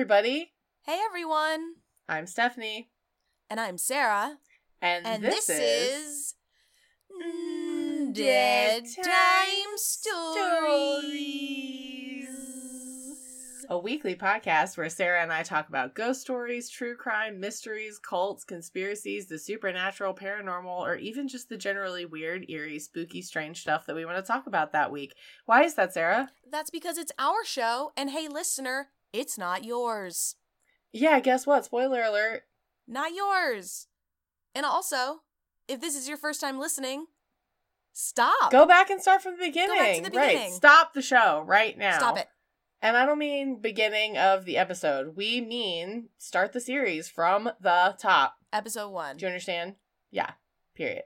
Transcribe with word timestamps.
everybody. 0.00 0.50
Hey 0.86 0.98
everyone, 1.04 1.74
I'm 2.08 2.26
Stephanie, 2.26 2.88
and 3.50 3.60
I'm 3.60 3.76
Sarah, 3.76 4.38
and, 4.80 5.06
and 5.06 5.22
this, 5.22 5.44
this, 5.46 5.60
is, 5.60 6.34
Dead 8.14 8.84
Time 9.04 9.76
Stories. 9.76 11.10
a 13.68 13.78
weekly 13.78 14.14
podcast 14.14 14.78
where 14.78 14.88
Sarah 14.88 15.22
and 15.22 15.30
I 15.30 15.42
talk 15.42 15.68
about 15.68 15.94
ghost 15.94 16.22
stories, 16.22 16.70
true 16.70 16.96
crime, 16.96 17.38
mysteries, 17.38 17.98
cults, 17.98 18.42
conspiracies, 18.42 19.26
the 19.26 19.38
supernatural, 19.38 20.14
paranormal, 20.14 20.80
or 20.80 20.96
even 20.96 21.28
just 21.28 21.50
the 21.50 21.58
generally 21.58 22.06
weird, 22.06 22.46
eerie, 22.48 22.78
spooky, 22.78 23.20
strange 23.20 23.60
stuff 23.60 23.84
that 23.84 23.94
we 23.94 24.06
want 24.06 24.16
to 24.16 24.22
talk 24.22 24.46
about 24.46 24.72
that 24.72 24.90
week. 24.90 25.14
Why 25.44 25.64
is 25.64 25.74
that, 25.74 25.92
Sarah? 25.92 26.30
That's 26.50 26.70
because 26.70 26.96
it's 26.96 27.12
our 27.18 27.44
show, 27.44 27.92
and 27.98 28.08
hey, 28.08 28.28
listener, 28.28 28.88
it's 29.12 29.38
not 29.38 29.64
yours. 29.64 30.36
Yeah, 30.92 31.20
guess 31.20 31.46
what? 31.46 31.64
Spoiler 31.64 32.02
alert. 32.02 32.42
Not 32.86 33.14
yours. 33.14 33.86
And 34.54 34.66
also, 34.66 35.20
if 35.68 35.80
this 35.80 35.96
is 35.96 36.08
your 36.08 36.16
first 36.16 36.40
time 36.40 36.58
listening, 36.58 37.06
stop. 37.92 38.50
Go 38.50 38.66
back 38.66 38.90
and 38.90 39.00
start 39.00 39.22
from 39.22 39.36
the 39.38 39.46
beginning. 39.46 39.76
back 39.76 40.04
to 40.04 40.10
the 40.10 40.16
Right. 40.18 40.50
Stop 40.50 40.94
the 40.94 41.02
show 41.02 41.44
right 41.46 41.78
now. 41.78 41.96
Stop 41.98 42.18
it. 42.18 42.28
And 42.82 42.96
I 42.96 43.04
don't 43.04 43.18
mean 43.18 43.60
beginning 43.60 44.16
of 44.16 44.46
the 44.46 44.56
episode. 44.56 45.14
We 45.14 45.40
mean 45.40 46.08
start 46.18 46.52
the 46.52 46.60
series 46.60 47.08
from 47.08 47.50
the 47.60 47.94
top. 47.98 48.36
Episode 48.52 48.88
one. 48.88 49.18
Do 49.18 49.26
you 49.26 49.28
understand? 49.28 49.74
Yeah. 50.10 50.30
Period. 50.74 51.02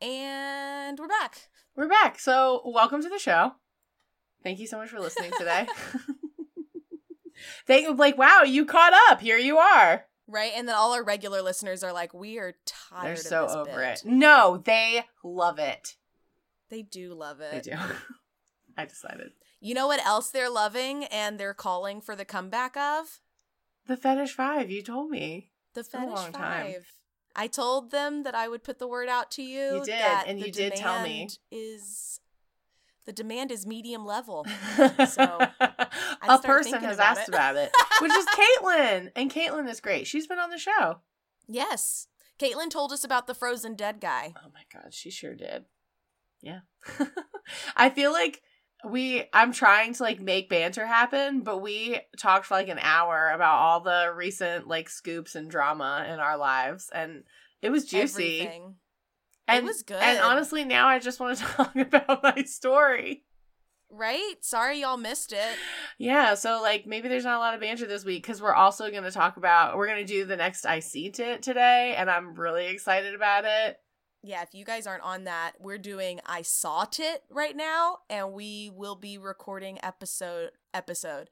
And 0.00 0.98
we're 0.98 1.08
back. 1.08 1.50
We're 1.76 1.88
back. 1.88 2.18
So, 2.18 2.62
welcome 2.64 3.02
to 3.02 3.08
the 3.08 3.18
show. 3.18 3.52
Thank 4.42 4.58
you 4.58 4.66
so 4.66 4.78
much 4.78 4.88
for 4.88 4.98
listening 5.00 5.30
today. 5.38 5.66
Thank 7.66 7.98
like 7.98 8.18
wow, 8.18 8.42
you 8.42 8.64
caught 8.64 8.92
up. 9.10 9.20
Here 9.20 9.38
you 9.38 9.58
are. 9.58 10.06
Right? 10.26 10.52
And 10.56 10.66
then 10.66 10.74
all 10.74 10.94
our 10.94 11.04
regular 11.04 11.42
listeners 11.42 11.84
are 11.84 11.92
like, 11.92 12.14
we 12.14 12.38
are 12.38 12.54
tired 12.64 13.04
They're 13.04 13.16
so 13.16 13.46
over 13.46 13.80
bit. 13.80 14.00
it. 14.00 14.04
No, 14.06 14.62
they 14.64 15.04
love 15.22 15.58
it. 15.58 15.96
They 16.70 16.82
do 16.82 17.12
love 17.12 17.40
it. 17.40 17.64
They 17.64 17.70
do. 17.72 17.76
I 18.76 18.86
decided. 18.86 19.32
You 19.60 19.74
know 19.74 19.86
what 19.86 20.04
else 20.04 20.30
they're 20.30 20.50
loving 20.50 21.04
and 21.04 21.38
they're 21.38 21.54
calling 21.54 22.00
for 22.00 22.16
the 22.16 22.24
comeback 22.24 22.76
of? 22.76 23.20
The 23.86 23.96
fetish 23.96 24.32
five, 24.32 24.70
you 24.70 24.82
told 24.82 25.10
me. 25.10 25.50
The 25.74 25.84
Fetish 25.84 26.08
long 26.08 26.32
time. 26.32 26.72
Five. 26.72 26.86
I 27.36 27.46
told 27.48 27.90
them 27.90 28.22
that 28.22 28.34
I 28.34 28.48
would 28.48 28.62
put 28.62 28.78
the 28.78 28.86
word 28.86 29.08
out 29.08 29.30
to 29.32 29.42
you. 29.42 29.76
You 29.76 29.84
did, 29.84 29.94
that 29.94 30.24
and 30.26 30.38
you 30.38 30.52
did 30.52 30.74
tell 30.76 31.02
me. 31.02 31.28
Is 31.50 32.20
the 33.06 33.12
demand 33.12 33.50
is 33.50 33.66
medium 33.66 34.04
level. 34.04 34.46
so 35.08 35.38
a 35.60 36.38
person 36.42 36.80
has 36.80 36.96
about 36.96 37.18
asked 37.18 37.28
it. 37.28 37.34
about 37.34 37.56
it, 37.56 37.70
which 38.00 38.12
is 38.12 38.26
Caitlin, 38.62 39.10
and 39.16 39.30
Caitlin 39.30 39.68
is 39.68 39.80
great. 39.80 40.06
She's 40.06 40.26
been 40.26 40.38
on 40.38 40.50
the 40.50 40.58
show. 40.58 41.00
Yes. 41.46 42.08
Caitlin 42.38 42.70
told 42.70 42.92
us 42.92 43.04
about 43.04 43.26
the 43.26 43.34
frozen 43.34 43.74
dead 43.74 44.00
guy. 44.00 44.32
Oh 44.36 44.50
my 44.52 44.62
god, 44.72 44.92
she 44.92 45.10
sure 45.10 45.34
did. 45.34 45.64
Yeah. 46.42 46.60
I 47.76 47.90
feel 47.90 48.12
like 48.12 48.42
we 48.84 49.24
I'm 49.32 49.52
trying 49.52 49.94
to 49.94 50.02
like 50.02 50.20
make 50.20 50.48
banter 50.50 50.86
happen, 50.86 51.42
but 51.42 51.62
we 51.62 52.00
talked 52.18 52.46
for 52.46 52.54
like 52.54 52.68
an 52.68 52.80
hour 52.80 53.30
about 53.34 53.58
all 53.58 53.80
the 53.80 54.12
recent 54.14 54.66
like 54.66 54.88
scoops 54.88 55.34
and 55.34 55.50
drama 55.50 56.06
in 56.08 56.18
our 56.18 56.36
lives 56.36 56.90
and 56.92 57.22
it 57.62 57.70
was 57.70 57.86
juicy. 57.86 58.40
Everything. 58.40 58.74
And 59.46 59.66
was 59.66 59.82
good. 59.82 60.02
And 60.02 60.18
honestly, 60.20 60.64
now 60.64 60.86
I 60.88 60.98
just 60.98 61.20
want 61.20 61.38
to 61.38 61.44
talk 61.56 61.76
about 61.76 62.22
my 62.22 62.42
story. 62.44 63.24
Right? 63.90 64.34
Sorry 64.40 64.80
y'all 64.80 64.96
missed 64.96 65.32
it. 65.32 65.56
Yeah, 65.98 66.34
so 66.34 66.60
like 66.60 66.86
maybe 66.86 67.08
there's 67.08 67.24
not 67.24 67.36
a 67.36 67.38
lot 67.38 67.54
of 67.54 67.60
banter 67.60 67.86
this 67.86 68.04
week 68.04 68.22
because 68.22 68.42
we're 68.42 68.54
also 68.54 68.90
going 68.90 69.04
to 69.04 69.10
talk 69.12 69.36
about 69.36 69.76
we're 69.76 69.86
going 69.86 70.04
to 70.04 70.12
do 70.12 70.24
the 70.24 70.36
next 70.36 70.64
I 70.66 70.80
Saw 70.80 70.98
It 71.04 71.42
today, 71.42 71.94
and 71.96 72.10
I'm 72.10 72.34
really 72.34 72.66
excited 72.66 73.14
about 73.14 73.44
it. 73.44 73.78
Yeah, 74.26 74.42
if 74.42 74.54
you 74.54 74.64
guys 74.64 74.86
aren't 74.86 75.04
on 75.04 75.24
that, 75.24 75.52
we're 75.60 75.78
doing 75.78 76.18
I 76.26 76.42
Saw 76.42 76.86
It 76.98 77.22
right 77.30 77.54
now, 77.54 77.98
and 78.10 78.32
we 78.32 78.70
will 78.74 78.96
be 78.96 79.16
recording 79.18 79.78
episode 79.82 80.50
episode 80.72 81.30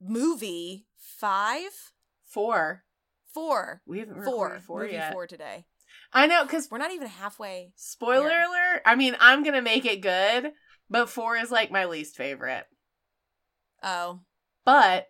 movie 0.00 0.86
five 0.96 1.92
Four, 2.24 2.84
four 3.32 3.82
we 3.86 3.98
haven't 3.98 4.22
four 4.22 4.44
recorded 4.44 4.62
four 4.62 4.80
movie 4.82 4.92
yet. 4.94 5.12
four 5.12 5.26
today. 5.26 5.66
I 6.12 6.26
know 6.26 6.44
because 6.44 6.68
We're 6.70 6.78
not 6.78 6.92
even 6.92 7.08
halfway. 7.08 7.72
spoiler 7.76 8.26
alert. 8.28 8.82
I 8.86 8.94
mean, 8.94 9.16
I'm 9.20 9.42
gonna 9.44 9.62
make 9.62 9.84
it 9.84 10.00
good, 10.00 10.52
but 10.88 11.10
four 11.10 11.36
is 11.36 11.50
like 11.50 11.70
my 11.70 11.84
least 11.84 12.16
favorite. 12.16 12.64
Oh, 13.82 14.20
But 14.64 15.06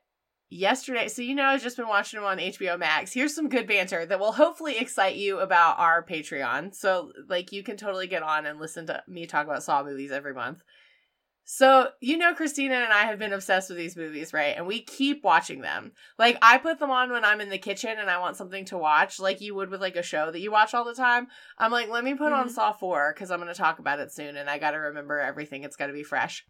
yesterday, 0.51 1.09
so 1.09 1.23
you 1.23 1.35
know, 1.35 1.45
I've 1.45 1.63
just 1.63 1.77
been 1.77 1.89
watching 1.89 2.19
them 2.19 2.27
on 2.27 2.39
HBO 2.39 2.79
Max. 2.79 3.13
Here's 3.13 3.35
some 3.35 3.49
good 3.49 3.67
banter 3.67 4.05
that 4.07 4.21
will 4.21 4.33
hopefully 4.33 4.79
excite 4.79 5.17
you 5.17 5.39
about 5.41 5.79
our 5.79 6.05
Patreon. 6.05 6.75
So, 6.75 7.13
like, 7.29 7.53
you 7.53 7.63
can 7.63 7.77
totally 7.77 8.07
get 8.07 8.23
on 8.23 8.47
and 8.47 8.59
listen 8.59 8.87
to 8.87 9.03
me 9.09 9.27
talk 9.27 9.47
about 9.47 9.63
Saw 9.63 9.83
movies 9.85 10.11
every 10.13 10.35
month. 10.35 10.63
So, 11.51 11.89
you 12.03 12.19
know, 12.19 12.35
Christina 12.35 12.75
and 12.75 12.93
I 12.93 13.05
have 13.05 13.19
been 13.19 13.33
obsessed 13.33 13.71
with 13.71 13.79
these 13.79 13.97
movies, 13.97 14.35
right? 14.35 14.55
And 14.55 14.67
we 14.67 14.83
keep 14.83 15.25
watching 15.25 15.63
them. 15.63 15.93
Like, 16.19 16.37
I 16.43 16.59
put 16.59 16.79
them 16.79 16.91
on 16.91 17.11
when 17.11 17.25
I'm 17.25 17.41
in 17.41 17.49
the 17.49 17.57
kitchen 17.57 17.97
and 17.99 18.11
I 18.11 18.19
want 18.19 18.37
something 18.37 18.67
to 18.67 18.77
watch, 18.77 19.19
like 19.19 19.41
you 19.41 19.55
would 19.55 19.71
with 19.71 19.81
like 19.81 19.97
a 19.97 20.03
show 20.03 20.31
that 20.31 20.41
you 20.41 20.53
watch 20.53 20.75
all 20.75 20.85
the 20.85 20.93
time. 20.93 21.29
I'm 21.57 21.73
like, 21.73 21.89
let 21.89 22.05
me 22.05 22.13
put 22.13 22.35
on 22.35 22.49
Mhm. 22.49 22.51
Saw 22.51 22.73
4 22.75 23.15
because 23.15 23.31
I'm 23.31 23.41
going 23.41 23.51
to 23.51 23.59
talk 23.59 23.79
about 23.79 23.99
it 23.99 24.13
soon 24.13 24.37
and 24.37 24.51
I 24.51 24.59
got 24.59 24.73
to 24.73 24.77
remember 24.77 25.21
everything. 25.21 25.65
It's 25.65 25.75
got 25.77 25.87
to 25.87 25.95
be 25.95 26.03
fresh. 26.03 26.45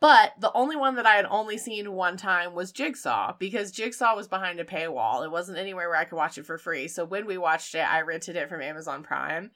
But 0.00 0.32
the 0.40 0.52
only 0.54 0.74
one 0.74 0.96
that 0.96 1.06
I 1.06 1.14
had 1.14 1.26
only 1.26 1.56
seen 1.56 1.92
one 1.92 2.16
time 2.16 2.52
was 2.52 2.72
Jigsaw 2.72 3.36
because 3.38 3.70
Jigsaw 3.70 4.16
was 4.16 4.26
behind 4.26 4.58
a 4.58 4.64
paywall. 4.64 5.24
It 5.24 5.30
wasn't 5.30 5.58
anywhere 5.58 5.88
where 5.88 5.98
I 5.98 6.04
could 6.04 6.16
watch 6.16 6.36
it 6.36 6.46
for 6.46 6.58
free. 6.58 6.88
So 6.88 7.04
when 7.04 7.26
we 7.26 7.38
watched 7.38 7.76
it, 7.76 7.88
I 7.88 8.00
rented 8.00 8.34
it 8.34 8.48
from 8.48 8.60
Amazon 8.60 9.04
Prime. 9.04 9.52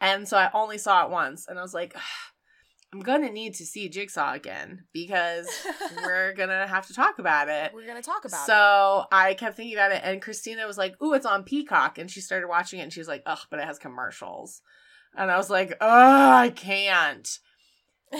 And 0.00 0.28
so 0.28 0.36
I 0.36 0.48
only 0.54 0.78
saw 0.78 1.04
it 1.04 1.10
once. 1.10 1.48
And 1.48 1.58
I 1.58 1.62
was 1.62 1.74
like, 1.74 1.92
"Ugh, 1.96 2.02
I'm 2.92 3.00
to 3.02 3.30
need 3.30 3.54
to 3.54 3.66
see 3.66 3.88
Jigsaw 3.88 4.32
again 4.34 4.84
because 4.92 5.48
we're 5.96 6.32
to 6.48 6.66
have 6.66 6.86
to 6.86 6.94
talk 6.94 7.18
about 7.18 7.48
it. 7.48 7.72
we're 7.74 7.86
gonna 7.86 8.00
talk 8.02 8.24
about 8.24 8.44
it. 8.44 8.46
So 8.46 9.04
I 9.12 9.34
kept 9.34 9.56
thinking 9.56 9.74
about 9.76 9.92
it. 9.92 10.00
And 10.04 10.22
Christina 10.22 10.66
was 10.66 10.78
like, 10.78 11.00
Ooh, 11.02 11.12
it's 11.12 11.26
on 11.26 11.42
Peacock. 11.42 11.98
And 11.98 12.10
she 12.10 12.20
started 12.20 12.48
watching 12.48 12.78
it 12.80 12.84
and 12.84 12.92
she 12.92 13.00
was 13.00 13.08
like, 13.08 13.22
Ugh, 13.26 13.38
but 13.50 13.58
it 13.58 13.66
has 13.66 13.78
commercials. 13.78 14.62
And 15.16 15.30
I 15.30 15.36
was 15.36 15.50
like, 15.50 15.72
Ugh, 15.80 15.80
I 15.80 16.50
can't. 16.50 17.28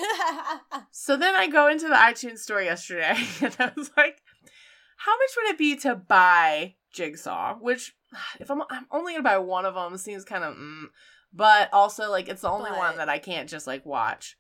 So 0.91 1.17
then 1.17 1.35
I 1.35 1.47
go 1.47 1.69
into 1.69 1.89
the 1.89 1.95
iTunes 1.95 2.39
store 2.39 2.63
yesterday 2.63 3.15
and 3.41 3.57
I 3.59 3.71
was 3.77 3.91
like, 3.97 4.21
how 4.99 5.13
much 5.13 5.31
would 5.37 5.51
it 5.51 5.59
be 5.59 5.77
to 5.77 5.95
buy 5.95 6.75
Jigsaw? 6.93 7.57
Which, 7.61 7.95
if 8.41 8.51
I'm, 8.51 8.63
I'm 8.71 8.87
only 8.91 9.13
gonna 9.13 9.23
buy 9.23 9.39
one 9.39 9.65
of 9.65 9.75
them, 9.75 9.97
seems 9.99 10.25
kind 10.25 10.43
of, 10.43 10.55
mm, 10.57 10.85
but 11.33 11.69
also 11.73 12.11
like 12.11 12.29
it's 12.29 12.43
the 12.43 12.51
only 12.51 12.71
But- 12.71 12.79
one 12.79 12.97
that 12.97 13.09
I 13.09 13.19
can't 13.19 13.49
just 13.49 13.67
like 13.67 13.85
watch. 13.87 14.37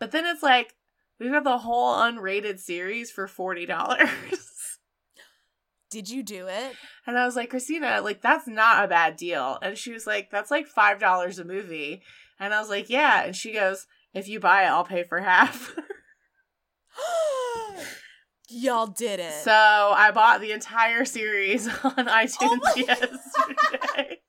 But 0.00 0.10
then 0.10 0.26
it's 0.26 0.42
like 0.42 0.74
we've 1.20 1.30
got 1.30 1.44
the 1.44 1.58
whole 1.58 1.94
unrated 1.94 2.58
series 2.58 3.10
for 3.10 3.28
forty 3.28 3.66
dollars, 3.66 4.08
Did 5.90 6.08
you 6.08 6.22
do 6.22 6.46
it? 6.48 6.72
and 7.06 7.18
I 7.18 7.26
was 7.26 7.36
like, 7.36 7.50
Christina, 7.50 8.00
like 8.02 8.22
that's 8.22 8.48
not 8.48 8.84
a 8.84 8.88
bad 8.88 9.16
deal. 9.16 9.58
And 9.62 9.76
she 9.78 9.92
was 9.92 10.06
like, 10.06 10.30
that's 10.30 10.50
like 10.50 10.66
five 10.66 10.98
dollars 10.98 11.38
a 11.38 11.44
movie, 11.44 12.02
and 12.40 12.52
I 12.54 12.60
was 12.60 12.70
like, 12.70 12.88
yeah. 12.90 13.24
And 13.24 13.36
she 13.36 13.52
goes, 13.52 13.86
if 14.14 14.26
you 14.26 14.40
buy 14.40 14.62
it, 14.64 14.68
I'll 14.68 14.84
pay 14.84 15.02
for 15.04 15.20
half. 15.20 15.76
Y'all 18.52 18.88
did 18.88 19.20
it. 19.20 19.32
So 19.44 19.52
I 19.52 20.10
bought 20.12 20.40
the 20.40 20.50
entire 20.50 21.04
series 21.04 21.68
on 21.84 21.92
oh 21.96 22.04
iTunes 22.04 22.58
Oh 22.64 22.74
yesterday. 22.76 24.20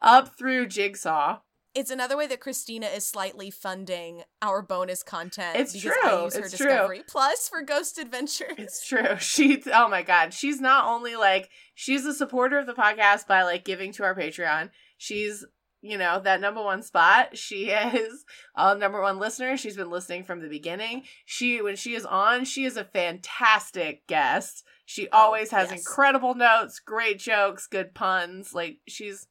Up 0.00 0.36
through 0.36 0.66
Jigsaw. 0.66 1.38
It's 1.74 1.90
another 1.90 2.16
way 2.16 2.26
that 2.26 2.40
Christina 2.40 2.86
is 2.86 3.06
slightly 3.06 3.50
funding 3.50 4.22
our 4.42 4.60
bonus 4.62 5.02
content. 5.02 5.56
It's 5.56 5.72
because 5.72 5.96
true, 6.02 6.10
I 6.10 6.24
use 6.24 6.34
her 6.36 6.40
it's 6.44 6.56
true. 6.56 6.66
Discovery 6.66 7.02
Plus 7.08 7.48
for 7.48 7.62
Ghost 7.62 7.98
Adventures. 7.98 8.54
It's 8.58 8.86
true. 8.86 9.02
She 9.18 9.62
oh 9.72 9.88
my 9.88 10.02
god. 10.02 10.34
She's 10.34 10.60
not 10.60 10.86
only 10.86 11.16
like 11.16 11.48
she's 11.74 12.04
a 12.04 12.14
supporter 12.14 12.58
of 12.58 12.66
the 12.66 12.74
podcast 12.74 13.26
by 13.26 13.42
like 13.42 13.64
giving 13.64 13.92
to 13.92 14.04
our 14.04 14.14
Patreon. 14.14 14.70
She's 14.98 15.44
you 15.84 15.98
know, 15.98 16.20
that 16.20 16.40
number 16.40 16.62
one 16.62 16.80
spot. 16.80 17.36
She 17.36 17.70
is 17.70 18.24
a 18.54 18.76
number 18.76 19.02
one 19.02 19.18
listener. 19.18 19.56
She's 19.56 19.76
been 19.76 19.90
listening 19.90 20.22
from 20.22 20.40
the 20.40 20.48
beginning. 20.48 21.02
She 21.24 21.60
when 21.60 21.74
she 21.76 21.94
is 21.94 22.04
on, 22.06 22.44
she 22.44 22.64
is 22.64 22.76
a 22.76 22.84
fantastic 22.84 24.06
guest. 24.06 24.64
She 24.84 25.08
Oh, 25.08 25.18
always 25.18 25.50
has 25.50 25.70
yes. 25.70 25.80
incredible 25.80 26.34
notes, 26.34 26.78
great 26.78 27.18
jokes, 27.18 27.66
good 27.66 27.94
puns. 27.94 28.52
Like 28.54 28.78
she's 28.86 29.26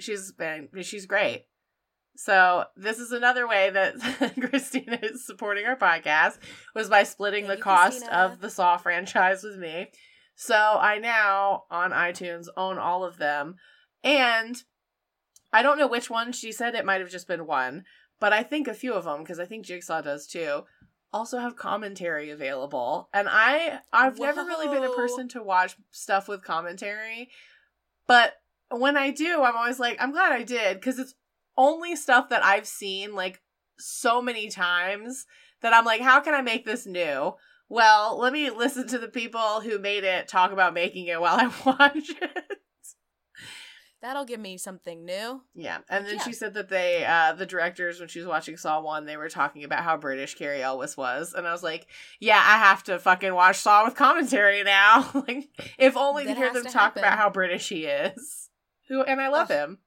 she's 0.00 0.32
been 0.32 0.68
she's 0.82 1.06
great. 1.06 1.44
So 2.16 2.64
this 2.76 2.98
is 2.98 3.12
another 3.12 3.46
way 3.46 3.70
that 3.70 4.34
Christina 4.50 4.98
is 5.02 5.26
supporting 5.26 5.66
our 5.66 5.76
podcast 5.76 6.38
was 6.74 6.88
by 6.88 7.02
splitting 7.02 7.46
Thank 7.46 7.58
the 7.58 7.62
cost 7.62 7.98
Christina. 7.98 8.16
of 8.16 8.40
the 8.40 8.50
Saw 8.50 8.76
franchise 8.76 9.42
with 9.42 9.56
me. 9.58 9.88
So 10.34 10.54
I 10.54 10.98
now 10.98 11.64
on 11.70 11.92
iTunes 11.92 12.46
own 12.56 12.78
all 12.78 13.04
of 13.04 13.18
them. 13.18 13.56
And 14.02 14.62
I 15.52 15.62
don't 15.62 15.78
know 15.78 15.86
which 15.86 16.10
one 16.10 16.32
she 16.32 16.52
said 16.52 16.74
it 16.74 16.84
might 16.84 17.00
have 17.00 17.10
just 17.10 17.28
been 17.28 17.46
one, 17.46 17.84
but 18.20 18.32
I 18.32 18.42
think 18.42 18.68
a 18.68 18.74
few 18.74 18.92
of 18.94 19.04
them 19.04 19.20
because 19.20 19.38
I 19.38 19.46
think 19.46 19.64
Jigsaw 19.64 20.02
does 20.02 20.26
too. 20.26 20.64
also 21.12 21.38
have 21.38 21.56
commentary 21.56 22.30
available. 22.30 23.08
And 23.14 23.28
I 23.30 23.80
I've 23.92 24.18
never 24.18 24.44
really 24.44 24.68
been 24.68 24.84
a 24.84 24.94
person 24.94 25.28
to 25.28 25.42
watch 25.42 25.76
stuff 25.90 26.28
with 26.28 26.44
commentary, 26.44 27.30
but 28.06 28.34
when 28.70 28.96
I 28.96 29.10
do, 29.10 29.42
I'm 29.42 29.56
always 29.56 29.78
like 29.80 29.96
I'm 30.00 30.12
glad 30.12 30.32
I 30.32 30.42
did 30.42 30.82
cuz 30.82 30.98
it's 30.98 31.14
only 31.56 31.96
stuff 31.96 32.28
that 32.30 32.44
I've 32.44 32.66
seen 32.66 33.14
like 33.14 33.40
so 33.78 34.20
many 34.22 34.48
times 34.48 35.26
that 35.62 35.74
I'm 35.74 35.84
like 35.84 36.00
how 36.00 36.20
can 36.20 36.34
I 36.34 36.42
make 36.42 36.64
this 36.64 36.86
new? 36.86 37.34
Well, 37.68 38.18
let 38.18 38.32
me 38.32 38.50
listen 38.50 38.86
to 38.88 38.98
the 38.98 39.08
people 39.08 39.60
who 39.60 39.78
made 39.78 40.04
it 40.04 40.28
talk 40.28 40.52
about 40.52 40.72
making 40.74 41.06
it 41.06 41.20
while 41.20 41.36
I 41.38 41.46
watch 41.66 42.10
it. 42.10 42.58
That'll 44.02 44.26
give 44.26 44.38
me 44.38 44.58
something 44.58 45.04
new. 45.04 45.42
Yeah, 45.54 45.78
and 45.88 46.06
then 46.06 46.16
Yeah. 46.16 46.22
she 46.22 46.32
said 46.32 46.54
that 46.54 46.68
they, 46.68 47.04
uh, 47.04 47.32
the 47.32 47.46
directors, 47.46 47.98
when 47.98 48.08
she 48.08 48.18
was 48.20 48.28
watching 48.28 48.56
Saw 48.56 48.80
One, 48.80 49.04
they 49.06 49.16
were 49.16 49.30
talking 49.30 49.64
about 49.64 49.82
how 49.82 49.96
British 49.96 50.34
Cary 50.34 50.62
Elwes 50.62 50.96
was, 50.96 51.32
and 51.32 51.46
I 51.48 51.50
was 51.50 51.62
like, 51.62 51.88
yeah, 52.20 52.36
I 52.36 52.58
have 52.58 52.84
to 52.84 52.98
fucking 52.98 53.34
watch 53.34 53.56
Saw 53.58 53.84
with 53.84 53.96
commentary 53.96 54.62
now, 54.62 55.10
like, 55.26 55.48
if 55.78 55.96
only 55.96 56.24
to 56.26 56.34
hear 56.34 56.52
them 56.52 56.64
to 56.64 56.70
talk 56.70 56.82
happen. 56.96 57.02
about 57.02 57.18
how 57.18 57.30
British 57.30 57.68
he 57.70 57.86
is. 57.86 58.50
Who 58.88 59.02
and 59.02 59.20
I 59.20 59.28
love 59.28 59.50
Ugh. 59.50 59.56
him, 59.56 59.78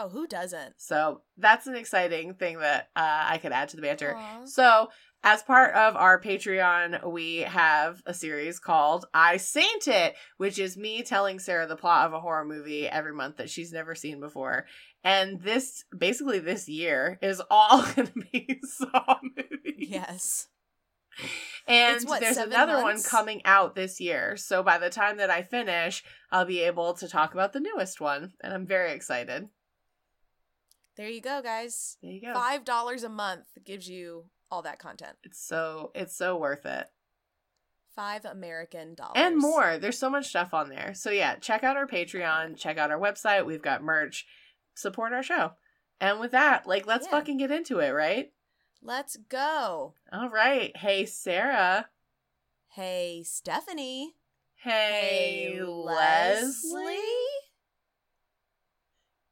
Oh, 0.00 0.08
who 0.08 0.28
doesn't? 0.28 0.74
so 0.76 1.22
that's 1.36 1.66
an 1.66 1.74
exciting 1.74 2.34
thing 2.34 2.60
that 2.60 2.90
uh, 2.94 3.24
I 3.24 3.38
could 3.38 3.50
add 3.50 3.68
to 3.70 3.76
the 3.76 3.82
banter. 3.82 4.14
Aw. 4.16 4.44
So, 4.44 4.88
as 5.24 5.42
part 5.42 5.74
of 5.74 5.96
our 5.96 6.20
Patreon, 6.20 7.10
we 7.10 7.38
have 7.38 8.00
a 8.06 8.14
series 8.14 8.60
called 8.60 9.06
I 9.12 9.38
Saw 9.38 9.60
It, 9.86 10.14
which 10.36 10.60
is 10.60 10.76
me 10.76 11.02
telling 11.02 11.40
Sarah 11.40 11.66
the 11.66 11.74
plot 11.74 12.06
of 12.06 12.12
a 12.12 12.20
horror 12.20 12.44
movie 12.44 12.88
every 12.88 13.12
month 13.12 13.38
that 13.38 13.50
she's 13.50 13.72
never 13.72 13.96
seen 13.96 14.20
before. 14.20 14.66
And 15.02 15.40
this, 15.40 15.84
basically, 15.96 16.38
this 16.38 16.68
year 16.68 17.18
is 17.20 17.42
all 17.50 17.82
going 17.96 18.06
to 18.06 18.24
be 18.32 18.60
Saw 18.62 19.16
movies. 19.22 19.74
Yes. 19.78 20.46
And 21.66 22.00
what, 22.04 22.20
there's 22.20 22.36
another 22.36 22.74
months? 22.74 23.02
one 23.02 23.02
coming 23.02 23.42
out 23.44 23.74
this 23.74 24.00
year. 24.00 24.36
So, 24.36 24.62
by 24.62 24.78
the 24.78 24.90
time 24.90 25.16
that 25.16 25.30
I 25.30 25.42
finish, 25.42 26.04
I'll 26.30 26.44
be 26.44 26.60
able 26.60 26.94
to 26.94 27.08
talk 27.08 27.34
about 27.34 27.52
the 27.52 27.60
newest 27.60 28.00
one. 28.00 28.34
And 28.40 28.54
I'm 28.54 28.64
very 28.64 28.92
excited. 28.92 29.48
There 30.98 31.08
you 31.08 31.20
go, 31.22 31.40
guys. 31.42 31.96
There 32.02 32.10
you 32.12 32.20
go. 32.20 32.34
Five 32.34 32.64
dollars 32.64 33.04
a 33.04 33.08
month 33.08 33.46
gives 33.64 33.88
you 33.88 34.24
all 34.50 34.62
that 34.62 34.78
content. 34.80 35.16
It's 35.22 35.40
so, 35.40 35.92
it's 35.94 36.14
so 36.16 36.36
worth 36.36 36.66
it. 36.66 36.88
Five 37.94 38.24
American 38.24 38.94
dollars. 38.94 39.12
and 39.16 39.36
more. 39.38 39.78
There's 39.78 39.96
so 39.98 40.10
much 40.10 40.26
stuff 40.26 40.52
on 40.52 40.68
there. 40.68 40.92
So 40.94 41.10
yeah, 41.10 41.36
check 41.36 41.62
out 41.64 41.76
our 41.76 41.86
Patreon, 41.86 42.56
check 42.56 42.78
out 42.78 42.90
our 42.90 42.98
website. 42.98 43.46
We've 43.46 43.62
got 43.62 43.82
merch. 43.82 44.26
Support 44.74 45.12
our 45.12 45.22
show. 45.22 45.52
And 46.00 46.20
with 46.20 46.32
that, 46.32 46.66
like 46.66 46.86
let's 46.86 47.06
Yeah. 47.06 47.12
fucking 47.12 47.38
get 47.38 47.50
into 47.52 47.78
it, 47.78 47.90
right? 47.90 48.32
Let's 48.82 49.16
go. 49.16 49.94
All 50.12 50.28
right. 50.30 50.76
Hey 50.76 51.06
Sarah. 51.06 51.88
Hey, 52.70 53.22
Stephanie. 53.24 54.14
Hey, 54.56 55.58
Leslie. 55.64 56.96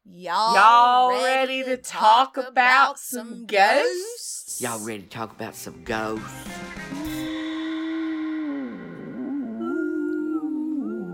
Y'all, 0.08 0.54
Y'all 0.54 1.24
ready 1.24 1.64
to 1.64 1.76
talk 1.76 2.36
about 2.36 2.98
some 2.98 3.44
ghosts? 3.46 4.60
Y'all 4.60 4.78
ready 4.78 5.02
to 5.02 5.08
talk 5.08 5.32
about 5.32 5.56
some 5.56 5.82
ghosts? 5.82 6.24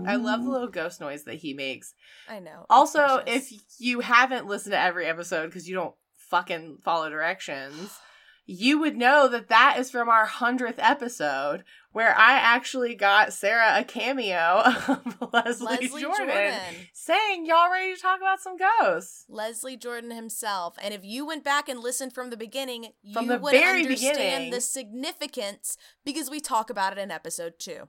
I 0.05 0.15
love 0.15 0.43
the 0.43 0.49
little 0.49 0.67
ghost 0.67 1.01
noise 1.01 1.23
that 1.23 1.35
he 1.35 1.53
makes. 1.53 1.95
I 2.29 2.39
know. 2.39 2.65
Also, 2.69 3.23
if 3.25 3.51
you 3.79 4.01
haven't 4.01 4.45
listened 4.47 4.73
to 4.73 4.79
every 4.79 5.05
episode 5.07 5.47
because 5.47 5.67
you 5.67 5.75
don't 5.75 5.95
fucking 6.17 6.77
follow 6.83 7.09
directions, 7.09 7.97
you 8.45 8.79
would 8.79 8.97
know 8.97 9.27
that 9.29 9.47
that 9.49 9.75
is 9.79 9.89
from 9.89 10.09
our 10.09 10.27
100th 10.27 10.75
episode 10.77 11.63
where 11.91 12.17
I 12.17 12.33
actually 12.33 12.95
got 12.95 13.31
Sarah 13.33 13.79
a 13.79 13.83
cameo 13.83 14.63
of 14.87 15.17
Leslie, 15.31 15.65
Leslie 15.67 16.01
Jordan, 16.01 16.27
Jordan. 16.27 16.59
saying, 16.91 17.45
Y'all 17.45 17.71
ready 17.71 17.93
to 17.95 18.01
talk 18.01 18.19
about 18.19 18.41
some 18.41 18.57
ghosts? 18.57 19.25
Leslie 19.29 19.77
Jordan 19.77 20.11
himself. 20.11 20.75
And 20.81 20.93
if 20.93 21.05
you 21.05 21.25
went 21.25 21.43
back 21.43 21.69
and 21.69 21.79
listened 21.79 22.13
from 22.13 22.31
the 22.31 22.37
beginning, 22.37 22.87
From 23.13 23.25
you 23.25 23.31
the 23.33 23.37
would 23.39 23.51
very 23.51 23.83
understand 23.83 24.17
beginning. 24.17 24.51
the 24.51 24.61
significance 24.61 25.77
because 26.03 26.29
we 26.29 26.39
talk 26.39 26.69
about 26.69 26.93
it 26.93 26.99
in 26.99 27.11
episode 27.11 27.53
two. 27.59 27.87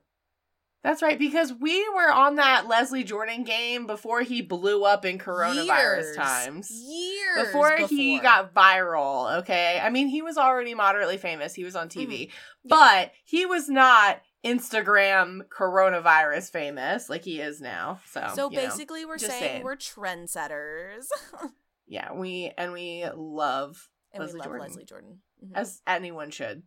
That's 0.85 1.01
right, 1.03 1.19
because 1.19 1.51
we 1.53 1.89
were 1.95 2.13
on 2.13 2.37
that 2.37 2.69
Leslie 2.69 3.05
Jordan 3.05 3.43
game 3.43 3.87
before 3.87 4.21
he 4.21 4.43
blew 4.43 4.85
up 4.85 5.05
in 5.07 5.19
coronavirus 5.19 5.67
Years. 5.67 6.17
times. 6.17 6.71
Years 6.71 7.47
before, 7.47 7.75
he 7.89 8.19
got 8.21 8.53
viral, 8.55 9.39
okay? 9.39 9.81
I 9.83 9.89
mean, 9.89 10.09
he 10.09 10.21
was 10.23 10.37
already 10.37 10.75
moderately 10.75 11.17
famous. 11.17 11.55
He 11.55 11.65
was 11.65 11.75
on 11.75 11.89
TV. 11.89 12.31
But 12.67 13.13
he 13.25 13.47
was 13.47 13.69
not 13.71 14.21
Instagram 14.45 15.49
coronavirus 15.49 16.51
famous 16.53 17.09
like 17.09 17.25
he 17.25 17.41
is 17.41 17.63
now. 17.63 18.01
So, 18.11 18.31
So 18.35 18.51
you 18.51 18.57
know. 18.59 18.63
basically, 18.65 19.07
we're 19.07 19.17
saying, 19.17 19.31
saying. 19.41 19.63
we're 19.63 19.77
trendsetters, 19.77 21.07
yeah, 21.87 22.13
we 22.13 22.53
and 22.59 22.73
we 22.75 23.07
love 23.17 23.89
and 24.13 24.23
Leslie 24.23 24.35
we 24.35 24.39
love 24.41 24.47
Jordan. 24.49 24.67
Leslie 24.69 24.85
Jordan. 24.85 25.19
Mhm. 25.45 25.53
as 25.57 25.81
anyone 25.87 26.31
should. 26.31 26.63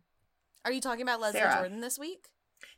Are 0.64 0.72
you 0.72 0.80
talking 0.80 1.02
about 1.02 1.20
Leslie 1.20 1.38
Sarah. 1.38 1.54
Jordan 1.60 1.80
this 1.80 2.00
week? 2.00 2.26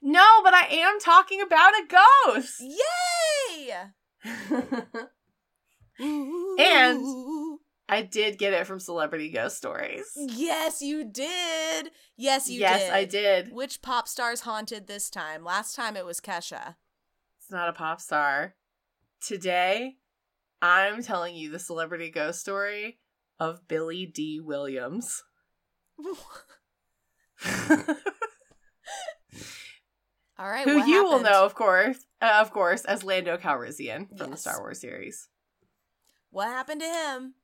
No, 0.02 0.24
but 0.42 0.54
I 0.54 0.66
am 0.70 0.98
talking 0.98 1.40
about 1.42 1.72
a 1.74 1.86
ghost. 2.26 2.60
Yay! 2.60 3.74
And- 6.58 7.58
I 7.90 8.02
did 8.02 8.38
get 8.38 8.52
it 8.52 8.68
from 8.68 8.78
Celebrity 8.78 9.30
Ghost 9.30 9.56
Stories. 9.56 10.06
yes, 10.14 10.80
you 10.80 11.04
did. 11.04 11.90
Yes, 12.16 12.48
you 12.48 12.60
yes, 12.60 12.82
did. 12.82 12.90
I 12.92 13.04
did. 13.04 13.52
Which 13.52 13.82
pop 13.82 14.06
stars 14.06 14.42
haunted 14.42 14.86
this 14.86 15.10
time? 15.10 15.44
Last 15.44 15.74
time 15.74 15.96
it 15.96 16.06
was 16.06 16.20
Kesha. 16.20 16.76
It's 17.40 17.50
not 17.50 17.68
a 17.68 17.72
pop 17.72 18.00
star. 18.00 18.54
Today, 19.20 19.96
I'm 20.62 21.02
telling 21.02 21.34
you 21.34 21.50
the 21.50 21.58
celebrity 21.58 22.12
ghost 22.12 22.38
story 22.38 23.00
of 23.40 23.66
Billy 23.66 24.06
Dee 24.06 24.38
Williams. 24.38 25.24
All 30.40 30.48
right, 30.48 30.64
who 30.66 30.82
you 30.86 31.04
will 31.04 31.20
know, 31.20 31.44
of 31.44 31.54
course, 31.54 31.98
uh, 32.22 32.38
of 32.40 32.50
course, 32.50 32.86
as 32.86 33.04
Lando 33.04 33.36
Calrissian 33.36 34.08
from 34.16 34.30
the 34.30 34.38
Star 34.38 34.58
Wars 34.60 34.80
series. 34.80 35.28
What 36.30 36.46
happened 36.48 36.80
to 36.80 36.86
him? 36.86 37.34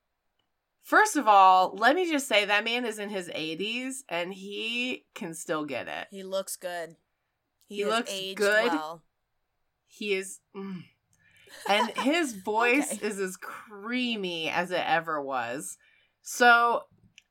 First 0.83 1.17
of 1.17 1.29
all, 1.29 1.75
let 1.77 1.95
me 1.95 2.11
just 2.11 2.27
say 2.27 2.47
that 2.47 2.65
man 2.65 2.87
is 2.87 2.99
in 2.99 3.11
his 3.11 3.29
80s 3.29 3.97
and 4.09 4.33
he 4.33 5.05
can 5.15 5.35
still 5.35 5.67
get 5.67 5.89
it. 5.89 6.07
He 6.11 6.23
looks 6.23 6.57
good. 6.57 6.97
He, 7.67 7.77
He 7.79 7.85
looks 7.85 8.11
aged 8.11 8.39
good. 8.39 8.73
well. 8.73 9.03
He 9.89 10.15
is. 10.15 10.39
mm. 10.57 10.85
And 11.69 11.91
his 11.99 12.33
voice 12.45 12.95
Okay. 12.95 13.07
is 13.07 13.19
as 13.19 13.37
creamy 13.37 14.49
as 14.49 14.71
it 14.71 14.83
ever 14.87 15.21
was. 15.21 15.77
So 16.23 16.83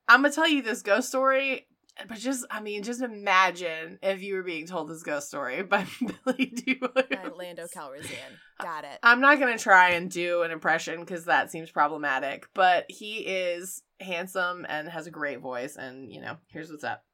I'm 0.07 0.22
going 0.22 0.31
to 0.31 0.36
tell 0.36 0.50
you 0.50 0.62
this 0.62 0.81
ghost 0.81 1.07
story. 1.07 1.65
But 2.07 2.17
just, 2.17 2.45
I 2.51 2.59
mean, 2.59 2.83
just 2.83 3.01
imagine 3.01 3.99
if 4.03 4.21
you 4.21 4.35
were 4.35 4.43
being 4.43 4.67
told 4.67 4.89
this 4.89 5.03
ghost 5.03 5.29
story 5.29 5.63
by 5.63 5.85
Billy 6.25 6.47
Dee 6.47 6.79
Williams. 6.81 7.37
Lando 7.37 7.67
Calrissian. 7.75 8.37
Got 8.61 8.83
it. 8.83 8.99
I'm 9.01 9.21
not 9.21 9.39
going 9.39 9.57
to 9.57 9.63
try 9.63 9.91
and 9.91 10.11
do 10.11 10.41
an 10.41 10.51
impression 10.51 10.99
because 10.99 11.25
that 11.25 11.51
seems 11.51 11.71
problematic, 11.71 12.47
but 12.53 12.85
he 12.89 13.19
is 13.19 13.81
handsome 14.01 14.65
and 14.67 14.89
has 14.89 15.07
a 15.07 15.11
great 15.11 15.39
voice. 15.39 15.77
And, 15.77 16.11
you 16.11 16.21
know, 16.21 16.37
here's 16.47 16.69
what's 16.69 16.83
up. 16.83 17.05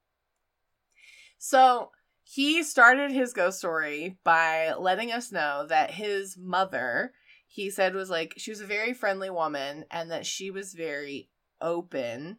So 1.38 1.92
he 2.24 2.64
started 2.64 3.12
his 3.12 3.34
ghost 3.34 3.60
story 3.60 4.18
by 4.24 4.74
letting 4.74 5.12
us 5.12 5.32
know 5.32 5.66
that 5.68 5.92
his 5.92 6.38
mother, 6.38 7.14
he 7.48 7.70
said, 7.70 7.94
was 7.94 8.10
like, 8.10 8.34
she 8.38 8.52
was 8.52 8.62
a 8.62 8.66
very 8.66 8.94
friendly 8.94 9.30
woman 9.30 9.86
and 9.92 10.10
that 10.12 10.26
she 10.26 10.50
was 10.50 10.74
very 10.74 11.30
open 11.60 12.38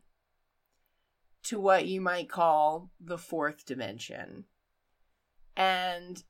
to 1.44 1.58
what 1.58 1.87
you 1.87 2.00
might 2.00 2.28
call 2.28 2.90
the 3.00 3.18
fourth 3.18 3.64
dimension. 3.66 4.44
And 5.56 6.22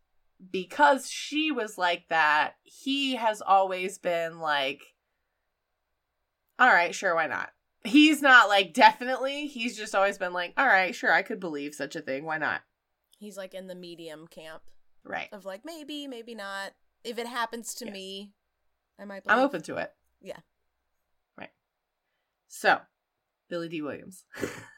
because 0.50 1.08
she 1.10 1.52
was 1.52 1.78
like 1.78 2.08
that, 2.08 2.54
he 2.64 3.14
has 3.16 3.40
always 3.40 3.98
been 3.98 4.40
like, 4.40 4.82
all 6.58 6.68
right, 6.68 6.94
sure, 6.94 7.14
why 7.14 7.26
not? 7.26 7.50
He's 7.84 8.22
not 8.22 8.48
like 8.48 8.72
definitely, 8.74 9.46
he's 9.46 9.76
just 9.76 9.94
always 9.94 10.18
been 10.18 10.32
like, 10.32 10.52
all 10.56 10.66
right, 10.66 10.94
sure, 10.94 11.12
I 11.12 11.22
could 11.22 11.40
believe 11.40 11.74
such 11.74 11.96
a 11.96 12.00
thing, 12.00 12.24
why 12.24 12.38
not? 12.38 12.62
He's 13.18 13.36
like 13.36 13.54
in 13.54 13.66
the 13.66 13.74
medium 13.74 14.26
camp 14.26 14.62
Right. 15.04 15.28
of 15.32 15.44
like 15.44 15.62
maybe, 15.64 16.06
maybe 16.06 16.34
not. 16.34 16.72
If 17.04 17.18
it 17.18 17.26
happens 17.26 17.74
to 17.76 17.84
Yes. 17.86 17.92
me, 17.92 18.32
I 18.98 19.04
might. 19.04 19.22
I'm 19.26 19.40
open 19.40 19.62
to 19.62 19.76
it. 19.76 19.92
Yeah. 20.20 20.38
Right. 21.36 21.50
So, 22.48 22.80
Billy 23.48 23.68
Dee 23.68 23.82
Williams. 23.82 24.24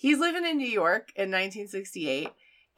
He's 0.00 0.20
living 0.20 0.44
in 0.46 0.56
New 0.56 0.68
York 0.68 1.10
in 1.16 1.30
1968, 1.32 2.28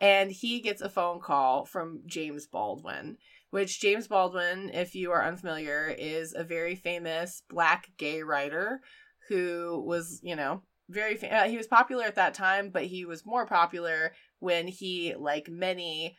and 0.00 0.32
he 0.32 0.60
gets 0.60 0.80
a 0.80 0.88
phone 0.88 1.20
call 1.20 1.66
from 1.66 2.00
James 2.06 2.46
Baldwin, 2.46 3.18
which 3.50 3.78
James 3.78 4.08
Baldwin, 4.08 4.70
if 4.72 4.94
you 4.94 5.12
are 5.12 5.22
unfamiliar, 5.22 5.94
is 5.98 6.32
a 6.34 6.42
very 6.42 6.74
famous 6.74 7.42
black 7.50 7.90
gay 7.98 8.22
writer 8.22 8.80
who 9.28 9.84
was, 9.86 10.18
you 10.22 10.34
know, 10.34 10.62
very 10.88 11.14
fa- 11.16 11.32
uh, 11.42 11.44
he 11.48 11.58
was 11.58 11.66
popular 11.66 12.04
at 12.04 12.14
that 12.14 12.32
time, 12.32 12.70
but 12.70 12.86
he 12.86 13.04
was 13.04 13.26
more 13.26 13.44
popular 13.44 14.12
when 14.38 14.66
he, 14.66 15.14
like 15.14 15.48
many 15.50 16.16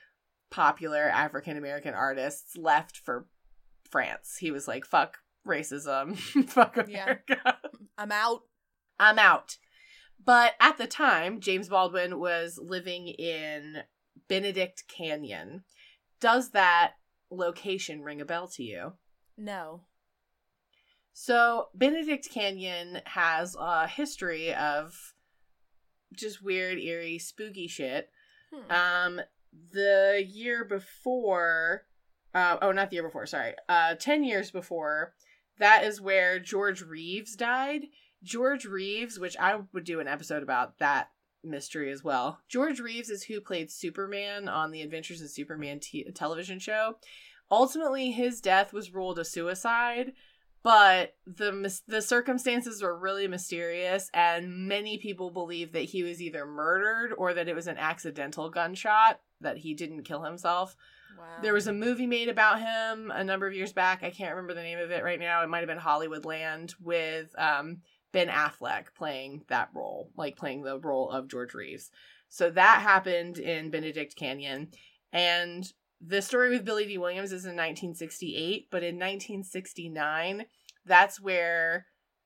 popular 0.52 1.10
African 1.10 1.58
American 1.58 1.96
artists, 1.96 2.56
left 2.56 2.98
for 2.98 3.26
France. 3.90 4.38
He 4.40 4.52
was 4.52 4.68
like, 4.68 4.86
"Fuck 4.86 5.18
racism, 5.48 6.16
fuck 6.48 6.78
Yeah. 6.78 6.84
America, 7.04 7.58
I'm 7.98 8.12
out. 8.12 8.42
I'm 9.00 9.18
out." 9.18 9.58
But 10.24 10.54
at 10.60 10.78
the 10.78 10.88
time, 10.88 11.40
James 11.40 11.70
Baldwin 11.70 12.20
was 12.20 12.60
living 12.62 13.08
in 13.08 13.84
Benedict 14.28 14.84
Canyon. 14.88 15.64
Does 16.20 16.52
that 16.52 16.94
location 17.30 18.02
ring 18.02 18.22
a 18.22 18.26
bell 18.26 18.48
to 18.50 18.64
you? 18.64 18.94
No. 19.38 19.82
So, 21.14 21.68
Benedict 21.74 22.30
Canyon 22.32 23.02
has 23.06 23.56
a 23.60 23.88
history 23.88 24.54
of 24.54 25.14
just 26.14 26.44
weird, 26.44 26.80
eerie, 26.80 27.20
spooky 27.20 27.68
shit. 27.68 28.10
Hmm. 28.54 28.72
Um, 28.72 29.22
the 29.72 30.24
year 30.28 30.64
before, 30.64 31.84
uh, 32.34 32.58
oh, 32.62 32.72
not 32.72 32.90
the 32.90 32.98
year 32.98 33.04
before, 33.04 33.26
sorry, 33.26 33.54
uh, 33.68 33.96
10 33.96 34.24
years 34.24 34.52
before, 34.52 35.14
that 35.60 35.84
is 35.84 36.02
where 36.02 36.40
George 36.40 36.82
Reeves 36.82 37.36
died. 37.36 37.84
George 38.24 38.66
Reeves, 38.66 39.20
which 39.20 39.36
I 39.40 39.60
would 39.74 39.84
do 39.84 40.00
an 40.00 40.08
episode 40.08 40.44
about 40.44 40.80
that 40.80 41.10
mystery 41.44 41.92
as 41.92 42.04
well. 42.04 42.40
George 42.48 42.80
Reeves 42.80 43.10
is 43.10 43.24
who 43.24 43.42
played 43.42 43.72
Superman 43.72 44.48
on 44.48 44.72
the 44.72 44.82
Adventures 44.82 45.22
of 45.22 45.30
Superman 45.30 45.80
t- 45.80 46.06
television 46.14 46.60
show. 46.60 46.98
Ultimately, 47.50 48.12
his 48.12 48.42
death 48.42 48.74
was 48.74 48.94
ruled 48.94 49.20
a 49.20 49.26
suicide, 49.26 50.14
but 50.64 51.16
the 51.26 51.80
the 51.88 52.02
circumstances 52.02 52.82
were 52.82 52.98
really 52.98 53.28
mysterious, 53.28 54.10
and 54.14 54.68
many 54.68 54.98
people 54.98 55.32
believe 55.32 55.74
that 55.74 55.86
he 55.86 56.04
was 56.04 56.22
either 56.22 56.46
murdered 56.46 57.14
or 57.18 57.34
that 57.34 57.48
it 57.48 57.56
was 57.56 57.68
an 57.68 57.78
accidental 57.78 58.50
gunshot 58.50 59.20
that 59.42 59.58
he 59.58 59.74
didn't 59.74 60.04
kill 60.04 60.24
himself. 60.24 60.76
wow. 61.18 61.26
There 61.42 61.54
was 61.54 61.66
a 61.66 61.74
movie 61.74 62.06
made 62.06 62.30
about 62.30 62.60
him 62.60 63.12
a 63.12 63.24
number 63.24 63.48
of 63.48 63.56
years 63.56 63.74
back. 63.74 64.04
I 64.04 64.12
can't 64.12 64.36
remember 64.36 64.54
the 64.54 64.62
name 64.62 64.78
of 64.78 64.92
it 64.92 65.04
right 65.04 65.20
now. 65.20 65.44
It 65.44 65.50
might 65.50 65.60
have 65.60 65.68
been 65.68 65.80
Hollywoodland 65.80 66.76
with 66.80 67.34
um, 67.40 67.82
Ben 68.12 68.28
Affleck 68.28 68.94
playing 68.96 69.44
that 69.48 69.70
role, 69.74 70.12
like 70.18 70.36
playing 70.36 70.64
the 70.64 70.80
role 70.80 71.10
of 71.10 71.28
George 71.30 71.54
Reeves. 71.54 71.92
So 72.30 72.50
that 72.52 72.82
happened 72.82 73.38
in 73.38 73.70
Benedict 73.72 74.16
Canyon. 74.16 74.70
And 75.14 75.72
the 76.00 76.22
story 76.22 76.50
with 76.50 76.66
Billy 76.66 76.86
Dee 76.86 76.98
Williams 76.98 77.32
is 77.32 77.46
in 77.46 77.52
1968, 77.56 78.68
but 78.72 78.84
in 78.84 78.96
1969, 78.98 80.46
that's 80.86 81.20
where 81.20 81.86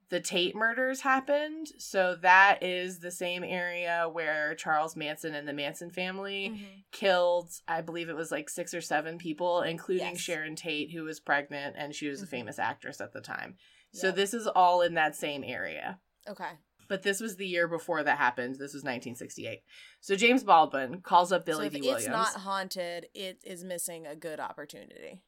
the 0.09 0.19
Tate 0.19 0.55
murders 0.55 1.01
happened. 1.01 1.67
So 1.79 2.15
that 2.21 2.59
is 2.61 2.99
the 2.99 3.09
same 3.11 3.43
area 3.43 4.07
where 4.11 4.53
Charles 4.55 4.95
Manson 4.95 5.33
and 5.33 5.47
the 5.47 5.53
Manson 5.53 5.89
family 5.89 6.51
Mhm. 6.53 6.83
killed 6.91 7.51
i 7.67 7.81
believe 7.81 8.07
it 8.07 8.15
was 8.15 8.31
like 8.31 8.47
six 8.49 8.73
or 8.73 8.79
seven 8.79 9.17
people 9.17 9.61
including 9.63 10.11
Yes. 10.13 10.19
sharon 10.19 10.55
tate 10.55 10.91
who 10.91 11.03
was 11.03 11.19
pregnant 11.19 11.75
and 11.77 11.93
she 11.93 12.07
was 12.07 12.21
a 12.21 12.25
Mhm. 12.25 12.29
famous 12.29 12.57
actress 12.59 13.01
at 13.01 13.11
the 13.11 13.19
time 13.19 13.57
so 13.95 14.07
Yep. 14.07 14.15
this 14.15 14.33
is 14.33 14.47
all 14.47 14.81
in 14.81 14.93
that 14.95 15.15
same 15.15 15.43
area. 15.43 15.99
Okay. 16.27 16.51
but 16.87 17.01
this 17.03 17.19
was 17.19 17.35
the 17.35 17.47
year 17.47 17.67
before 17.67 18.03
that 18.03 18.17
happened. 18.17 18.53
This 18.55 18.73
was 18.73 18.83
1968 18.83 19.59
so 20.01 20.15
james 20.15 20.43
baldwin 20.43 21.01
calls 21.01 21.31
up 21.31 21.45
billy 21.45 21.69
so 21.69 21.75
if 21.77 21.81
d. 21.81 21.89
it's 21.89 22.07
not 22.07 22.33
haunted, 22.33 23.07
it 23.13 23.39
is 23.43 23.63
missing 23.63 24.05
a 24.07 24.15
good 24.15 24.39
opportunity. 24.39 25.21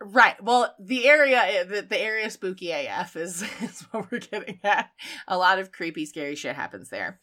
right. 0.00 0.42
Well 0.42 0.74
the 0.80 1.06
area 1.08 1.40
eh, 1.44 1.64
the, 1.64 1.82
the 1.82 2.00
area 2.00 2.28
spooky 2.30 2.70
af 2.72 3.14
is, 3.26 3.42
is 3.62 3.82
what 3.90 4.10
we're 4.10 4.18
getting 4.18 4.58
at. 4.64 4.90
A 5.28 5.36
lot 5.38 5.58
of 5.58 5.72
creepy 5.72 6.06
scary 6.06 6.34
shit 6.36 6.56
happens 6.56 6.88
there. 6.90 7.20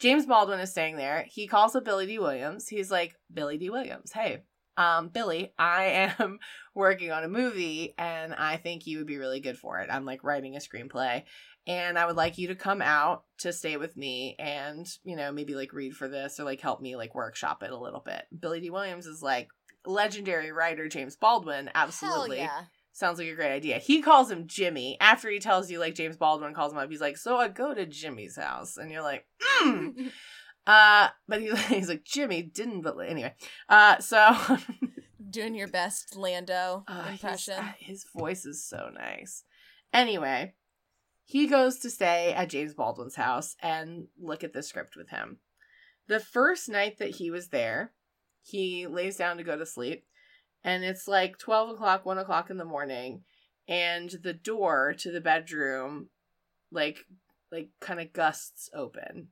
James 0.00 0.26
baldwin 0.26 0.58
is 0.60 0.70
staying 0.70 0.96
there. 0.96 1.24
He 1.28 1.46
calls 1.46 1.76
up 1.76 1.84
billy 1.84 2.06
dee 2.06 2.18
Williams. 2.18 2.68
He's 2.68 2.90
like 2.90 3.14
billy 3.32 3.58
dee 3.58 3.70
Williams 3.70 4.12
hey 4.12 4.42
um 4.76 5.08
billy 5.08 5.52
i 5.58 6.12
am 6.18 6.38
working 6.74 7.10
on 7.10 7.24
a 7.24 7.28
movie 7.28 7.94
and 7.98 8.34
i 8.34 8.56
think 8.56 8.86
you 8.86 8.98
would 8.98 9.06
be 9.06 9.18
really 9.18 9.40
good 9.40 9.58
for 9.58 9.80
it 9.80 9.88
i'm 9.90 10.04
like 10.04 10.24
writing 10.24 10.56
a 10.56 10.58
screenplay 10.58 11.22
and 11.66 11.98
i 11.98 12.06
would 12.06 12.16
like 12.16 12.38
you 12.38 12.48
to 12.48 12.54
come 12.54 12.80
out 12.82 13.24
to 13.38 13.52
stay 13.52 13.76
with 13.76 13.96
me 13.96 14.34
and 14.38 14.86
you 15.04 15.16
know 15.16 15.30
maybe 15.30 15.54
like 15.54 15.72
read 15.72 15.94
for 15.94 16.08
this 16.08 16.40
or 16.40 16.44
like 16.44 16.60
help 16.60 16.80
me 16.80 16.96
like 16.96 17.14
workshop 17.14 17.62
it 17.62 17.70
a 17.70 17.78
little 17.78 18.02
bit 18.04 18.24
billy 18.38 18.60
dee 18.60 18.70
williams 18.70 19.06
is 19.06 19.22
like 19.22 19.48
legendary 19.84 20.52
writer 20.52 20.88
james 20.88 21.16
baldwin 21.16 21.70
absolutely 21.74 22.38
yeah. 22.38 22.62
Sounds 22.94 23.18
like 23.18 23.28
a 23.28 23.34
great 23.34 23.52
idea. 23.52 23.78
He 23.78 24.02
calls 24.02 24.30
him 24.30 24.46
Jimmy 24.46 24.98
after 25.00 25.30
he 25.30 25.38
tells 25.38 25.70
you 25.70 25.78
like 25.78 25.94
James 25.94 26.18
Baldwin 26.18 26.52
calls 26.52 26.72
him 26.72 26.78
up. 26.78 26.90
He's 26.90 27.00
like, 27.00 27.16
"So 27.16 27.38
I 27.38 27.48
go 27.48 27.72
to 27.72 27.86
Jimmy's 27.86 28.36
house," 28.36 28.76
and 28.76 28.90
you're 28.90 29.02
like, 29.02 29.24
mm. 29.62 30.12
"Uh," 30.66 31.08
but 31.28 31.40
he, 31.40 31.54
he's 31.68 31.88
like, 31.88 32.04
"Jimmy 32.04 32.42
didn't." 32.42 32.82
But 32.82 32.96
anyway, 32.98 33.34
uh, 33.68 33.98
so 33.98 34.36
Doing 35.30 35.54
your 35.54 35.68
best 35.68 36.14
Lando 36.16 36.84
uh, 36.86 37.08
impression. 37.10 37.54
uh, 37.54 37.72
his 37.78 38.04
voice 38.14 38.44
is 38.44 38.62
so 38.62 38.90
nice. 38.92 39.44
Anyway, 39.92 40.54
he 41.24 41.46
goes 41.46 41.78
to 41.78 41.90
stay 41.90 42.34
at 42.34 42.50
James 42.50 42.74
Baldwin's 42.74 43.16
house 43.16 43.56
and 43.62 44.08
look 44.20 44.44
at 44.44 44.52
the 44.52 44.62
script 44.62 44.94
with 44.96 45.08
him. 45.08 45.38
The 46.08 46.20
first 46.20 46.68
night 46.68 46.98
that 46.98 47.16
he 47.16 47.30
was 47.30 47.48
there, 47.48 47.92
he 48.42 48.86
lays 48.86 49.16
down 49.16 49.38
to 49.38 49.44
go 49.44 49.56
to 49.56 49.64
sleep, 49.64 50.04
and 50.64 50.84
it's 50.84 51.08
like 51.08 51.38
12 51.38 51.70
o'clock, 51.70 52.04
1 52.04 52.18
o'clock 52.18 52.50
in 52.50 52.58
the 52.58 52.64
morning, 52.64 53.22
and 53.68 54.10
the 54.22 54.34
door 54.34 54.94
to 54.98 55.10
the 55.10 55.20
bedroom, 55.20 56.08
like, 56.70 57.06
like 57.50 57.70
kind 57.80 58.00
of 58.00 58.12
gusts 58.12 58.68
open. 58.74 59.28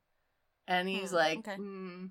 And 0.66 0.88
he's 0.88 1.10
Hmm, 1.10 1.16
like, 1.16 1.38
okay. 1.38 1.56
hmm, 1.56 2.06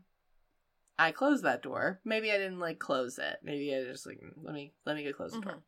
I 0.97 1.11
closed 1.11 1.43
that 1.43 1.61
door. 1.63 2.01
Maybe 2.03 2.31
I 2.31 2.37
didn't 2.37 2.59
like 2.59 2.79
close 2.79 3.17
it. 3.17 3.37
Maybe 3.43 3.73
I 3.73 3.83
just 3.83 4.05
like 4.05 4.19
let 4.41 4.53
me 4.53 4.73
let 4.85 4.95
me 4.95 5.03
go 5.03 5.13
close 5.13 5.31
the 5.31 5.41
door. 5.41 5.53
Mhm. 5.53 5.61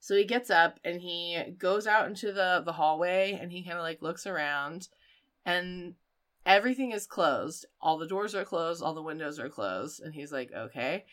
So 0.00 0.16
he 0.16 0.24
gets 0.24 0.50
up 0.50 0.80
and 0.82 1.00
he 1.00 1.42
goes 1.58 1.86
out 1.86 2.06
into 2.08 2.32
the 2.32 2.62
the 2.64 2.72
hallway 2.72 3.38
and 3.40 3.52
he 3.52 3.62
kind 3.62 3.76
of 3.76 3.82
like 3.82 4.02
looks 4.02 4.26
around 4.26 4.88
and 5.44 5.94
everything 6.46 6.90
is 6.90 7.06
closed. 7.06 7.66
All 7.80 7.98
the 7.98 8.08
doors 8.08 8.34
are 8.34 8.44
closed, 8.44 8.82
all 8.82 8.94
the 8.94 9.02
windows 9.02 9.38
are 9.38 9.48
closed 9.50 10.00
and 10.00 10.14
he's 10.14 10.32
like, 10.32 10.50
"Okay." 10.52 11.04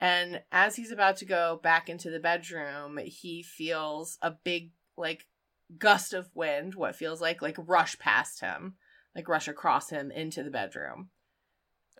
And 0.00 0.42
as 0.52 0.76
he's 0.76 0.92
about 0.92 1.16
to 1.18 1.24
go 1.24 1.58
back 1.62 1.88
into 1.88 2.10
the 2.10 2.20
bedroom, 2.20 2.98
he 2.98 3.42
feels 3.42 4.18
a 4.22 4.30
big 4.30 4.72
like 4.96 5.26
gust 5.78 6.12
of 6.14 6.34
wind, 6.34 6.74
what 6.74 6.94
feels 6.96 7.20
like 7.20 7.42
like 7.42 7.56
rush 7.58 7.98
past 7.98 8.40
him, 8.40 8.76
like 9.16 9.28
rush 9.28 9.48
across 9.48 9.90
him 9.90 10.10
into 10.12 10.42
the 10.44 10.50
bedroom. 10.50 11.08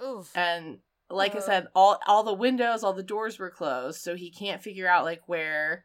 Oof. 0.05 0.31
And 0.37 0.79
like 1.11 1.35
I 1.35 1.39
Uh. 1.39 1.43
said, 1.43 1.69
all 1.75 1.99
all 2.07 2.23
the 2.23 2.35
windows, 2.35 2.85
all 2.85 2.93
the 2.93 3.03
doors 3.03 3.39
were 3.39 3.51
closed, 3.51 4.01
so 4.01 4.15
he 4.15 4.31
can't 4.31 4.63
figure 4.63 4.87
out 4.87 5.05
like 5.05 5.23
where 5.27 5.85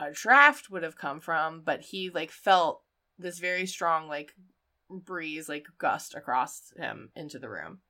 a 0.00 0.10
draft 0.10 0.70
would 0.70 0.82
have 0.82 0.96
come 0.96 1.20
from, 1.20 1.60
but 1.60 1.82
he 1.82 2.10
like 2.10 2.30
felt 2.32 2.82
this 3.18 3.38
very 3.38 3.66
strong 3.66 4.08
like 4.08 4.34
breeze 4.90 5.48
like 5.48 5.66
gust 5.78 6.14
across 6.14 6.72
him 6.76 7.10
into 7.14 7.38
the 7.38 7.48
room. 7.50 7.80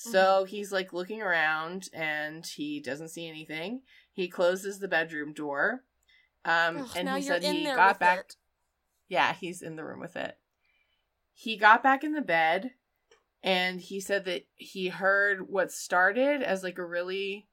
So 0.00 0.44
he's 0.44 0.70
like 0.70 0.92
looking 0.92 1.22
around 1.22 1.88
and 1.92 2.46
he 2.46 2.80
doesn't 2.80 3.08
see 3.08 3.28
anything. 3.28 3.82
He 4.12 4.28
closes 4.28 4.78
the 4.78 4.86
bedroom 4.88 5.32
door. 5.32 5.82
Um 6.44 6.78
Ugh, 6.78 6.88
and 6.96 7.08
he 7.16 7.22
said 7.22 7.42
he 7.42 7.64
got 7.64 7.98
back 7.98 8.18
it. 8.20 8.36
yeah, 9.08 9.32
he's 9.34 9.60
in 9.60 9.74
the 9.76 9.84
room 9.84 10.00
with 10.00 10.16
it. 10.16 10.38
He 11.40 11.56
got 11.56 11.84
back 11.84 12.02
in 12.02 12.14
the 12.14 12.20
bed 12.20 12.72
and 13.44 13.80
he 13.80 14.00
said 14.00 14.24
that 14.24 14.48
he 14.56 14.88
heard 14.88 15.48
what 15.48 15.70
started 15.70 16.42
as 16.42 16.64
like 16.64 16.78
a 16.78 16.84
really 16.84 17.46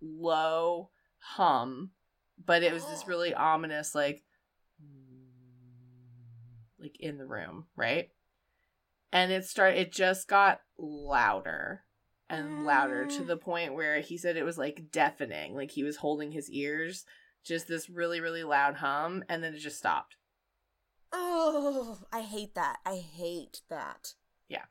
low 0.00 0.90
hum, 1.18 1.90
but 2.38 2.62
it 2.62 2.72
was 2.72 2.84
this 2.86 3.08
really 3.08 3.34
ominous 3.34 3.96
like 3.96 4.22
like 6.78 6.94
in 7.00 7.18
the 7.18 7.26
room, 7.26 7.66
right? 7.74 8.10
And 9.10 9.32
it 9.32 9.44
started 9.44 9.80
it 9.80 9.92
just 9.92 10.28
got 10.28 10.60
louder 10.78 11.82
and 12.30 12.64
louder 12.64 13.06
to 13.06 13.24
the 13.24 13.36
point 13.36 13.74
where 13.74 13.98
he 14.02 14.16
said 14.16 14.36
it 14.36 14.44
was 14.44 14.56
like 14.56 14.92
deafening, 14.92 15.56
like 15.56 15.72
he 15.72 15.82
was 15.82 15.96
holding 15.96 16.30
his 16.30 16.48
ears, 16.48 17.04
just 17.44 17.66
this 17.66 17.90
really 17.90 18.20
really 18.20 18.44
loud 18.44 18.76
hum 18.76 19.24
and 19.28 19.42
then 19.42 19.52
it 19.52 19.58
just 19.58 19.78
stopped. 19.78 20.14
Oh, 21.12 21.98
I 22.12 22.22
hate 22.22 22.54
that. 22.54 22.78
I 22.86 22.96
hate 22.96 23.62
that. 23.68 24.14
Yeah. 24.48 24.64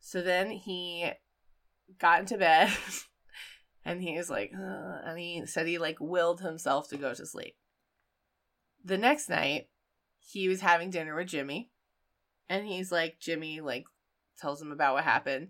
So 0.00 0.22
then 0.22 0.50
he 0.50 1.10
got 1.98 2.20
into 2.20 2.38
bed 2.38 2.72
and 3.84 4.02
he 4.02 4.16
was 4.16 4.30
like, 4.30 4.52
"Ugh," 4.54 5.00
and 5.04 5.18
he 5.18 5.44
said 5.46 5.66
he 5.66 5.78
like 5.78 5.98
willed 6.00 6.40
himself 6.40 6.88
to 6.88 6.96
go 6.96 7.12
to 7.12 7.26
sleep. 7.26 7.56
The 8.84 8.98
next 8.98 9.28
night, 9.28 9.68
he 10.18 10.48
was 10.48 10.60
having 10.60 10.90
dinner 10.90 11.14
with 11.14 11.28
Jimmy 11.28 11.70
and 12.48 12.66
he's 12.66 12.90
like, 12.90 13.18
Jimmy 13.20 13.60
like 13.60 13.84
tells 14.38 14.60
him 14.60 14.72
about 14.72 14.94
what 14.94 15.04
happened. 15.04 15.48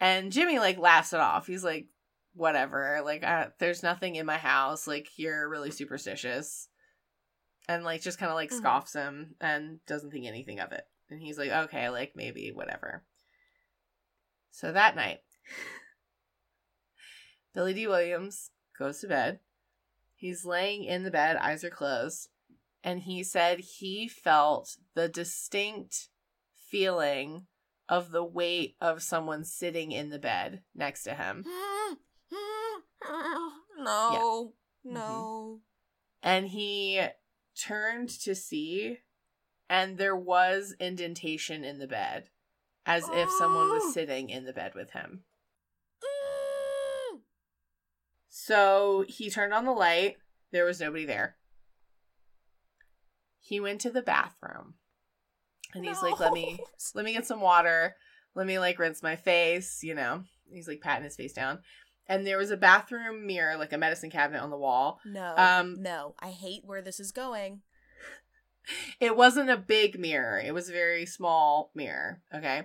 And 0.00 0.32
Jimmy 0.32 0.58
like 0.58 0.78
laughs 0.78 1.12
it 1.12 1.20
off. 1.20 1.46
He's 1.46 1.64
like, 1.64 1.86
whatever. 2.34 3.00
Like, 3.04 3.24
I, 3.24 3.48
there's 3.58 3.82
nothing 3.82 4.16
in 4.16 4.26
my 4.26 4.36
house. 4.36 4.86
Like, 4.86 5.08
you're 5.16 5.48
really 5.48 5.70
superstitious. 5.70 6.68
And 7.68 7.84
like, 7.84 8.02
just 8.02 8.18
kind 8.18 8.30
of 8.30 8.36
like 8.36 8.50
Mhm. 8.50 8.58
scoffs 8.58 8.92
him 8.92 9.36
and 9.40 9.84
doesn't 9.86 10.10
think 10.10 10.26
anything 10.26 10.60
of 10.60 10.72
it. 10.72 10.86
And 11.08 11.20
he's 11.20 11.38
like, 11.38 11.50
okay, 11.50 11.88
like 11.88 12.14
maybe, 12.14 12.52
whatever. 12.52 13.04
So 14.50 14.72
that 14.72 14.96
night, 14.96 15.22
Billy 17.54 17.74
Dee 17.74 17.86
Williams 17.86 18.50
goes 18.78 19.00
to 19.00 19.08
bed. 19.08 19.40
He's 20.14 20.44
laying 20.44 20.84
in 20.84 21.02
the 21.02 21.10
bed, 21.10 21.36
eyes 21.36 21.64
are 21.64 21.70
closed, 21.70 22.28
and 22.82 23.00
he 23.00 23.22
said 23.22 23.60
he 23.60 24.08
felt 24.08 24.76
the 24.94 25.08
distinct 25.08 26.08
feeling 26.54 27.46
of 27.88 28.10
the 28.10 28.24
weight 28.24 28.76
of 28.80 29.02
someone 29.02 29.44
sitting 29.44 29.92
in 29.92 30.08
the 30.10 30.18
bed 30.18 30.62
next 30.74 31.04
to 31.04 31.14
him. 31.14 31.44
no. 33.78 34.54
No. 34.82 35.60
And 36.22 36.48
he 36.48 37.06
turned 37.60 38.08
to 38.20 38.34
see, 38.34 38.98
and 39.68 39.98
there 39.98 40.16
was 40.16 40.74
indentation 40.78 41.64
in 41.64 41.78
the 41.78 41.86
bed, 41.86 42.30
as 42.86 43.08
if 43.12 43.30
someone 43.38 43.68
was 43.68 43.94
sitting 43.94 44.30
in 44.30 44.44
the 44.44 44.52
bed 44.52 44.74
with 44.74 44.90
him. 44.90 45.24
So 48.36 49.04
he 49.08 49.30
turned 49.30 49.54
on 49.54 49.64
the 49.64 49.72
light. 49.72 50.16
There 50.50 50.64
was 50.64 50.80
nobody 50.80 51.04
there. 51.04 51.36
He 53.38 53.60
went 53.60 53.80
to 53.82 53.90
the 53.90 54.02
bathroom. 54.02 54.74
And 55.72 55.84
he's 55.84 56.02
like, 56.02 56.18
let 56.18 56.32
me 56.32 56.58
let 56.94 57.04
me 57.04 57.12
get 57.12 57.26
some 57.26 57.40
water. 57.40 57.94
Let 58.34 58.46
me 58.46 58.58
like 58.58 58.78
rinse 58.78 59.02
my 59.02 59.16
face, 59.16 59.82
you 59.82 59.94
know. 59.94 60.24
He's 60.52 60.68
like 60.68 60.80
patting 60.80 61.04
his 61.04 61.16
face 61.16 61.32
down. 61.32 61.60
And 62.06 62.26
there 62.26 62.38
was 62.38 62.50
a 62.50 62.56
bathroom 62.56 63.26
mirror, 63.26 63.56
like 63.56 63.72
a 63.72 63.78
medicine 63.78 64.10
cabinet 64.10 64.42
on 64.42 64.50
the 64.50 64.58
wall. 64.58 65.00
No. 65.06 65.34
Um, 65.36 65.82
no. 65.82 66.14
I 66.18 66.28
hate 66.28 66.62
where 66.64 66.82
this 66.82 67.00
is 67.00 67.12
going. 67.12 67.62
It 69.00 69.16
wasn't 69.16 69.50
a 69.50 69.56
big 69.56 69.98
mirror. 69.98 70.38
It 70.38 70.54
was 70.54 70.68
a 70.68 70.72
very 70.72 71.06
small 71.06 71.70
mirror. 71.74 72.20
Okay. 72.34 72.64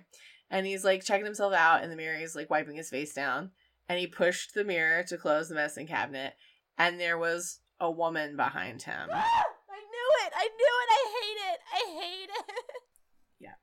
And 0.50 0.66
he's 0.66 0.84
like 0.84 1.04
checking 1.04 1.26
himself 1.26 1.54
out 1.54 1.84
in 1.84 1.90
the 1.90 1.96
mirror. 1.96 2.18
He's 2.18 2.36
like 2.36 2.50
wiping 2.50 2.76
his 2.76 2.90
face 2.90 3.14
down. 3.14 3.52
And 3.88 4.00
he 4.00 4.08
pushed 4.08 4.54
the 4.54 4.64
mirror 4.64 5.04
to 5.04 5.18
close 5.18 5.50
the 5.50 5.56
medicine 5.56 5.88
cabinet. 5.88 6.34
And 6.78 7.00
there 7.00 7.18
was 7.18 7.60
a 7.80 7.90
woman 7.90 8.36
behind 8.36 8.82
him. 8.84 9.10
I 9.14 9.82
knew 9.82 10.10
it. 10.26 10.34
I 10.36 10.50
knew 10.58 10.76
it. 10.82 10.90
I 10.92 11.22
hate 11.22 11.54
it. 11.54 11.60
I 11.74 12.02
hate 12.02 12.30
it. 12.30 12.56
Yeah. 13.40 13.54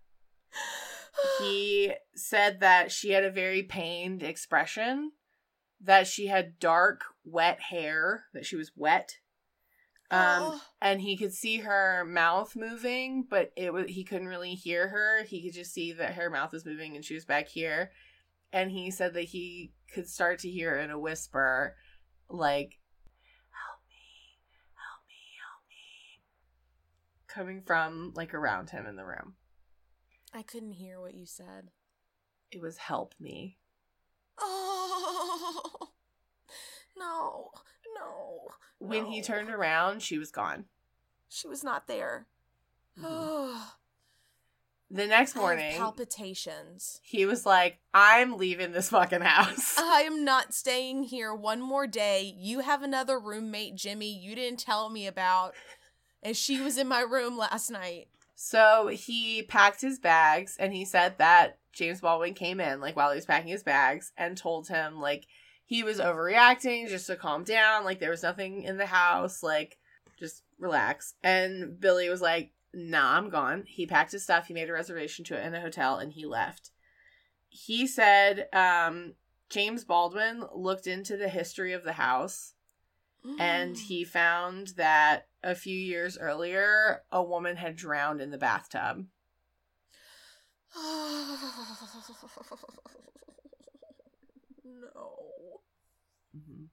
He 1.41 1.95
said 2.15 2.61
that 2.61 2.93
she 2.93 3.13
had 3.13 3.25
a 3.25 3.31
very 3.31 3.63
pained 3.63 4.23
expression, 4.23 5.13
that 5.81 6.07
she 6.07 6.27
had 6.27 6.59
dark, 6.59 7.05
wet 7.25 7.61
hair, 7.61 8.25
that 8.33 8.47
she 8.47 8.57
was 8.57 8.73
wet. 8.77 9.19
Um, 10.11 10.21
Oh. 10.53 10.63
and 10.81 11.01
he 11.01 11.17
could 11.17 11.33
see 11.35 11.59
her 11.59 12.05
mouth 12.05 12.55
moving, 12.55 13.25
but 13.25 13.53
it 13.57 13.73
was 13.73 13.89
he 13.91 14.05
couldn't 14.05 14.29
really 14.29 14.55
hear 14.55 14.89
her. 14.89 15.25
He 15.25 15.43
could 15.43 15.55
just 15.55 15.73
see 15.73 15.93
that 15.93 16.15
her 16.15 16.31
mouth 16.31 16.53
was 16.53 16.65
moving 16.65 16.95
and 16.95 17.05
she 17.05 17.15
was 17.15 17.25
back 17.25 17.49
here. 17.49 17.93
And 18.53 18.71
he 18.71 18.91
said 18.93 19.15
that 19.15 19.25
he 19.25 19.73
could 19.93 20.09
start 20.09 20.39
to 20.41 20.51
hear 20.51 20.77
in 20.77 20.91
a 20.91 20.99
whisper, 20.99 21.77
like, 22.29 22.79
"Help 23.51 23.81
me, 23.89 24.39
help 24.75 25.07
me, 25.09 25.35
help 25.43 25.69
me," 25.69 26.23
coming 27.27 27.63
from 27.63 28.13
like 28.15 28.33
around 28.33 28.71
him 28.71 28.87
in 28.87 28.95
the 28.97 29.05
room. 29.05 29.35
I 30.33 30.43
couldn't 30.43 30.73
hear 30.73 31.01
what 31.01 31.15
you 31.15 31.27
said. 31.27 31.71
It 32.53 32.61
was 32.61 32.77
"Help 32.79 33.15
me." 33.19 33.59
Oh. 34.39 35.89
No. 36.99 37.51
No. 37.95 38.49
When 38.79 39.05
he 39.07 39.21
turned 39.21 39.51
around, 39.51 40.03
she 40.03 40.17
was 40.19 40.31
gone. 40.31 40.65
She 41.29 41.47
was 41.47 41.63
not 41.63 41.87
there. 41.87 42.27
Mhm. 42.99 43.61
The 44.89 45.07
next 45.09 45.35
morning, 45.35 45.77
palpitations. 45.77 47.01
he 47.03 47.27
was 47.27 47.45
like, 47.45 47.81
"I'm 47.93 48.37
leaving 48.39 48.71
this 48.71 48.91
fucking 48.91 49.21
house." 49.21 49.77
I 49.79 50.03
am 50.03 50.25
not 50.25 50.55
staying 50.55 51.03
here 51.03 51.35
one 51.35 51.61
more 51.61 51.89
day. 51.89 52.23
You 52.39 52.61
have 52.61 52.83
another 52.85 53.19
roommate, 53.19 53.75
Jimmy, 53.75 54.17
you 54.17 54.37
didn't 54.37 54.61
tell 54.61 54.89
me 54.89 55.09
about. 55.09 55.55
And 56.23 56.37
she 56.37 56.61
was 56.61 56.79
in 56.79 56.87
my 56.87 57.01
room 57.01 57.37
last 57.37 57.69
night. 57.69 58.07
So 58.37 58.89
he 58.89 59.43
packed 59.43 59.81
his 59.81 59.99
bags 59.99 60.57
and 60.61 60.73
he 60.75 60.85
said 60.85 61.17
that 61.19 61.59
James 61.73 62.03
Baldwin 62.03 62.35
came 62.35 62.61
in, 62.61 62.81
like 62.81 62.95
while 62.95 63.11
he 63.11 63.17
was 63.17 63.25
packing 63.25 63.49
his 63.49 63.63
bags, 63.63 64.13
and 64.17 64.37
told 64.37 64.69
him 64.69 65.01
like 65.01 65.27
he 65.65 65.83
was 65.83 65.99
overreacting 65.99 66.89
just 66.89 67.07
to 67.07 67.17
calm 67.17 67.45
down, 67.45 67.85
like 67.85 67.99
there 67.99 68.11
was 68.11 68.23
nothing 68.23 68.63
in 68.63 68.77
the 68.77 68.87
house, 68.87 69.43
like 69.43 69.79
just 70.19 70.43
relax. 70.59 71.15
And 71.23 71.81
Billy 71.81 72.09
was 72.09 72.21
like, 72.21 72.53
Nah, 72.75 73.17
I'm 73.17 73.31
gone. 73.31 73.65
He 73.67 73.87
packed 73.87 74.13
his 74.13 74.23
stuff, 74.23 74.47
he 74.47 74.55
made 74.55 74.69
a 74.69 74.73
reservation 74.73 75.25
to 75.27 75.35
it 75.35 75.47
in 75.47 75.55
a 75.55 75.61
hotel, 75.61 75.97
and 75.97 76.13
he 76.13 76.27
left. 76.27 76.73
He 77.49 77.87
said, 77.87 78.49
um, 78.53 79.15
James 79.49 79.85
Baldwin 79.85 80.45
looked 80.55 80.87
into 80.87 81.17
the 81.17 81.31
history 81.31 81.73
of 81.73 81.85
the 81.85 81.95
house 81.95 82.53
and 83.39 83.77
he 83.89 84.05
found 84.05 84.69
that 84.77 85.29
a 85.47 85.55
few 85.55 85.79
years 85.79 86.19
earlier 86.19 87.03
a 87.13 87.23
woman 87.23 87.57
had 87.57 87.77
drowned 87.77 88.21
in 88.21 88.31
the 88.31 88.39
bathtub. 88.39 89.07
No. 94.65 95.15
Mm-hmm. 96.37 96.65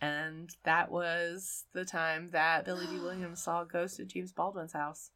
and 0.00 0.50
that 0.64 0.90
was 0.90 1.64
the 1.74 1.84
time 1.84 2.30
that 2.32 2.64
billy 2.64 2.86
dee 2.86 2.98
Williams 2.98 3.42
saw 3.42 3.62
a 3.62 3.66
ghost 3.66 4.00
at 4.00 4.06
james 4.08 4.32
baldwin's 4.32 4.72
house. 4.72 5.10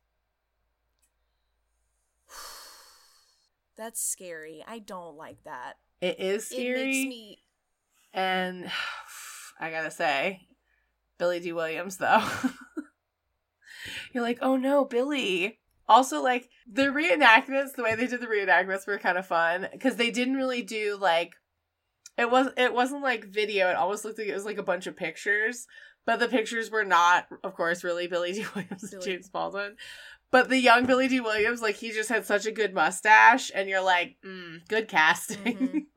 That's 3.77 4.01
scary. 4.03 4.63
I 4.67 4.81
don't 4.81 5.17
like 5.17 5.45
that. 5.45 5.75
it 6.01 6.19
is 6.21 6.45
It 6.51 6.57
scary. 6.57 6.75
makes 6.85 7.09
me 7.09 7.39
and 8.13 8.71
i 9.61 9.71
gotta 9.71 9.91
say 9.91 10.47
billy 11.19 11.41
dee 11.41 11.53
Williams 11.53 11.97
though 11.97 12.23
you're 14.17 14.25
like 14.25 14.39
oh 14.41 14.57
no 14.57 14.85
billy 14.85 15.59
also 15.87 16.23
like 16.23 16.49
the 16.67 16.87
reenactments 16.87 17.75
the 17.77 17.83
way 17.83 17.95
they 17.95 18.07
did 18.07 18.21
the 18.21 18.27
reenactments 18.27 18.87
were 18.87 18.99
kind 18.99 19.19
of 19.19 19.27
fun 19.27 19.69
because 19.73 19.97
they 19.97 20.11
didn't 20.11 20.35
really 20.35 20.63
do 20.63 20.97
like 21.01 21.35
it 22.17 22.31
was 22.31 22.49
it 22.57 22.73
wasn't 22.73 23.03
like 23.03 23.27
video 23.27 23.69
it 23.71 23.77
almost 23.77 24.05
looked 24.05 24.19
like 24.19 24.27
it 24.27 24.35
was 24.35 24.47
like 24.47 24.59
a 24.59 24.63
bunch 24.63 24.87
of 24.87 24.97
pictures 24.97 25.67
but 26.07 26.19
the 26.19 26.29
pictures 26.29 26.71
were 26.71 26.85
not 26.85 27.27
of 27.45 27.55
course 27.55 27.85
really 27.85 28.07
billy 28.07 28.33
d 28.37 28.45
williams 28.55 28.83
and 28.83 28.91
Billy- 28.91 29.05
james 29.05 29.29
baldwin 29.29 29.77
but 30.31 30.49
the 30.49 30.59
young 30.59 30.87
billy 30.87 31.09
dee 31.09 31.21
williams 31.21 31.61
like 31.61 31.77
he 31.77 31.91
just 31.93 32.09
had 32.09 32.25
such 32.25 32.47
a 32.47 32.53
good 32.53 32.73
mustache 32.75 33.51
and 33.55 33.69
you're 33.69 33.83
like 33.85 34.17
mm, 34.25 34.67
good 34.69 34.89
casting 34.89 35.39
Mhm. 35.57 35.83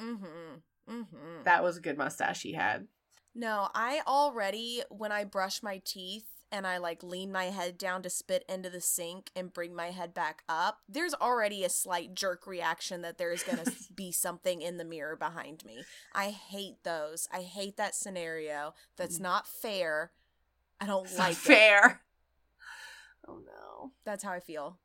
Mm-hmm. 0.00 0.92
Mm-hmm. 0.92 1.42
that 1.44 1.62
was 1.62 1.76
a 1.76 1.80
good 1.80 1.96
mustache 1.96 2.42
he 2.42 2.52
had 2.52 2.86
No, 3.34 3.68
I 3.74 4.00
already 4.06 4.82
when 4.90 5.12
I 5.12 5.24
brush 5.24 5.62
my 5.62 5.80
teeth 5.84 6.26
and 6.54 6.66
I 6.68 6.78
like 6.78 7.02
lean 7.02 7.32
my 7.32 7.46
head 7.46 7.76
down 7.76 8.02
to 8.02 8.10
spit 8.10 8.44
into 8.48 8.70
the 8.70 8.80
sink 8.80 9.30
and 9.34 9.52
bring 9.52 9.74
my 9.74 9.90
head 9.90 10.14
back 10.14 10.44
up, 10.48 10.78
there's 10.88 11.12
already 11.14 11.64
a 11.64 11.68
slight 11.68 12.14
jerk 12.14 12.46
reaction 12.46 13.02
that 13.02 13.18
there's 13.18 13.42
going 13.42 13.58
to 13.64 13.72
be 13.94 14.12
something 14.12 14.62
in 14.62 14.76
the 14.78 14.84
mirror 14.84 15.16
behind 15.16 15.64
me. 15.64 15.82
I 16.14 16.30
hate 16.30 16.84
those. 16.84 17.28
I 17.32 17.40
hate 17.40 17.76
that 17.76 17.96
scenario. 17.96 18.74
That's 18.96 19.18
mm. 19.18 19.22
not 19.22 19.48
fair. 19.48 20.12
I 20.80 20.86
don't 20.86 21.06
It's 21.06 21.18
like 21.18 21.28
not 21.28 21.30
it. 21.32 21.36
fair 21.36 22.00
oh 23.28 23.38
no 23.44 23.92
That's 24.04 24.22
how 24.22 24.32
I 24.32 24.40
feel. 24.40 24.78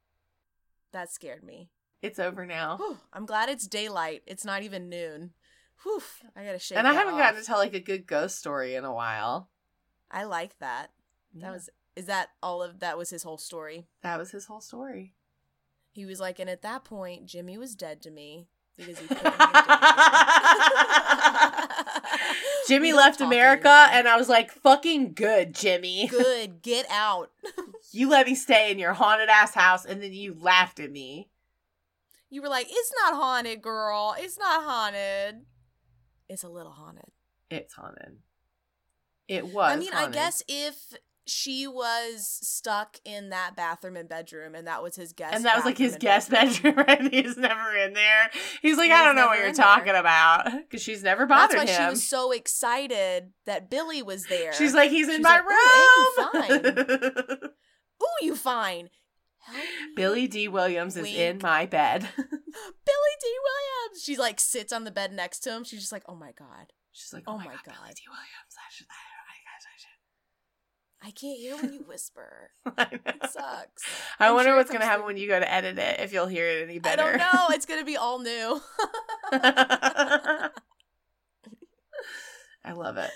That 0.92 1.12
scared 1.12 1.44
me. 1.44 1.70
it's 2.02 2.20
over 2.20 2.46
now 2.46 2.78
Whew, 2.78 2.98
I'm 3.14 3.26
glad 3.28 3.50
it's 3.50 3.68
daylight. 3.68 4.24
It's 4.26 4.46
not 4.46 4.64
even 4.64 4.90
noon. 4.90 5.32
Whew, 5.84 6.02
I 6.36 6.44
gotta 6.46 6.60
shake 6.60 6.78
and 6.78 6.88
i 6.88 6.94
haven't 6.94 7.14
off. 7.14 7.20
gotten 7.20 7.40
to 7.42 7.46
tell 7.46 7.58
like 7.60 7.74
a 7.74 7.80
good 7.80 8.08
ghost 8.08 8.38
story 8.40 8.74
in 8.76 8.86
a 8.86 8.94
while 8.94 9.50
I 10.12 10.24
like 10.24 10.58
that. 10.60 10.90
Yeah. 11.34 11.48
That 11.48 11.52
was 11.54 11.70
is 11.96 12.06
that 12.06 12.30
all 12.42 12.64
of 12.64 12.80
that 12.80 12.98
was 12.98 13.10
his 13.10 13.24
whole 13.24 13.38
story. 13.38 13.88
that 14.04 14.18
was 14.18 14.32
his 14.32 14.46
whole 14.46 14.62
story 14.62 15.16
He 15.92 16.06
was 16.06 16.20
like, 16.20 16.40
and 16.40 16.50
at 16.50 16.62
that 16.62 16.86
point, 16.86 17.26
Jimmy 17.26 17.58
was 17.58 17.76
dead 17.76 18.02
to 18.04 18.12
me 18.12 18.48
because 18.78 19.00
he 19.00 19.08
put 19.08 19.24
me. 19.24 19.32
Jimmy 22.68 22.94
left 22.94 23.20
America, 23.20 23.88
and 23.92 24.08
I 24.08 24.16
was 24.16 24.30
like, 24.30 24.52
fucking 24.52 25.14
good, 25.14 25.56
Jimmy. 25.56 26.08
good, 26.08 26.62
get 26.62 26.86
out. 26.90 27.32
You 27.92 28.08
let 28.08 28.28
me 28.28 28.36
stay 28.36 28.72
in 28.72 28.78
your 28.78 28.94
haunted 28.94 29.30
ass 29.30 29.56
house, 29.56 29.84
and 29.84 30.04
then 30.04 30.14
you 30.14 30.36
laughed 30.40 30.80
at 30.80 30.92
me. 30.92 31.32
You 32.30 32.44
were 32.44 32.48
like, 32.50 32.68
it's 32.70 32.94
not 33.04 33.16
haunted, 33.16 33.64
girl. 33.64 34.16
It's 34.20 34.38
not 34.38 34.64
haunted. 34.64 35.42
It's 36.28 36.44
a 36.44 36.50
little 36.50 36.74
haunted. 36.74 37.10
It's 37.50 37.74
haunted. 37.74 38.18
It 39.28 39.48
was. 39.48 39.72
I 39.72 39.76
mean, 39.78 39.92
haunted. 39.92 40.10
I 40.10 40.14
guess 40.14 40.44
if 40.48 40.94
she 41.30 41.68
was 41.68 42.40
stuck 42.42 42.98
in 43.06 43.30
that 43.30 43.56
bathroom 43.56 43.96
and 43.96 44.10
bedroom, 44.10 44.56
and 44.56 44.68
that 44.68 44.82
was 44.84 44.96
his 44.96 45.14
guest, 45.14 45.36
And 45.36 45.46
that 45.46 45.56
was 45.56 45.66
like 45.66 45.78
his 45.78 45.96
guest 45.98 46.30
bedroom. 46.30 46.76
bedroom, 46.76 46.86
and 47.06 47.14
he's 47.14 47.38
never 47.38 47.76
in 47.76 47.94
there. 47.94 48.30
He's 48.62 48.78
like, 48.78 48.88
He 48.88 48.94
I 48.94 49.04
don't 49.06 49.16
know 49.16 49.28
what 49.28 49.38
you're 49.38 49.48
in 49.48 49.54
there. 49.56 49.64
talking 49.66 49.96
about. 49.96 50.50
Because 50.70 50.82
she's 50.84 51.04
never 51.04 51.26
bothered 51.26 51.60
That's 51.60 51.78
why 51.80 51.86
she 51.86 51.90
was 51.90 52.04
so 52.08 52.32
excited 52.32 53.32
that 53.46 53.70
Billy 53.70 54.02
was 54.02 54.26
there. 54.28 54.54
She's 54.54 54.74
like, 54.74 54.92
he's 54.92 55.08
in 55.08 55.16
She's 55.18 55.24
my 55.24 55.40
like, 55.40 56.50
"Ooh, 56.54 56.70
room. 56.70 57.40
Ooh, 58.04 58.26
you 58.26 58.36
fine. 58.36 58.90
Help 59.40 59.58
me. 59.58 59.64
Billy 59.96 60.28
Dee 60.28 60.48
Williams 60.48 60.96
is 60.98 61.08
in 61.08 61.40
my 61.42 61.66
bed. 61.66 62.02
Billy 62.18 63.16
Dee 63.22 63.40
Williams. 63.44 64.04
She 64.04 64.18
like 64.18 64.40
sits 64.40 64.72
on 64.74 64.84
the 64.84 64.92
bed 64.92 65.12
next 65.12 65.40
to 65.40 65.52
him. 65.52 65.64
She's 65.64 65.80
just 65.80 65.92
like, 65.92 66.04
oh 66.08 66.16
my 66.16 66.32
god, 66.38 66.72
She's 66.92 67.14
like, 67.14 67.24
Oh 67.28 67.34
oh, 67.34 67.38
my 67.38 67.46
my 67.46 67.52
god, 67.54 67.62
God. 67.66 67.76
Billy 67.82 67.94
Dee 67.96 68.04
Williams. 68.10 68.56
I 68.58 68.70
should, 68.72 68.88
I, 68.90 68.94
I 71.02 71.12
can't 71.12 71.40
hear 71.40 71.56
when 71.56 71.74
you 71.74 71.86
whisper. 71.88 72.52
I, 72.66 72.72
I, 72.78 72.84
I 72.84 72.92
know. 72.92 73.00
It 73.24 73.32
sucks. 73.32 73.84
I 74.20 74.28
I'm 74.28 74.34
wonder 74.36 74.50
sure 74.50 74.58
what's 74.58 74.70
gonna 74.72 74.86
happen 74.86 75.06
when 75.06 75.18
you 75.18 75.28
go 75.28 75.40
to 75.40 75.52
edit 75.52 75.80
it. 75.80 76.00
If 76.02 76.12
you'll 76.12 76.28
hear 76.28 76.48
it 76.48 76.64
any 76.64 76.80
better. 76.80 77.02
I 77.04 77.12
don't 77.12 77.18
know. 77.20 77.48
It's 77.56 77.66
gonna 77.66 77.86
be 77.86 77.96
all 77.98 78.20
new. 78.20 78.60
I 79.32 80.50
love 82.74 82.98
it. 82.98 83.12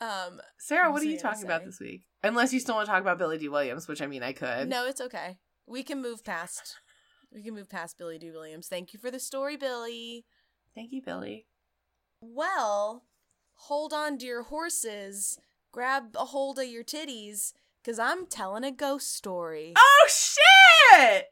um, 0.00 0.40
Sarah, 0.58 0.84
What 0.88 0.94
what 0.94 1.02
are 1.02 1.06
you 1.06 1.18
talking 1.18 1.44
about 1.44 1.64
this 1.64 1.80
week? 1.80 2.02
Unless 2.22 2.52
you 2.52 2.60
still 2.60 2.76
want 2.76 2.86
to 2.86 2.92
talk 2.92 3.00
about 3.02 3.18
Billy 3.18 3.38
Dee 3.38 3.48
Williams, 3.48 3.88
which 3.88 4.00
I 4.02 4.06
mean, 4.06 4.22
I 4.22 4.32
could. 4.32 4.68
no, 4.68 4.86
it's 4.86 5.00
okay. 5.00 5.38
We 5.66 5.82
can 5.82 6.00
move 6.00 6.24
past. 6.24 6.76
We 7.32 7.42
can 7.42 7.54
move 7.54 7.68
past 7.68 7.98
Billy 7.98 8.18
Dee 8.18 8.30
Williams. 8.30 8.68
Thank 8.68 8.92
you 8.92 9.00
for 9.00 9.10
the 9.10 9.18
story, 9.18 9.56
Billy. 9.56 10.24
Thank 10.74 10.92
you, 10.92 11.02
Billy. 11.02 11.46
Well, 12.20 13.04
hold 13.54 13.92
on 13.92 14.18
to 14.18 14.26
your 14.26 14.44
horses. 14.44 15.38
Grab 15.76 16.16
a 16.18 16.24
hold 16.24 16.58
of 16.58 16.64
your 16.64 16.82
titties, 16.82 17.52
cause 17.84 17.98
I'm 17.98 18.24
telling 18.24 18.64
a 18.64 18.70
ghost 18.70 19.14
story. 19.14 19.74
Oh 19.76 20.06
shit! 20.08 21.26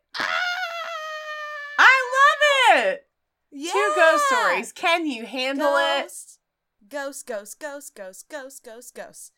I 1.78 1.88
love 2.68 2.76
it. 2.76 3.06
yeah! 3.50 3.72
Two 3.72 3.92
ghost 3.96 4.24
stories. 4.26 4.72
Can 4.72 5.06
you 5.06 5.24
handle 5.24 5.74
it? 5.78 6.02
Ghost. 6.02 6.40
Ghost, 6.86 7.26
ghost, 7.26 7.58
ghost, 7.58 7.94
ghost, 7.94 8.28
ghost, 8.28 8.62
ghost, 8.62 8.94
ghost. 8.94 9.32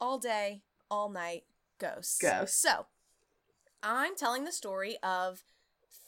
All 0.00 0.18
day, 0.18 0.62
all 0.90 1.08
night, 1.08 1.44
ghosts. 1.78 2.18
Ghosts. 2.20 2.60
So, 2.60 2.86
I'm 3.80 4.16
telling 4.16 4.42
the 4.42 4.50
story 4.50 4.96
of 5.04 5.44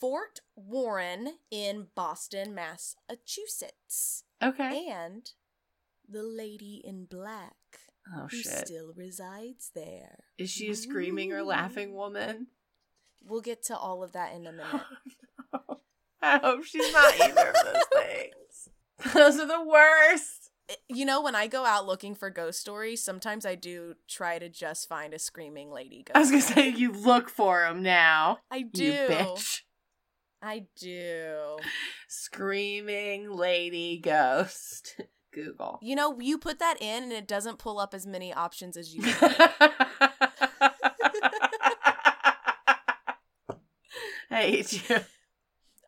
Fort 0.01 0.41
Warren 0.57 1.35
in 1.49 1.87
Boston, 1.95 2.53
Massachusetts. 2.53 4.25
Okay. 4.43 4.89
And 4.91 5.31
the 6.05 6.23
lady 6.23 6.81
in 6.83 7.05
black 7.05 7.53
Oh 8.15 8.27
who 8.29 8.37
shit. 8.37 8.67
still 8.67 8.93
resides 8.95 9.71
there. 9.73 10.25
Is 10.37 10.49
she 10.49 10.69
a 10.69 10.75
screaming 10.75 11.31
or 11.31 11.43
laughing 11.43 11.93
woman? 11.93 12.47
We'll 13.25 13.41
get 13.41 13.63
to 13.63 13.77
all 13.77 14.03
of 14.03 14.11
that 14.11 14.33
in 14.33 14.45
a 14.45 14.51
minute. 14.51 14.81
I 16.21 16.37
hope 16.39 16.63
she's 16.63 16.91
not 16.91 17.19
either 17.21 17.49
of 17.49 17.55
those 17.65 17.83
things. 18.03 18.69
Those 19.13 19.39
are 19.39 19.47
the 19.47 19.63
worst. 19.63 20.51
Eh, 20.69 20.75
you 20.89 21.05
know, 21.05 21.21
when 21.21 21.35
I 21.35 21.47
go 21.47 21.65
out 21.65 21.85
looking 21.85 22.15
for 22.15 22.29
ghost 22.29 22.59
stories, 22.59 23.03
sometimes 23.03 23.45
I 23.45 23.55
do 23.55 23.95
try 24.07 24.39
to 24.39 24.47
just 24.49 24.87
find 24.87 25.13
a 25.13 25.19
screaming 25.19 25.71
lady 25.71 26.03
ghost. 26.03 26.15
I 26.15 26.19
was 26.19 26.29
gonna 26.31 26.41
say 26.41 26.69
you 26.69 26.91
look 26.91 27.29
for 27.29 27.61
them 27.61 27.83
now. 27.83 28.39
I 28.49 28.61
do. 28.61 28.91
Bitch. 28.91 29.61
I 30.41 30.65
do. 30.75 31.57
Screaming 32.07 33.31
lady 33.31 33.97
ghost. 33.97 34.99
Google. 35.33 35.79
You 35.81 35.95
know, 35.95 36.19
you 36.19 36.37
put 36.37 36.59
that 36.59 36.81
in 36.81 37.03
and 37.03 37.11
it 37.11 37.27
doesn't 37.27 37.59
pull 37.59 37.79
up 37.79 37.93
as 37.93 38.05
many 38.05 38.33
options 38.33 38.77
as 38.77 38.93
you. 38.93 39.03
I 44.31 44.39
hate 44.47 44.89
you. 44.89 44.97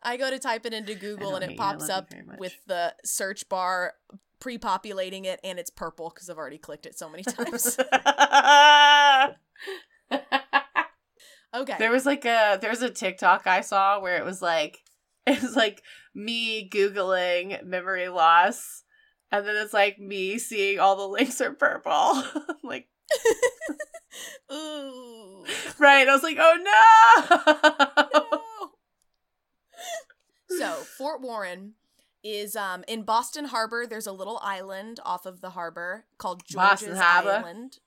I 0.02 0.16
go 0.16 0.30
to 0.30 0.38
type 0.38 0.66
it 0.66 0.72
into 0.72 0.94
Google 0.94 1.34
and 1.34 1.50
it 1.50 1.56
pops 1.56 1.88
up 1.88 2.12
with 2.38 2.54
the 2.66 2.94
search 3.04 3.48
bar 3.48 3.94
pre-populating 4.38 5.24
it 5.24 5.40
and 5.42 5.58
it's 5.58 5.70
purple 5.70 6.10
because 6.14 6.30
I've 6.30 6.38
already 6.38 6.58
clicked 6.58 6.86
it 6.86 6.98
so 6.98 7.08
many 7.08 7.24
times. 7.24 7.78
Okay. 11.54 11.76
There 11.78 11.90
was 11.90 12.04
like 12.04 12.24
a 12.26 12.58
there 12.60 12.70
was 12.70 12.82
a 12.82 12.90
TikTok 12.90 13.46
I 13.46 13.62
saw 13.62 14.00
where 14.00 14.18
it 14.18 14.24
was 14.24 14.42
like 14.42 14.78
it 15.26 15.40
was 15.42 15.56
like 15.56 15.82
me 16.14 16.68
googling 16.68 17.64
memory 17.64 18.08
loss, 18.08 18.82
and 19.38 19.46
then 19.46 19.56
it's 19.56 19.74
like 19.74 19.98
me 19.98 20.38
seeing 20.38 20.78
all 20.78 20.96
the 20.96 21.08
links 21.08 21.40
are 21.40 21.52
purple. 21.52 22.22
like 22.62 22.88
Ooh. 24.52 25.44
right, 25.78 26.08
I 26.08 26.12
was 26.12 26.22
like, 26.22 26.38
oh 26.40 26.56
no. 28.10 28.38
No. 30.48 30.58
so 30.58 30.84
Fort 30.96 31.20
Warren 31.20 31.74
is 32.22 32.56
um 32.56 32.84
in 32.88 33.02
Boston 33.02 33.46
Harbor. 33.46 33.86
There's 33.86 34.06
a 34.06 34.12
little 34.12 34.40
island 34.42 35.00
off 35.04 35.26
of 35.26 35.40
the 35.40 35.50
harbor 35.50 36.06
called 36.18 36.42
Boston 36.52 36.88
George's 36.88 37.02
Harbor? 37.02 37.30
Island. 37.30 37.78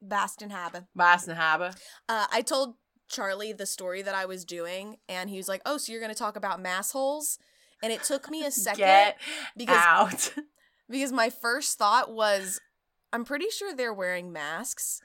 Boston 0.00 0.50
Harbor. 0.50 0.86
Boston 0.94 1.36
Harbor. 1.36 1.72
Uh, 2.08 2.26
I 2.30 2.42
told 2.42 2.76
Charlie 3.08 3.52
the 3.52 3.66
story 3.66 4.02
that 4.02 4.14
I 4.14 4.26
was 4.26 4.44
doing, 4.44 4.98
and 5.08 5.30
he 5.30 5.36
was 5.36 5.48
like, 5.48 5.62
"Oh, 5.66 5.76
so 5.78 5.92
you're 5.92 6.00
going 6.00 6.12
to 6.12 6.18
talk 6.18 6.36
about 6.36 6.60
mass 6.60 6.92
holes?" 6.92 7.38
And 7.82 7.92
it 7.92 8.02
took 8.04 8.30
me 8.30 8.44
a 8.44 8.50
second 8.52 8.78
Get 8.78 9.18
because 9.56 9.78
out. 9.78 10.34
Because 10.90 11.12
my 11.12 11.30
first 11.30 11.78
thought 11.78 12.12
was, 12.12 12.60
I'm 13.12 13.24
pretty 13.24 13.50
sure 13.50 13.74
they're 13.74 13.94
wearing 13.94 14.32
masks, 14.32 15.00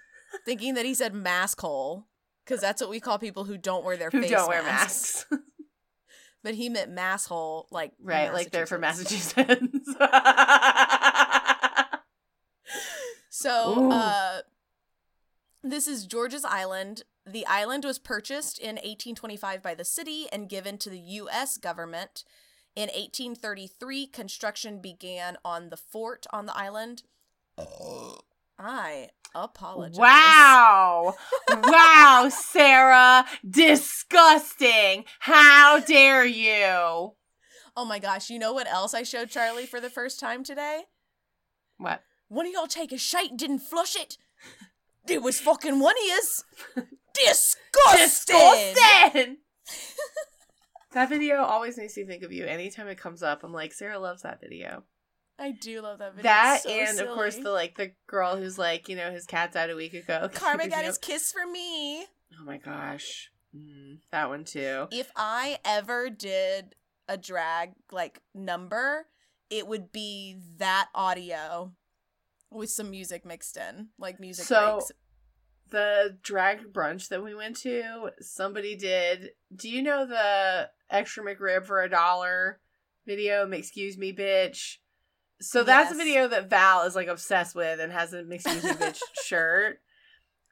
thinking 0.46 0.74
that 0.76 0.86
he 0.86 0.94
said 0.94 1.14
mask 1.14 1.62
hole 1.62 2.08
because 2.46 2.60
that's 2.62 2.82
what 2.82 2.90
we 2.90 3.00
call 3.00 3.18
people 3.20 3.46
who 3.46 3.58
don't 3.58 3.86
wear 3.86 3.96
their 3.98 4.10
Who 4.10 4.22
face 4.22 4.32
don't 4.32 4.48
wear 4.50 4.64
masks. 4.64 5.26
masks. 5.32 5.46
But 6.44 6.56
he 6.56 6.68
meant 6.68 6.92
mass 6.92 7.26
hole, 7.26 7.70
like 7.72 7.94
right, 8.02 8.34
like 8.34 8.52
they're 8.52 8.66
from 8.66 8.82
Massachusetts. 8.82 9.38
Massachusetts. 9.38 9.96
So, 13.30 13.92
uh, 13.92 14.42
this 15.64 15.88
is 15.88 16.06
George's 16.06 16.46
Island. 16.46 17.02
The 17.26 17.46
island 17.48 17.84
was 17.84 17.98
purchased 17.98 18.60
in 18.60 18.76
1825 18.76 19.64
by 19.64 19.74
the 19.74 19.84
city 19.84 20.28
and 20.32 20.48
given 20.48 20.78
to 20.78 20.90
the 20.90 21.00
U.S. 21.00 21.58
government. 21.58 22.24
In 22.76 22.90
1833, 22.90 24.08
construction 24.08 24.82
began 24.82 25.38
on 25.46 25.70
the 25.70 25.78
fort 25.78 26.26
on 26.34 26.48
the 26.48 26.58
island. 26.58 27.04
I 28.58 29.10
apologize. 29.36 30.00
Wow. 30.00 31.14
wow, 31.50 32.30
Sarah. 32.32 33.26
Disgusting. 33.48 35.06
How 35.20 35.80
dare 35.82 36.26
you? 36.26 37.14
Oh 37.76 37.86
my 37.86 38.00
gosh, 38.00 38.30
you 38.30 38.40
know 38.40 38.54
what 38.54 38.68
else 38.68 38.94
I 38.94 39.04
showed 39.04 39.30
Charlie 39.30 39.66
for 39.66 39.80
the 39.80 39.90
first 39.90 40.20
time 40.20 40.44
today? 40.44 40.84
What? 41.78 42.02
One 42.28 42.48
of 42.48 42.54
y'all 42.54 42.68
take 42.68 42.92
a 42.92 42.98
shite 42.98 43.38
didn't 43.38 43.60
flush 43.60 43.96
it. 43.96 44.18
It 45.08 45.22
was 45.22 45.40
fucking 45.40 45.80
one 45.80 45.96
of 45.96 46.04
yous. 46.06 46.44
Disgusting. 47.14 48.36
Disgusting. 48.36 49.38
that 50.94 51.10
video 51.10 51.44
always 51.44 51.78
makes 51.78 51.96
me 51.98 52.04
think 52.06 52.24
of 52.24 52.32
you. 52.32 52.46
Anytime 52.46 52.88
it 52.88 52.98
comes 52.98 53.22
up, 53.24 53.44
I'm 53.44 53.54
like, 53.54 53.74
Sarah 53.74 54.00
loves 54.00 54.22
that 54.24 54.40
video. 54.42 54.84
I 55.40 55.52
do 55.52 55.82
love 55.82 56.00
that 56.00 56.12
video. 56.16 56.24
that 56.24 56.62
so 56.64 56.70
and 56.70 57.00
of 57.00 57.08
course 57.10 57.36
the 57.38 57.50
like 57.52 57.76
the 57.76 57.92
girl 58.08 58.36
who's 58.38 58.58
like, 58.60 58.88
you 58.88 58.96
know, 58.96 59.12
his 59.12 59.26
cat 59.26 59.52
died 59.52 59.72
a 59.72 59.76
week 59.76 59.94
ago. 59.94 60.30
Karma 60.34 60.68
got 60.68 60.86
his 60.86 60.98
kiss 61.00 61.32
for 61.32 61.46
me. 61.50 62.04
Oh 62.40 62.46
my 62.46 62.58
gosh. 62.58 63.32
Mm, 63.56 64.00
that 64.12 64.30
one 64.30 64.44
too. 64.46 64.88
If 64.92 65.12
I 65.16 65.58
ever 65.66 66.10
did 66.10 66.76
a 67.08 67.18
drag 67.18 67.72
like 67.92 68.22
number, 68.36 69.08
it 69.50 69.68
would 69.68 69.92
be 69.92 70.38
that 70.58 70.90
audio 70.94 71.74
with 72.52 72.70
some 72.70 72.92
music 72.92 73.26
mixed 73.26 73.58
in, 73.58 73.90
like 73.98 74.20
music 74.20 74.46
So- 74.46 74.76
breaks. 74.78 74.92
the 75.70 76.18
drag 76.22 76.72
brunch 76.72 77.08
that 77.10 77.24
we 77.24 77.34
went 77.34 77.58
to, 77.58 78.12
somebody 78.20 78.76
did. 78.76 79.32
Do 79.56 79.68
you 79.68 79.82
know 79.82 80.06
the 80.06 80.70
extra 80.94 81.24
McRib 81.24 81.66
for 81.66 81.82
a 81.82 81.90
dollar 81.90 82.60
video? 83.06 83.50
Excuse 83.52 83.98
me, 83.98 84.14
bitch. 84.14 84.78
So 85.42 85.64
that's 85.64 85.92
a 85.92 85.98
video 85.98 86.28
that 86.30 86.50
Val 86.50 86.84
is 86.84 86.96
like 86.96 87.08
obsessed 87.08 87.56
with 87.56 87.80
and 87.80 87.92
has 87.92 88.14
a 88.14 88.20
excuse 88.30 88.64
me, 88.64 88.70
bitch 88.72 89.00
shirt. 89.24 89.80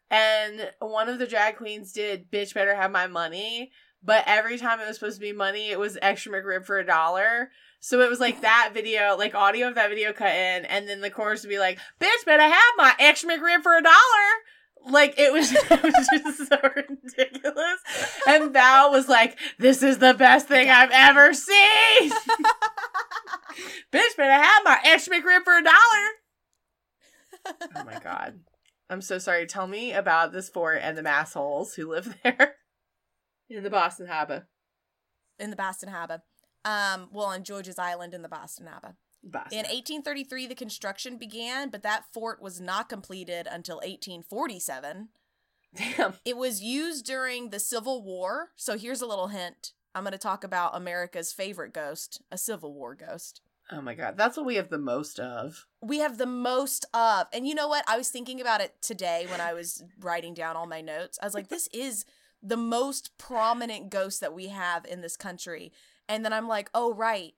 And 0.10 0.70
one 0.80 1.08
of 1.08 1.20
the 1.20 1.28
drag 1.28 1.56
queens 1.56 1.94
did 1.94 2.30
bitch 2.30 2.54
better 2.54 2.76
have 2.76 2.92
my 2.92 3.08
money, 3.08 3.72
but 4.04 4.26
every 4.28 4.58
time 4.58 4.82
it 4.82 4.88
was 4.88 4.98
supposed 4.98 5.16
to 5.16 5.26
be 5.26 5.32
money, 5.32 5.70
it 5.70 5.80
was 5.80 5.98
extra 6.02 6.34
McRib 6.34 6.66
for 6.66 6.78
a 6.78 6.86
dollar. 6.86 7.52
So 7.80 8.02
it 8.02 8.10
was 8.10 8.20
like 8.20 8.42
that 8.42 8.72
video, 8.74 9.16
like 9.18 9.34
audio 9.34 9.70
of 9.70 9.76
that 9.76 9.90
video 9.90 10.12
cut 10.12 10.36
in, 10.36 10.66
and 10.66 10.88
then 10.88 11.00
the 11.02 11.10
chorus 11.10 11.44
would 11.44 11.50
be 11.50 11.60
like, 11.60 11.80
"Bitch, 12.00 12.26
better 12.26 12.44
have 12.44 12.74
my 12.78 12.94
extra 13.00 13.30
McRib 13.30 13.64
for 13.64 13.76
a 13.78 13.82
dollar." 13.82 13.96
Like 14.90 15.16
it 15.18 15.32
was, 15.32 15.52
it 15.56 15.84
was 15.84 16.10
just 16.12 16.48
so 16.50 16.58
ridiculous. 16.76 17.80
And 18.28 18.52
Val 18.54 18.92
was 18.92 19.08
like, 19.08 19.38
"This 19.60 19.84
is 19.84 20.00
the 20.00 20.14
best 20.14 20.48
thing 20.48 20.70
I've 20.70 20.92
ever 20.92 21.34
seen." 21.34 22.12
Bitch, 23.92 24.16
but 24.18 24.30
I 24.30 24.40
have 24.40 24.64
my 24.64 24.80
extra 24.86 25.16
McRib 25.16 25.44
for 25.44 25.58
a 25.58 25.64
dollar. 25.64 25.76
Oh 27.76 27.84
my 27.84 27.98
god. 28.00 28.40
I'm 28.90 29.02
so 29.02 29.18
sorry. 29.18 29.48
Tell 29.48 29.66
me 29.66 29.94
about 29.94 30.32
this 30.32 30.48
fort 30.50 30.80
and 30.84 30.96
the 30.96 31.02
massholes 31.02 31.74
who 31.76 31.90
live 31.90 32.16
there 32.24 32.56
in 33.50 33.64
the 33.64 33.70
Boston 33.72 34.06
Harbor. 34.08 34.48
in 35.40 35.50
the 35.50 35.56
Boston 35.56 35.90
Harbor. 35.90 36.22
Um, 36.66 37.10
well, 37.12 37.26
on 37.28 37.44
George's 37.44 37.80
Island 37.80 38.14
in 38.14 38.22
the 38.22 38.30
Boston 38.30 38.68
Harbor. 38.68 38.96
Boston. 39.24 39.60
In 39.60 39.66
1833, 39.66 40.48
the 40.48 40.56
construction 40.56 41.18
began, 41.18 41.70
but 41.70 41.84
that 41.84 42.06
fort 42.14 42.42
was 42.42 42.60
not 42.60 42.90
completed 42.90 43.48
until 43.50 43.78
1847. 43.78 45.10
Damn. 45.76 46.16
It 46.26 46.38
was 46.38 46.62
used 46.62 47.06
during 47.06 47.50
the 47.50 47.60
Civil 47.60 48.04
War. 48.04 48.50
So 48.56 48.78
here's 48.78 49.02
a 49.02 49.06
little 49.06 49.28
hint. 49.28 49.74
I'm 49.94 50.04
going 50.04 50.12
to 50.12 50.18
talk 50.18 50.44
about 50.44 50.76
America's 50.76 51.32
favorite 51.32 51.74
ghost, 51.74 52.22
a 52.32 52.38
Civil 52.38 52.74
War 52.74 52.96
ghost. 52.96 53.42
Oh 53.74 53.82
my 53.82 53.94
god, 53.94 54.18
that's 54.18 54.36
what 54.36 54.46
we 54.46 54.56
have 54.56 54.70
the 54.70 54.78
most 54.78 55.18
of. 55.18 55.66
We 55.82 56.00
have 56.00 56.18
the 56.18 56.26
most 56.26 56.86
of. 56.94 57.28
And 57.32 57.48
you 57.48 57.56
know 57.56 57.70
what? 57.70 57.86
I 57.88 57.98
was 57.98 58.10
thinking 58.10 58.42
about 58.42 58.60
it 58.60 58.76
today 58.82 59.28
when 59.30 59.40
I 59.40 59.54
was 59.54 59.84
writing 60.00 60.34
down 60.34 60.58
all 60.58 60.68
my 60.68 60.82
notes. 60.82 61.18
I 61.22 61.26
was 61.26 61.34
like, 61.34 61.48
this 61.48 61.68
is 61.72 62.06
the 62.44 62.58
most 62.58 63.18
prominent 63.18 63.90
ghost 63.90 64.20
that 64.20 64.34
we 64.34 64.48
have 64.48 64.86
in 64.86 65.02
this 65.02 65.16
country. 65.16 65.72
And 66.10 66.26
then 66.26 66.34
I'm 66.34 66.48
like, 66.48 66.70
oh, 66.74 66.94
right. 66.94 67.34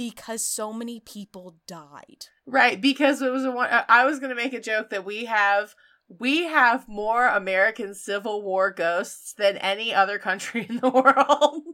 Because 0.00 0.42
so 0.42 0.72
many 0.72 0.98
people 0.98 1.58
died. 1.68 2.24
Right, 2.46 2.80
because 2.80 3.20
it 3.20 3.30
was 3.30 3.44
a 3.44 3.50
one. 3.50 3.68
I 3.86 4.06
was 4.06 4.18
gonna 4.18 4.34
make 4.34 4.54
a 4.54 4.60
joke 4.60 4.88
that 4.88 5.04
we 5.04 5.26
have 5.26 5.74
we 6.08 6.44
have 6.44 6.88
more 6.88 7.26
American 7.26 7.94
Civil 7.94 8.42
War 8.42 8.70
ghosts 8.70 9.34
than 9.34 9.58
any 9.58 9.92
other 9.92 10.18
country 10.18 10.64
in 10.70 10.78
the 10.78 10.88
world. 10.88 11.64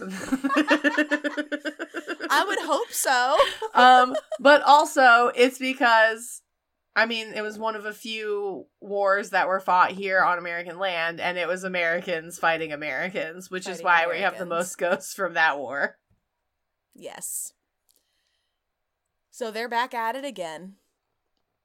I 2.30 2.44
would 2.46 2.60
hope 2.60 2.90
so. 2.90 3.36
um, 3.74 4.16
but 4.40 4.62
also 4.62 5.30
it's 5.34 5.58
because 5.58 6.40
I 6.96 7.06
mean, 7.06 7.32
it 7.34 7.42
was 7.42 7.58
one 7.58 7.74
of 7.74 7.86
a 7.86 7.92
few 7.92 8.66
wars 8.80 9.30
that 9.30 9.48
were 9.48 9.60
fought 9.60 9.90
here 9.90 10.22
on 10.22 10.38
American 10.38 10.78
land, 10.78 11.20
and 11.20 11.36
it 11.36 11.48
was 11.48 11.64
Americans 11.64 12.38
fighting 12.38 12.72
Americans, 12.72 13.50
which 13.50 13.68
is 13.68 13.80
Fighting 13.80 14.08
why 14.08 14.14
we 14.14 14.20
have 14.20 14.38
the 14.38 14.46
most 14.46 14.78
ghosts 14.78 15.12
from 15.12 15.34
that 15.34 15.58
war. 15.58 15.96
Yes. 16.94 17.52
So 19.30 19.50
they're 19.50 19.68
back 19.68 19.94
at 19.94 20.14
it 20.16 20.24
again. 20.24 20.76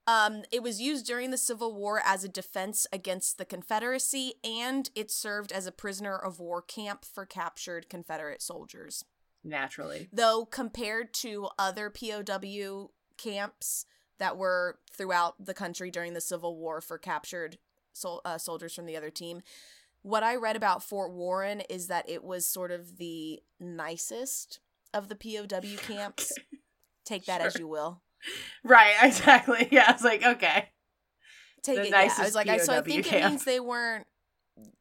Um, 0.08 0.42
it 0.52 0.64
was 0.64 0.82
used 0.82 1.06
during 1.06 1.30
the 1.30 1.38
Civil 1.38 1.76
War 1.76 2.02
as 2.04 2.24
a 2.24 2.30
defense 2.30 2.88
against 2.92 3.38
the 3.38 3.46
Confederacy, 3.46 4.34
and 4.44 4.90
it 4.96 5.12
served 5.12 5.52
as 5.52 5.68
a 5.68 5.72
prisoner 5.72 6.16
of 6.16 6.40
war 6.40 6.64
camp 6.64 7.06
for 7.06 7.28
captured 7.28 7.90
Confederate 7.90 8.42
soldiers. 8.42 9.06
Naturally. 9.44 10.10
Though, 10.12 10.46
compared 10.46 11.14
to 11.16 11.50
other 11.60 11.92
POW 11.92 12.90
camps 13.18 13.86
that 14.18 14.36
were 14.36 14.80
throughout 14.92 15.46
the 15.46 15.54
country 15.54 15.92
during 15.92 16.14
the 16.14 16.22
Civil 16.22 16.58
War 16.58 16.82
for 16.82 16.98
captured 16.98 17.60
sol- 17.94 18.22
uh, 18.26 18.40
soldiers 18.40 18.74
from 18.74 18.88
the 18.88 18.98
other 18.98 19.12
team, 19.12 19.44
what 20.02 20.24
I 20.24 20.36
read 20.36 20.56
about 20.56 20.82
Fort 20.82 21.12
Warren 21.12 21.62
is 21.70 21.86
that 21.86 22.10
it 22.10 22.24
was 22.24 22.48
sort 22.48 22.72
of 22.72 22.98
the 22.98 23.44
nicest 23.60 24.60
of 24.94 25.10
the 25.10 25.16
POW 25.16 25.78
camps. 25.78 26.34
Take 27.06 27.26
that 27.26 27.42
as 27.42 27.58
you 27.58 27.68
will. 27.68 28.02
Right, 28.64 28.94
exactly. 29.04 29.68
Yeah, 29.72 29.86
I 29.88 29.92
was 29.94 30.04
like, 30.04 30.24
okay. 30.24 30.70
Take 31.64 31.78
The 31.78 31.84
it. 31.84 31.90
Yeah. 31.90 32.14
I 32.18 32.24
was 32.24 32.36
like, 32.36 32.48
I, 32.48 32.58
so 32.58 32.74
I 32.74 32.78
POW 32.78 32.84
think 32.84 33.12
it 33.12 33.26
means 33.26 33.44
they 33.44 33.60
weren't 33.60 34.08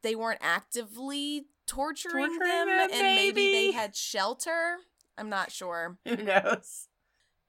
they 0.03 0.15
weren't 0.15 0.39
actively 0.41 1.45
torturing, 1.65 2.27
Torturing 2.27 2.39
them, 2.39 2.67
them, 2.67 2.89
and 2.91 3.15
maybe 3.15 3.51
they 3.51 3.71
had 3.71 3.95
shelter. 3.95 4.77
I'm 5.17 5.29
not 5.29 5.51
sure. 5.51 5.97
Who 6.05 6.17
knows? 6.17 6.87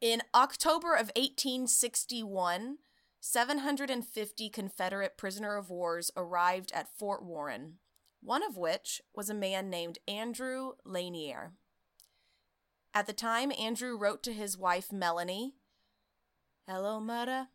In 0.01 0.23
October 0.35 0.95
of 0.95 1.11
1861, 1.17 2.79
750 3.21 4.49
Confederate 4.49 5.19
prisoner 5.19 5.57
of 5.57 5.71
wars 5.71 6.11
arrived 6.17 6.73
at 6.75 6.89
Fort 6.99 7.23
Warren, 7.25 7.75
one 8.23 8.43
of 8.43 8.57
which 8.57 9.03
was 9.15 9.29
a 9.29 9.35
man 9.35 9.69
named 9.69 9.99
Andrew 10.09 10.73
Lanier. 10.85 11.53
At 12.93 13.07
the 13.07 13.13
time, 13.13 13.53
Andrew 13.59 13.97
wrote 13.97 14.23
to 14.25 14.33
his 14.33 14.59
wife 14.59 14.91
Melanie, 14.91 15.55
Hello, 16.67 17.01
mother. 17.01 17.49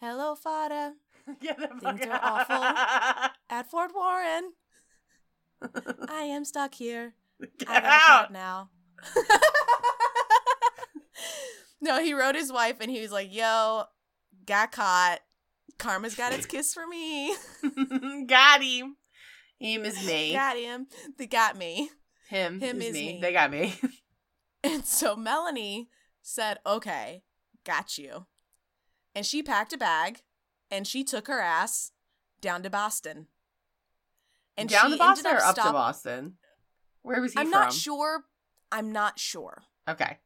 Hello, 0.00 0.34
father. 0.34 0.94
Get 1.40 1.58
the 1.58 1.68
fuck 1.68 1.98
Things 1.98 2.06
are 2.06 2.20
out. 2.48 3.30
At 3.50 3.70
Fort 3.70 3.92
Warren. 3.94 4.52
I 6.08 6.22
am 6.22 6.44
stuck 6.44 6.74
here. 6.74 7.14
Get 7.58 7.68
I 7.68 7.80
out. 7.84 8.32
now. 8.32 8.70
no, 11.80 12.02
he 12.02 12.14
wrote 12.14 12.34
his 12.34 12.52
wife 12.52 12.76
and 12.80 12.90
he 12.90 13.00
was 13.00 13.12
like, 13.12 13.32
yo, 13.32 13.84
got 14.46 14.72
caught. 14.72 15.20
Karma's 15.78 16.14
got 16.14 16.32
its 16.32 16.46
kiss 16.46 16.74
for 16.74 16.86
me. 16.86 17.34
got 18.26 18.62
him. 18.62 18.96
Him 19.58 19.84
is 19.84 20.06
me. 20.06 20.32
got 20.32 20.56
him. 20.56 20.86
They 21.18 21.26
got 21.26 21.56
me. 21.56 21.90
him, 22.28 22.60
him 22.60 22.80
is, 22.80 22.88
is 22.88 22.94
me. 22.94 23.12
me. 23.14 23.18
They 23.20 23.32
got 23.32 23.50
me. 23.50 23.74
And 24.64 24.84
so 24.84 25.16
Melanie 25.16 25.88
said, 26.22 26.58
okay, 26.66 27.22
got 27.64 27.96
you. 27.96 28.26
And 29.14 29.24
she 29.24 29.42
packed 29.42 29.72
a 29.72 29.78
bag 29.78 30.20
and 30.70 30.86
she 30.86 31.02
took 31.02 31.28
her 31.28 31.40
ass 31.40 31.92
down 32.40 32.62
to 32.64 32.70
Boston. 32.70 33.26
And 34.56 34.68
Down 34.68 34.90
to 34.90 34.98
Boston 34.98 35.26
ended 35.28 35.42
or 35.42 35.44
up 35.44 35.58
up 35.58 35.64
to 35.66 35.72
Boston? 35.72 36.34
Where 37.02 37.20
was 37.22 37.32
he 37.32 37.38
I'm 37.40 37.46
from? 37.50 37.60
not 37.60 37.72
sure. 37.72 38.24
I'm 38.70 38.92
not 38.92 39.18
sure. 39.18 39.62
Okay. 39.88 40.18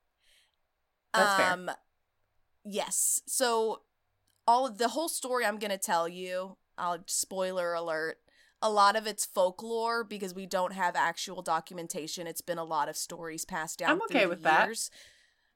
That's 1.12 1.36
fair. 1.36 1.52
um, 1.52 1.70
Yes. 2.64 3.22
So 3.26 3.82
all 4.48 4.66
of 4.66 4.78
the 4.78 4.88
whole 4.88 5.08
story 5.08 5.44
I'm 5.44 5.58
gonna 5.58 5.78
tell 5.78 6.08
you, 6.08 6.56
I'll 6.76 7.04
spoiler 7.06 7.72
alert. 7.74 8.18
A 8.64 8.70
lot 8.70 8.96
of 8.96 9.06
it's 9.06 9.26
folklore 9.26 10.04
because 10.04 10.34
we 10.34 10.46
don't 10.46 10.72
have 10.72 10.96
actual 10.96 11.42
documentation. 11.42 12.26
It's 12.26 12.40
been 12.40 12.56
a 12.56 12.64
lot 12.64 12.88
of 12.88 12.96
stories 12.96 13.44
passed 13.44 13.78
down. 13.78 13.90
I'm 13.90 14.02
okay 14.02 14.24
with 14.24 14.42
that. 14.42 14.70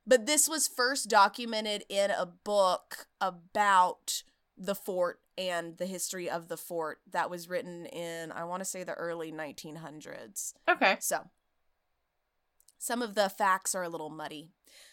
But 0.06 0.26
this 0.26 0.46
was 0.46 0.68
first 0.68 1.08
documented 1.08 1.84
in 1.88 2.10
a 2.10 2.26
book 2.26 3.06
about 3.18 4.22
the 4.58 4.74
fort 4.74 5.20
and 5.38 5.78
the 5.78 5.86
history 5.86 6.28
of 6.28 6.48
the 6.48 6.58
fort 6.58 6.98
that 7.10 7.30
was 7.30 7.48
written 7.48 7.86
in 7.86 8.30
I 8.30 8.44
want 8.44 8.60
to 8.60 8.64
say 8.66 8.84
the 8.84 8.92
early 8.92 9.32
1900s. 9.32 10.52
Okay. 10.68 10.98
So, 11.00 11.30
some 12.78 13.00
of 13.00 13.14
the 13.14 13.30
facts 13.30 13.74
are 13.74 13.84
a 13.84 13.88
little 13.88 14.10
muddy. 14.10 14.50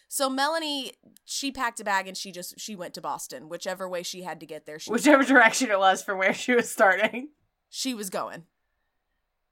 So 0.08 0.30
Melanie, 0.30 0.92
she 1.24 1.50
packed 1.50 1.80
a 1.80 1.84
bag 1.84 2.06
and 2.06 2.16
she 2.16 2.30
just 2.32 2.58
she 2.58 2.76
went 2.76 2.94
to 2.94 3.00
Boston, 3.00 3.48
whichever 3.48 3.88
way 3.88 4.02
she 4.02 4.22
had 4.22 4.40
to 4.40 4.46
get 4.46 4.66
there. 4.66 4.78
She 4.78 4.90
Whichever 4.90 5.24
direction 5.24 5.70
it 5.70 5.78
was 5.78 6.02
from 6.02 6.18
where 6.18 6.34
she 6.34 6.54
was 6.54 6.70
starting. 6.70 7.30
She 7.68 7.94
was 7.94 8.10
going. 8.10 8.44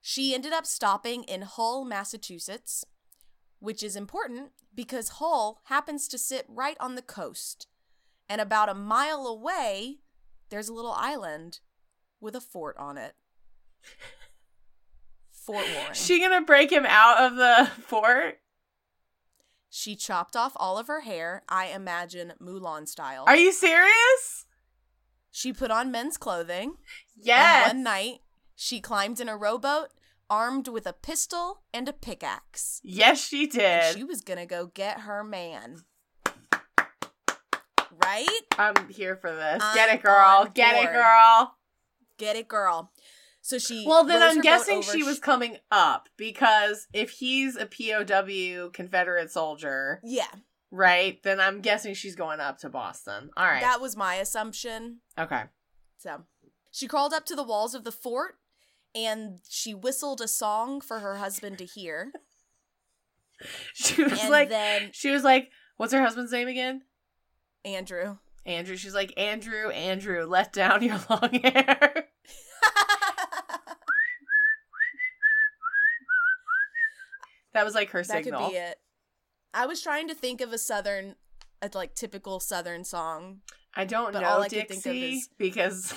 She 0.01 0.35
ended 0.35 0.53
up 0.53 0.67
stopping 0.67 1.25
in 1.25 1.43
Hull, 1.43 1.85
Massachusetts, 1.85 2.85
which 3.59 3.83
is 3.83 3.97
important 3.97 4.51
because 4.75 5.09
Hull 5.11 5.61
happens 5.65 6.09
to 6.09 6.19
sit 6.19 6.45
right 6.49 6.77
on 6.79 6.95
the 6.95 7.03
coast. 7.03 7.67
And 8.29 8.41
about 8.41 8.69
a 8.69 8.75
mile 8.75 9.27
away, 9.27 10.01
there's 10.51 10.69
a 10.69 10.75
little 10.75 10.93
island 10.93 11.61
with 12.21 12.37
a 12.37 12.41
fort 12.41 12.77
on 12.79 12.99
it. 12.99 13.15
Fort 15.31 15.65
Warren. 15.75 15.95
She 15.95 16.21
gonna 16.21 16.43
break 16.43 16.73
him 16.73 16.87
out 16.87 17.21
of 17.21 17.37
the 17.37 17.71
fort? 17.83 18.41
She 19.69 19.97
chopped 19.97 20.37
off 20.37 20.53
all 20.57 20.79
of 20.79 20.87
her 20.87 21.01
hair, 21.01 21.43
I 21.49 21.67
imagine 21.67 22.35
Mulan 22.41 22.87
style. 22.87 23.25
Are 23.27 23.37
you 23.37 23.53
serious? 23.53 24.44
She 25.37 25.53
put 25.53 25.73
on 25.73 25.91
men's 25.91 26.17
clothing. 26.17 26.77
Yes. 27.17 27.69
And 27.71 27.79
one 27.79 27.83
night, 27.83 28.21
she 28.55 28.81
climbed 28.81 29.19
in 29.19 29.29
a 29.29 29.37
rowboat 29.37 29.89
armed 30.31 30.69
with 30.69 30.87
a 30.87 30.93
pistol 30.93 31.63
and 31.73 31.89
a 31.89 31.93
pickaxe. 31.93 32.81
Yes, 32.85 33.21
she 33.27 33.43
And 33.43 33.53
did. 33.53 33.97
she 33.97 34.05
was 34.05 34.21
gonna 34.21 34.47
go 34.47 34.67
get 34.67 35.01
her 35.01 35.25
man. 35.25 35.83
Right? 38.05 38.29
I'm 38.59 38.89
here 38.89 39.17
for 39.17 39.33
this. 39.35 39.61
I'm 39.61 39.75
Get 39.75 39.93
it, 39.93 40.03
girl. 40.05 40.49
Get 40.55 40.83
it, 40.85 40.93
girl. 40.93 41.57
Get 42.17 42.37
it, 42.37 42.47
girl. 42.47 42.93
So 43.41 43.59
she. 43.59 43.85
Well, 43.87 44.05
then 44.05 44.23
I'm 44.23 44.41
guessing 44.41 44.83
she 44.83 45.03
was 45.03 45.19
coming 45.19 45.59
up 45.73 46.09
because 46.17 46.87
if 46.93 47.11
he's 47.11 47.57
a 47.57 47.67
POW 47.67 48.71
Confederate 48.73 49.33
soldier, 49.33 50.01
Yeah, 50.05 50.27
right? 50.75 51.23
Then 51.23 51.41
I'm 51.41 51.61
guessing 51.61 51.95
she's 51.95 52.17
going 52.17 52.41
up 52.41 52.59
to 52.59 52.69
Boston. 52.69 53.31
All 53.37 53.47
right. 53.47 53.61
that 53.63 53.81
was 53.81 53.97
my 53.97 54.17
assumption. 54.17 54.99
okay. 55.19 55.45
So 55.99 56.23
she 56.71 56.87
crawled 56.89 57.15
up 57.15 57.25
to 57.27 57.37
the 57.37 57.43
walls 57.45 57.75
of 57.75 57.85
the 57.85 57.93
fort 57.93 58.35
and 58.95 59.39
she 59.49 59.73
whistled 59.75 60.21
a 60.21 60.29
song 60.29 60.81
for 60.81 60.99
her 60.99 61.17
husband 61.17 61.59
to 61.59 61.65
hear. 61.65 62.13
She 63.75 64.03
was 64.03 64.19
And 64.21 64.31
like, 64.31 64.49
then 64.49 64.91
she 64.93 65.11
was 65.11 65.25
like, 65.25 65.51
what's 65.77 65.93
her 65.93 66.01
husband's 66.01 66.31
name 66.33 66.47
again? 66.49 66.83
Andrew. 67.65 68.19
Andrew. 68.47 68.77
She's 68.77 68.95
like, 68.95 69.13
Andrew, 69.19 69.71
Andrew, 69.71 70.25
let 70.25 70.53
down 70.53 70.83
your 70.85 71.01
long 71.11 71.31
hair. 71.43 72.07
that 77.55 77.65
was 77.65 77.75
like 77.75 77.91
her 77.91 78.03
that 78.03 78.25
signal. 78.25 78.47
could 78.47 78.53
be 78.53 78.59
it. 78.59 78.79
I 79.55 79.67
was 79.67 79.81
trying 79.81 80.09
to 80.09 80.15
think 80.15 80.41
of 80.41 80.53
a 80.53 80.59
southern, 80.59 81.15
a 81.63 81.71
like 81.75 81.95
typical 81.95 82.41
southern 82.41 82.85
song. 82.85 83.41
I 83.77 83.85
don't 83.85 84.13
But 84.13 84.21
know 84.21 84.29
all 84.29 84.41
I 84.43 84.49
could 84.49 84.69
think 84.69 84.71
of 84.71 84.75
Dixie 84.85 85.15
is- 85.17 85.29
because 85.37 85.93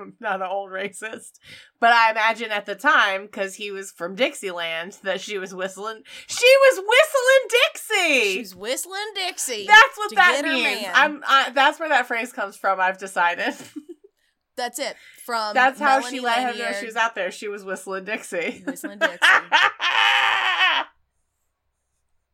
I'm 0.00 0.14
not 0.20 0.36
an 0.40 0.46
old 0.48 0.70
racist. 0.70 1.32
But 1.80 1.92
I 1.92 2.12
imagine 2.12 2.52
at 2.52 2.64
the 2.64 2.76
time, 2.76 3.22
because 3.26 3.56
he 3.56 3.72
was 3.72 3.90
from 3.90 4.14
Dixieland, 4.14 4.98
that 5.02 5.20
she 5.20 5.36
was 5.36 5.52
whistling. 5.52 6.02
She 6.28 6.46
was 6.46 6.84
whistling 6.86 7.60
Dixie. 7.64 8.34
She's 8.34 8.54
whistling 8.54 9.00
Dixie. 9.16 9.66
that's 9.66 9.98
what 9.98 10.14
that 10.14 10.42
means. 10.44 10.86
I'm. 10.94 11.24
I, 11.26 11.50
that's 11.50 11.80
where 11.80 11.88
that 11.88 12.06
phrase 12.06 12.32
comes 12.32 12.56
from. 12.56 12.78
I've 12.80 12.98
decided. 12.98 13.54
That's 14.56 14.80
it. 14.80 14.96
From 15.24 15.54
That's 15.54 15.78
how 15.78 16.00
Melanie 16.00 16.16
she 16.16 16.20
let 16.20 16.52
him 16.52 16.58
know 16.58 16.72
she 16.72 16.86
was 16.86 16.96
out 16.96 17.14
there. 17.14 17.30
She 17.30 17.46
was 17.46 17.62
whistling 17.64 18.02
Dixie. 18.04 18.64
Whistling 18.66 18.98
Dixie. 18.98 19.18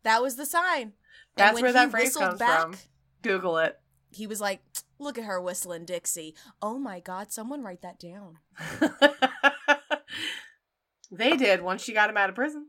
That 0.05 0.23
was 0.23 0.37
the 0.37 0.47
sign. 0.47 0.93
That's 1.37 1.55
when 1.55 1.63
where 1.63 1.73
he 1.73 1.75
that 1.75 1.91
phrase 1.91 2.17
whistled 2.17 2.39
comes 2.39 2.41
from. 2.41 2.77
Google 3.23 3.59
it. 3.59 3.79
He 4.11 4.27
was 4.27 4.41
like, 4.41 4.63
"Look 4.99 5.19
at 5.19 5.25
her 5.25 5.41
whistling 5.41 5.85
Dixie." 5.85 6.35
Oh 6.63 6.79
my 6.79 7.01
God! 7.01 7.33
Someone 7.33 7.63
write 7.63 7.83
that 7.83 7.99
down. 7.99 8.39
they 11.11 11.37
did 11.37 11.63
once 11.63 11.83
she 11.83 11.93
got 11.93 12.11
him 12.11 12.17
out 12.17 12.29
of 12.29 12.37
prison. 12.37 12.69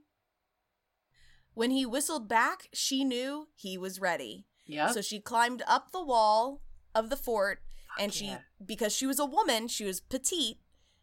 When 1.54 1.72
he 1.72 1.86
whistled 1.86 2.28
back, 2.28 2.68
she 2.74 3.04
knew 3.04 3.48
he 3.56 3.78
was 3.78 4.02
ready. 4.02 4.46
Yep. 4.66 4.92
So 4.92 5.02
she 5.02 5.20
climbed 5.20 5.62
up 5.68 5.92
the 5.92 6.04
wall 6.04 6.62
of 6.94 7.10
the 7.10 7.16
fort 7.16 7.62
and 8.00 8.14
she 8.14 8.26
yeah. 8.26 8.40
because 8.66 8.94
she 8.94 9.06
was 9.06 9.20
a 9.20 9.26
woman, 9.26 9.68
she 9.68 9.86
was 9.86 10.00
petite 10.02 10.58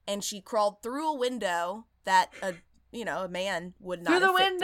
and 0.07 0.23
she 0.23 0.41
crawled 0.41 0.83
through 0.83 1.09
a 1.09 1.17
window 1.17 1.87
that 2.05 2.33
a 2.43 2.55
you 2.91 3.07
know, 3.07 3.25
a 3.25 3.29
man 3.29 3.73
would 3.81 4.03
not 4.03 4.11
through 4.11 4.21
the 4.21 4.27
have 4.27 4.37
fit 4.37 4.61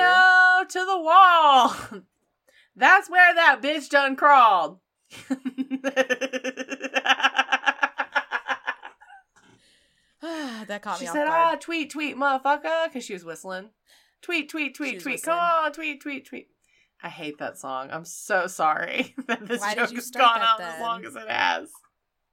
to 0.65 0.79
the 0.79 1.01
wall. 1.01 1.77
That's 2.77 3.11
where 3.11 3.35
that 3.35 3.61
bitch 3.61 3.89
done 3.91 4.15
crawled. 4.17 4.79
that 10.21 10.83
caught 10.83 10.99
she 10.99 11.05
me 11.05 11.09
off 11.09 11.15
said. 11.15 11.27
"Ah, 11.29 11.57
tweet, 11.61 11.91
tweet, 11.91 12.17
motherfucker," 12.17 12.85
because 12.87 13.05
she 13.05 13.15
was 13.15 13.25
whistling. 13.25 13.71
Tweet, 14.23 14.49
tweet, 14.49 14.75
tweet, 14.75 14.95
was 14.97 15.03
tweet. 15.03 15.23
Come 15.23 15.39
on, 15.39 15.73
tweet, 15.73 16.01
tweet, 16.01 16.27
tweet. 16.27 16.49
I 17.03 17.09
hate 17.09 17.39
that 17.39 17.59
song. 17.59 17.91
I'm 17.93 18.05
so 18.05 18.47
sorry 18.47 19.15
that 19.29 19.47
this 19.47 19.61
Why 19.61 19.75
joke 19.75 19.91
has 19.93 20.11
gone 20.11 20.41
on 20.41 20.61
as 20.61 20.81
long 20.81 21.05
as 21.05 21.15
it 21.15 21.29
has. 21.29 21.71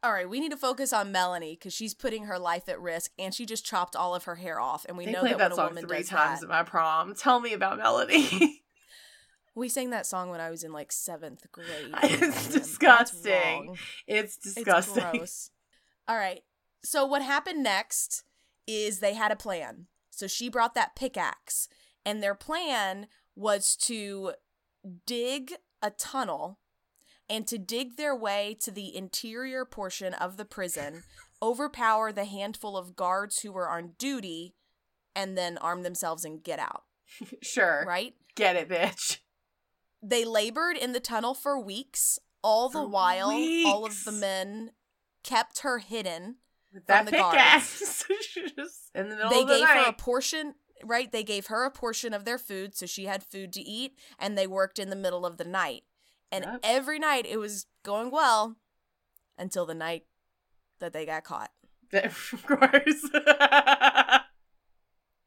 All 0.06 0.14
right, 0.14 0.30
we 0.30 0.40
need 0.40 0.52
to 0.52 0.58
focus 0.58 0.94
on 0.94 1.12
Melanie 1.12 1.56
because 1.56 1.74
she's 1.74 1.96
putting 1.96 2.26
her 2.26 2.38
life 2.38 2.70
at 2.70 2.80
risk, 2.80 3.12
and 3.18 3.34
she 3.34 3.44
just 3.44 3.66
chopped 3.66 3.96
all 3.96 4.14
of 4.14 4.26
her 4.26 4.36
hair 4.36 4.60
off. 4.60 4.86
And 4.88 5.00
we 5.00 5.08
They 5.08 5.12
know 5.12 5.24
that, 5.24 5.40
that, 5.40 5.50
when 5.50 5.52
a 5.52 5.56
song 5.56 5.68
woman 5.70 5.88
three 5.88 5.98
does 5.98 6.10
times 6.10 6.40
that, 6.42 6.46
at 6.46 6.50
my 6.50 6.62
prom. 6.62 7.16
Tell 7.16 7.40
me 7.40 7.54
about 7.54 7.80
Melody. 7.80 8.62
we 9.56 9.68
sang 9.68 9.90
that 9.90 10.06
song 10.06 10.30
when 10.30 10.40
I 10.40 10.52
was 10.52 10.64
in 10.64 10.72
like 10.72 10.92
seventh 10.92 11.52
grade. 11.52 11.68
It's 12.04 12.50
disgusting. 12.50 13.78
it's 14.06 14.38
disgusting. 14.38 15.04
It's 15.04 15.12
gross. 15.18 15.50
All 16.08 16.18
right. 16.18 16.42
So 16.84 17.04
what 17.04 17.24
happened 17.24 17.64
next 17.64 18.26
is 18.68 19.00
they 19.00 19.16
had 19.16 19.32
a 19.32 19.36
plan. 19.36 19.88
So 20.12 20.28
she 20.28 20.50
brought 20.50 20.76
that 20.76 20.96
pickaxe, 20.96 21.68
and 22.06 22.22
their 22.22 22.36
plan 22.36 23.08
was 23.36 23.76
to 23.78 24.34
dig 25.08 25.54
a 25.82 25.90
tunnel 25.90 26.60
and 27.30 27.48
to 27.48 27.58
dig 27.58 27.98
their 27.98 28.16
way 28.16 28.56
to 28.62 28.72
the 28.72 28.96
interior 28.96 29.66
portion 29.66 30.14
of 30.14 30.38
the 30.38 30.46
prison, 30.46 31.04
overpower 31.42 32.12
the 32.12 32.26
handful 32.26 32.78
of 32.78 32.96
guards 32.96 33.40
who 33.40 33.52
were 33.52 33.70
on 33.70 33.94
duty, 33.98 34.56
and 35.16 35.38
then 35.38 35.58
arm 35.60 35.84
themselves 35.84 36.26
and 36.26 36.44
get 36.44 36.60
out. 36.60 36.84
Sure. 37.42 37.86
Right? 37.88 38.14
Get 38.36 38.56
it, 38.56 38.68
bitch. 38.68 39.20
They 40.02 40.26
labored 40.26 40.78
in 40.78 40.92
the 40.92 41.00
tunnel 41.00 41.34
for 41.34 41.60
weeks. 41.60 42.20
All 42.44 42.70
the 42.70 42.80
For 42.80 42.88
while, 42.88 43.32
all 43.66 43.86
of 43.86 44.04
the 44.04 44.12
men 44.12 44.72
kept 45.24 45.60
her 45.60 45.80
hidden. 45.80 46.38
With 46.74 46.86
that 46.88 47.06
the 47.06 47.12
pickaxe. 47.12 48.04
She 48.22 48.42
in 48.94 49.10
the 49.10 49.16
middle 49.16 49.30
they 49.30 49.42
of 49.42 49.48
the 49.48 49.56
gave 49.56 49.68
her 49.68 49.90
a 49.90 49.94
portion, 49.94 50.56
right? 50.84 51.12
They 51.12 51.24
gave 51.24 51.48
her 51.48 51.64
a 51.64 51.72
portion 51.72 52.14
of 52.14 52.26
their 52.26 52.38
food, 52.38 52.76
so 52.76 52.86
she 52.86 53.06
had 53.06 53.24
food 53.24 53.54
to 53.54 53.62
eat, 53.62 53.98
and 54.20 54.38
they 54.38 54.46
worked 54.46 54.78
in 54.78 54.90
the 54.90 54.96
middle 54.96 55.26
of 55.26 55.38
the 55.38 55.46
night. 55.46 55.84
And 56.32 56.44
Yep. 56.46 56.60
every 56.64 57.00
night 57.00 57.26
it 57.26 57.38
was 57.38 57.66
going 57.84 58.12
well 58.12 58.56
until 59.38 59.66
the 59.66 59.76
night 59.76 60.06
that 60.80 60.92
they 60.94 61.06
got 61.06 61.24
caught. 61.24 61.52
of 61.94 62.44
course. 62.48 63.10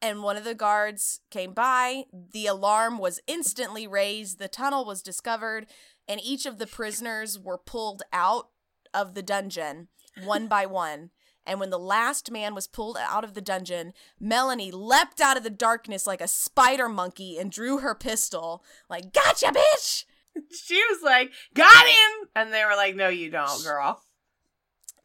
And 0.01 0.23
one 0.23 0.37
of 0.37 0.45
the 0.45 0.55
guards 0.55 1.21
came 1.29 1.53
by. 1.55 2.05
The 2.13 2.47
alarm 2.47 2.99
was 2.99 3.21
instantly 3.27 3.87
raised. 3.89 4.39
The 4.39 4.47
tunnel 4.47 4.85
was 4.85 5.03
discovered, 5.03 5.67
and 6.07 6.21
each 6.23 6.47
of 6.47 6.59
the 6.59 6.69
prisoners 6.69 7.37
were 7.37 7.59
pulled 7.59 8.03
out 8.13 8.49
of 8.95 9.15
the 9.15 9.23
dungeon 9.23 9.89
one 10.23 10.47
by 10.47 10.67
one. 10.67 11.11
And 11.45 11.59
when 11.59 11.71
the 11.71 11.79
last 11.81 12.31
man 12.31 12.55
was 12.55 12.69
pulled 12.69 12.97
out 12.97 13.25
of 13.25 13.35
the 13.35 13.41
dungeon, 13.41 13.93
Melanie 14.21 14.71
leapt 14.71 15.21
out 15.21 15.37
of 15.37 15.43
the 15.43 15.51
darkness 15.51 16.07
like 16.07 16.21
a 16.21 16.29
spider 16.29 16.89
monkey 16.89 17.37
and 17.37 17.51
drew 17.51 17.79
her 17.79 17.95
pistol, 17.97 18.63
like, 18.89 19.13
Gotcha, 19.13 19.47
bitch! 19.47 20.05
she 20.65 20.83
was 20.91 21.03
like, 21.03 21.31
"Got 21.55 21.87
him," 21.87 22.29
and 22.35 22.53
they 22.53 22.65
were 22.65 22.77
like, 22.77 22.95
"No, 22.97 23.09
you 23.09 23.31
don't, 23.31 23.63
girl." 23.65 24.03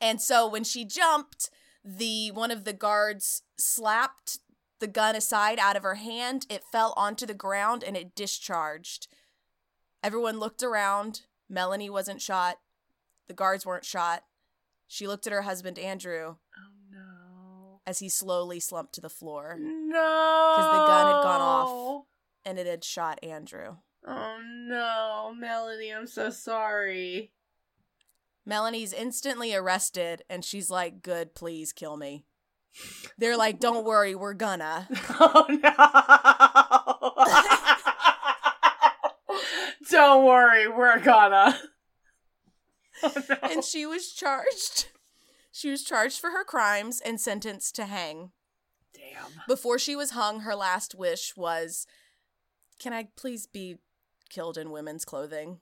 And 0.02 0.22
so 0.22 0.48
when 0.48 0.64
she 0.64 0.84
jumped, 0.86 1.50
the 1.84 2.32
one 2.32 2.52
of 2.52 2.64
the 2.66 2.74
guards 2.74 3.44
slapped 3.58 4.40
the 4.80 4.88
gun 4.88 5.16
aside 5.16 5.60
out 5.60 5.76
of 5.78 5.84
her 5.84 5.96
hand. 5.96 6.46
It 6.50 6.64
fell 6.72 6.94
onto 6.98 7.26
the 7.26 7.34
ground 7.34 7.84
and 7.84 7.96
it 7.96 8.16
discharged. 8.16 9.08
Everyone 10.04 10.40
looked 10.40 10.62
around. 10.64 11.22
Melanie 11.50 11.90
wasn't 11.90 12.22
shot. 12.22 12.58
The 13.28 13.34
guards 13.34 13.66
weren't 13.66 13.86
shot. 13.86 14.24
She 14.88 15.08
looked 15.08 15.26
at 15.26 15.32
her 15.34 15.44
husband 15.44 15.80
Andrew 15.80 16.36
Oh 16.58 16.72
no. 16.92 17.80
as 17.88 18.00
he 18.00 18.10
slowly 18.10 18.60
slumped 18.60 18.94
to 18.96 19.02
the 19.02 19.10
floor 19.10 19.56
No. 19.58 20.54
Because 20.58 20.72
the 20.72 20.86
gun 20.86 21.06
had 21.08 21.24
gone 21.24 21.42
off. 21.42 22.06
and 22.44 22.60
it 22.60 22.68
had 22.68 22.84
shot 22.84 23.20
Andrew. 23.24 23.78
Oh 24.06 24.40
no, 24.44 25.34
Melanie, 25.38 25.92
I'm 25.92 26.08
so 26.08 26.30
sorry. 26.30 27.32
Melanie's 28.46 28.92
instantly 28.92 29.56
arrested 29.56 30.24
and 30.30 30.44
she's 30.44 30.70
like, 30.70 31.02
Good, 31.02 31.36
please 31.36 31.72
kill 31.72 31.96
me. 31.98 32.26
They're 33.18 33.38
like, 33.38 33.60
Don't 33.60 33.86
worry, 33.86 34.16
we're 34.16 34.34
gonna. 34.34 34.88
Oh 35.20 35.46
no. 35.50 35.74
Don't 39.90 40.26
worry, 40.26 40.68
we're 40.68 41.00
gonna. 41.00 41.60
Oh, 43.06 43.12
no. 43.30 43.36
and 43.42 43.66
she 43.66 43.86
was 43.86 44.14
charged. 44.14 44.88
She 45.52 45.70
was 45.70 45.84
charged 45.84 46.22
for 46.22 46.32
her 46.32 46.46
crimes 46.46 47.02
and 47.04 47.20
sentenced 47.20 47.76
to 47.76 47.84
hang. 47.84 48.32
Damn. 48.94 49.42
Before 49.46 49.78
she 49.78 49.94
was 49.94 50.12
hung, 50.12 50.42
her 50.42 50.56
last 50.56 50.96
wish 50.96 51.36
was, 51.36 51.86
"Can 52.80 52.94
I 52.94 53.10
please 53.18 53.46
be 53.46 53.80
killed 54.34 54.58
in 54.58 54.72
women's 54.72 55.06
clothing?" 55.06 55.60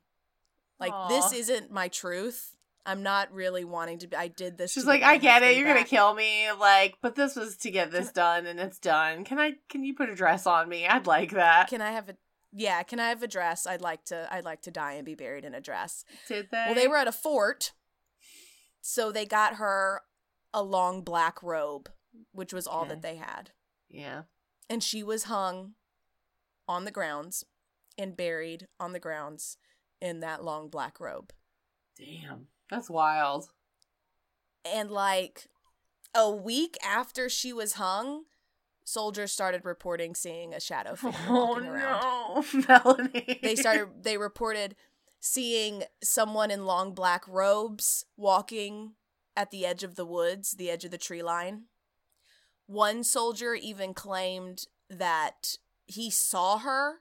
Like 0.80 0.94
this 1.10 1.32
isn't 1.34 1.72
my 1.72 1.88
truth. 1.90 2.56
I'm 2.84 3.04
not 3.04 3.32
really 3.32 3.64
wanting 3.64 4.00
to 4.00 4.08
be. 4.08 4.16
I 4.16 4.28
did 4.28 4.58
this. 4.58 4.72
She's 4.72 4.88
like, 4.88 5.04
I 5.04 5.18
get 5.18 5.44
it. 5.44 5.56
You're 5.56 5.68
gonna 5.68 5.84
kill 5.86 6.16
me. 6.16 6.52
Like, 6.60 6.96
but 7.02 7.14
this 7.16 7.36
was 7.36 7.56
to 7.58 7.70
get 7.70 7.92
this 7.92 8.12
done, 8.12 8.48
and 8.48 8.60
it's 8.60 8.80
done. 8.80 9.24
Can 9.24 9.38
I? 9.38 9.54
Can 9.70 9.84
you 9.84 9.94
put 9.94 10.10
a 10.10 10.16
dress 10.16 10.48
on 10.48 10.68
me? 10.68 10.88
I'd 10.88 11.06
like 11.06 11.32
that. 11.34 11.68
Can 11.70 11.82
I 11.82 11.92
have 11.92 12.10
a? 12.10 12.16
Yeah, 12.52 12.82
can 12.82 13.00
I 13.00 13.10
have 13.10 13.22
a 13.22 13.28
dress? 13.28 13.68
I'd 13.68 13.82
like 13.82 14.04
to. 14.06 14.28
I'd 14.34 14.46
like 14.46 14.64
to 14.64 14.72
die 14.72 14.94
and 14.94 15.06
be 15.06 15.14
buried 15.14 15.46
in 15.46 15.54
a 15.54 15.62
dress. 15.62 16.04
Did 16.28 16.48
they? 16.52 16.64
Well, 16.66 16.74
they 16.76 16.88
were 16.88 16.98
at 16.98 17.08
a 17.08 17.12
fort, 17.12 17.74
so 18.82 19.12
they 19.12 19.26
got 19.28 19.56
her 19.56 20.02
a 20.52 20.64
long 20.64 21.02
black 21.04 21.44
robe, 21.44 21.90
which 22.32 22.52
was 22.52 22.66
all 22.66 22.82
Okay. 22.82 22.90
that 22.90 23.02
they 23.04 23.16
had. 23.18 23.52
Yeah. 23.90 24.24
and 24.70 24.82
she 24.82 25.04
was 25.04 25.26
hung 25.26 25.74
on 26.68 26.86
the 26.86 26.92
grounds 26.92 27.46
and 27.98 28.16
buried 28.18 28.68
on 28.80 28.94
the 28.94 29.00
grounds 29.00 29.58
in 30.02 30.20
that 30.22 30.44
long 30.44 30.70
black 30.70 31.00
robe. 31.00 31.32
Damn. 31.98 32.48
That's 32.70 32.90
wild. 32.90 33.50
And 34.66 34.90
like 34.92 35.48
a 36.16 36.30
week 36.32 36.78
after 36.86 37.30
she 37.30 37.54
was 37.54 37.74
hung, 37.74 38.24
soldiers 38.84 39.32
started 39.32 39.66
reporting 39.66 40.16
seeing 40.16 40.54
a 40.54 40.60
shadow 40.60 40.96
figure 40.96 41.20
Oh 41.28 41.46
walking 41.48 41.68
around. 41.68 42.02
no, 42.02 42.44
Melanie. 42.68 43.40
They 43.44 43.56
started 43.56 44.04
they 44.04 44.18
reported 44.18 44.76
seeing 45.20 45.84
someone 46.04 46.50
in 46.50 46.66
long 46.66 46.94
black 46.94 47.28
robes 47.28 48.06
walking 48.18 48.94
at 49.36 49.52
the 49.52 49.66
edge 49.66 49.84
of 49.84 49.96
the 49.96 50.06
woods, 50.06 50.52
the 50.54 50.70
edge 50.70 50.84
of 50.84 50.92
the 50.92 50.98
tree 50.98 51.22
line. 51.24 51.64
One 52.68 53.04
soldier 53.04 53.54
even 53.54 53.94
claimed 53.94 54.66
that 54.90 55.58
he 55.86 56.10
saw 56.10 56.58
her 56.60 57.00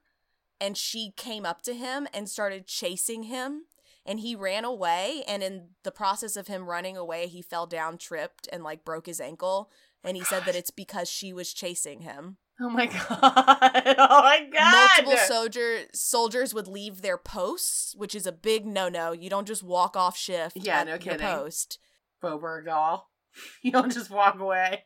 and 0.61 0.77
she 0.77 1.13
came 1.17 1.47
up 1.47 1.63
to 1.63 1.75
him 1.75 2.07
and 2.13 2.29
started 2.29 2.67
chasing 2.67 3.25
him 3.25 3.65
and 4.07 4.21
he 4.21 4.35
ran 4.35 4.65
away 4.65 5.23
and 5.29 5.43
in 5.43 5.69
the 5.83 5.91
process 5.93 6.37
of 6.37 6.47
him 6.47 6.69
running 6.69 6.97
away 6.97 7.27
he 7.27 7.43
fell 7.43 7.67
down 7.67 7.99
tripped 7.99 8.49
and 8.53 8.63
like 8.63 8.85
broke 8.85 9.07
his 9.07 9.21
ankle 9.21 9.71
and 10.03 10.17
he 10.17 10.25
said 10.25 10.45
that 10.45 10.55
it's 10.57 10.71
because 10.71 11.09
she 11.09 11.33
was 11.33 11.53
chasing 11.53 12.01
him 12.01 12.37
Oh 12.63 12.69
my 12.69 12.87
god. 13.09 13.97
Oh 13.99 14.23
my 14.23 14.47
god. 14.53 15.03
multiple 15.05 15.17
soldier 15.27 15.79
soldiers 15.95 16.53
would 16.53 16.69
leave 16.69 17.01
their 17.01 17.17
posts, 17.17 17.95
which 17.97 18.15
is 18.15 18.27
a 18.27 18.33
big 18.33 18.67
no 18.67 18.91
no. 18.91 19.13
You 19.13 19.31
don't 19.31 19.47
just 19.47 19.63
walk 19.63 19.97
off 19.97 20.15
shift. 20.15 20.59
Yeah, 20.61 20.85
no 20.85 20.91
your 20.91 20.99
kidding. 20.99 21.21
Post. 21.21 21.79
Bobergal. 22.23 23.05
You 23.63 23.71
don't 23.71 23.93
just 23.93 24.11
walk 24.11 24.41
away. 24.41 24.85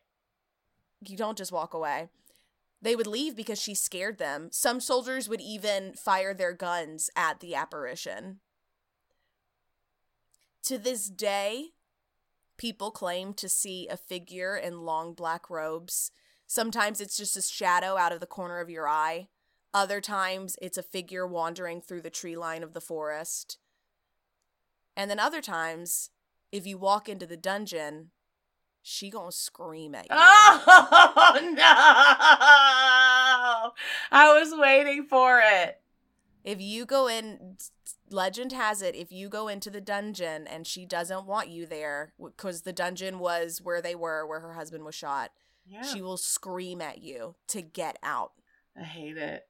You 1.01 1.17
don't 1.17 1.37
just 1.39 1.51
walk 1.51 1.73
away. 1.75 2.11
They 2.85 2.95
would 2.95 3.09
leave 3.09 3.35
because 3.35 3.61
she 3.61 3.75
scared 3.75 4.19
them. 4.19 4.51
Some 4.53 4.79
soldiers 4.79 5.29
would 5.29 5.41
even 5.41 5.95
fire 5.95 6.33
their 6.33 6.53
guns 6.53 7.11
at 7.17 7.41
the 7.41 7.57
apparition. 7.57 8.39
To 10.63 10.79
this 10.79 11.11
day, 11.11 11.71
People 12.57 12.91
claim 12.91 13.35
to 13.35 13.49
see 13.49 13.89
a 13.89 13.97
figure 13.97 14.57
in 14.57 14.85
long 14.85 15.13
black 15.13 15.51
robes. 15.51 16.13
Sometimes 16.47 17.01
it's 17.01 17.17
just 17.17 17.37
a 17.37 17.43
shadow 17.43 17.97
out 17.97 18.13
of 18.13 18.21
the 18.21 18.27
corner 18.27 18.61
of 18.61 18.71
your 18.71 18.89
eye. 18.89 19.29
Other 19.73 20.01
times 20.01 20.57
it's 20.63 20.79
a 20.79 20.83
figure 20.83 21.27
wandering 21.27 21.81
through 21.81 22.03
the 22.03 22.11
tree 22.11 22.37
line 22.37 22.63
of 22.63 22.73
the 22.73 22.81
forest. 22.81 23.59
And 24.97 25.11
then 25.11 25.19
other 25.19 25.41
times, 25.41 26.11
if 26.53 26.65
you 26.65 26.79
walk 26.79 27.09
into 27.09 27.27
the 27.27 27.37
dungeon, 27.37 28.11
she 28.87 29.09
gonna 29.11 29.33
scream 29.33 29.95
at 29.95 30.05
you. 30.05 30.11
Oh 30.13 31.39
no! 31.43 31.65
I 34.13 34.39
was 34.39 34.53
waiting 34.57 35.05
for 35.05 35.41
it. 35.43 35.81
If 36.45 36.61
you 36.61 36.85
go 36.85 37.09
in, 37.09 37.57
legend 38.11 38.53
has 38.53 38.83
it, 38.83 38.95
if 38.95 39.11
you 39.11 39.31
go 39.31 39.49
into 39.49 39.71
the 39.71 39.81
dungeon 39.81 40.47
and 40.47 40.67
she 40.67 40.85
doesn't 40.85 41.25
want 41.25 41.49
you 41.49 41.65
there, 41.65 42.13
because 42.23 42.61
the 42.63 42.73
dungeon 42.73 43.19
was 43.19 43.61
where 43.63 43.81
they 43.81 43.95
were, 43.95 44.27
where 44.27 44.41
her 44.41 44.53
husband 44.53 44.85
was 44.85 44.95
shot, 44.95 45.31
Yeah. 45.67 45.83
she 45.83 46.03
will 46.03 46.19
scream 46.19 46.83
at 46.83 46.99
you 47.03 47.37
to 47.49 47.63
get 47.63 47.99
out. 48.03 48.33
I 48.79 48.83
hate 48.83 49.17
it. 49.17 49.49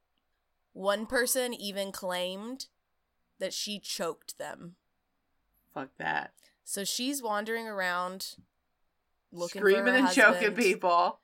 One 0.73 1.07
person 1.07 1.53
even 1.53 1.91
claimed 1.91 2.67
that 3.41 3.53
she 3.53 3.81
choked 3.81 4.39
them. 4.39 4.77
Fuck 5.73 5.91
that. 5.99 6.33
So 6.63 6.85
she's 6.85 7.21
wandering 7.21 7.67
around 7.67 8.37
looking 9.35 9.61
Screaming 9.61 9.95
and 9.95 10.11
choking 10.11 10.53
people. 10.55 11.21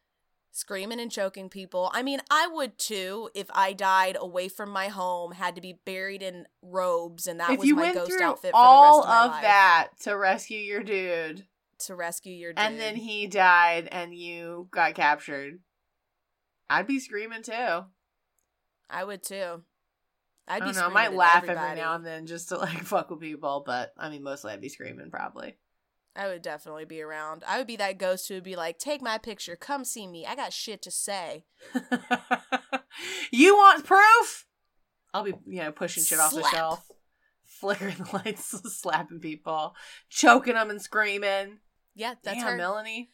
Screaming 0.52 0.98
and 0.98 1.12
choking 1.12 1.48
people. 1.48 1.90
I 1.94 2.02
mean, 2.02 2.20
I 2.30 2.48
would 2.48 2.76
too 2.76 3.30
if 3.34 3.46
I 3.52 3.72
died 3.72 4.16
away 4.18 4.48
from 4.48 4.70
my 4.70 4.88
home, 4.88 5.32
had 5.32 5.54
to 5.54 5.61
be 5.61 5.78
buried 5.84 6.22
in 6.22 6.46
robes, 6.61 7.26
and 7.28 7.38
that 7.38 7.50
if 7.50 7.61
was 7.61 7.70
my 7.70 7.94
ghost 7.94 8.20
outfit 8.20 8.50
for 8.50 8.56
all 8.56 9.02
the 9.02 9.08
rest 9.08 9.24
of, 9.24 9.30
my 9.30 9.36
of 9.36 9.42
that 9.42 9.88
to 10.00 10.16
rescue 10.16 10.58
your 10.58 10.82
dude, 10.82 11.46
to 11.86 11.94
rescue 11.94 12.34
your 12.34 12.52
dude. 12.52 12.64
and 12.64 12.80
then 12.80 12.96
he 12.96 13.28
died 13.28 13.88
and 13.92 14.12
you 14.12 14.66
got 14.72 14.94
captured, 14.94 15.61
I'd 16.68 16.88
be 16.88 16.98
screaming 16.98 17.42
too. 17.42 17.84
I 18.90 19.04
would 19.04 19.22
too. 19.22 19.62
I'd 20.48 20.62
I 20.62 20.66
be 20.66 20.72
don't 20.72 20.76
know. 20.76 20.86
I 20.86 20.88
might 20.88 21.12
laugh 21.14 21.44
everybody. 21.44 21.64
every 21.64 21.80
now 21.80 21.94
and 21.94 22.04
then 22.04 22.26
just 22.26 22.48
to 22.48 22.58
like 22.58 22.82
fuck 22.84 23.08
with 23.11 23.20
people, 23.20 23.62
but 23.64 23.92
I 23.96 24.11
mean, 24.11 24.24
mostly 24.24 24.52
I'd 24.52 24.61
be 24.61 24.68
screaming 24.68 25.11
probably. 25.12 25.56
I 26.16 26.26
would 26.26 26.42
definitely 26.42 26.84
be 26.84 27.00
around. 27.02 27.44
I 27.46 27.58
would 27.58 27.66
be 27.66 27.76
that 27.76 27.98
ghost 27.98 28.28
who 28.28 28.34
would 28.34 28.44
be 28.44 28.56
like, 28.56 28.78
"Take 28.78 29.00
my 29.00 29.18
picture, 29.18 29.56
come 29.56 29.84
see 29.84 30.06
me. 30.06 30.26
I 30.26 30.34
got 30.34 30.52
shit 30.52 30.82
to 30.82 30.90
say." 30.90 31.44
you 33.30 33.54
want 33.56 33.84
proof? 33.84 34.46
I'll 35.14 35.24
be, 35.24 35.34
you 35.46 35.62
know, 35.62 35.72
pushing 35.72 36.04
shit 36.04 36.18
off 36.18 36.34
the 36.34 36.48
shelf, 36.48 36.86
flickering 37.44 37.96
the 37.96 38.20
lights, 38.24 38.46
slapping 38.80 39.20
people, 39.20 39.74
choking 40.08 40.54
them 40.54 40.70
and 40.70 40.82
screaming. 40.82 41.58
Yeah, 41.94 42.14
that's 42.22 42.38
Damn, 42.38 42.52
her. 42.52 42.56
Melanie. 42.56 43.11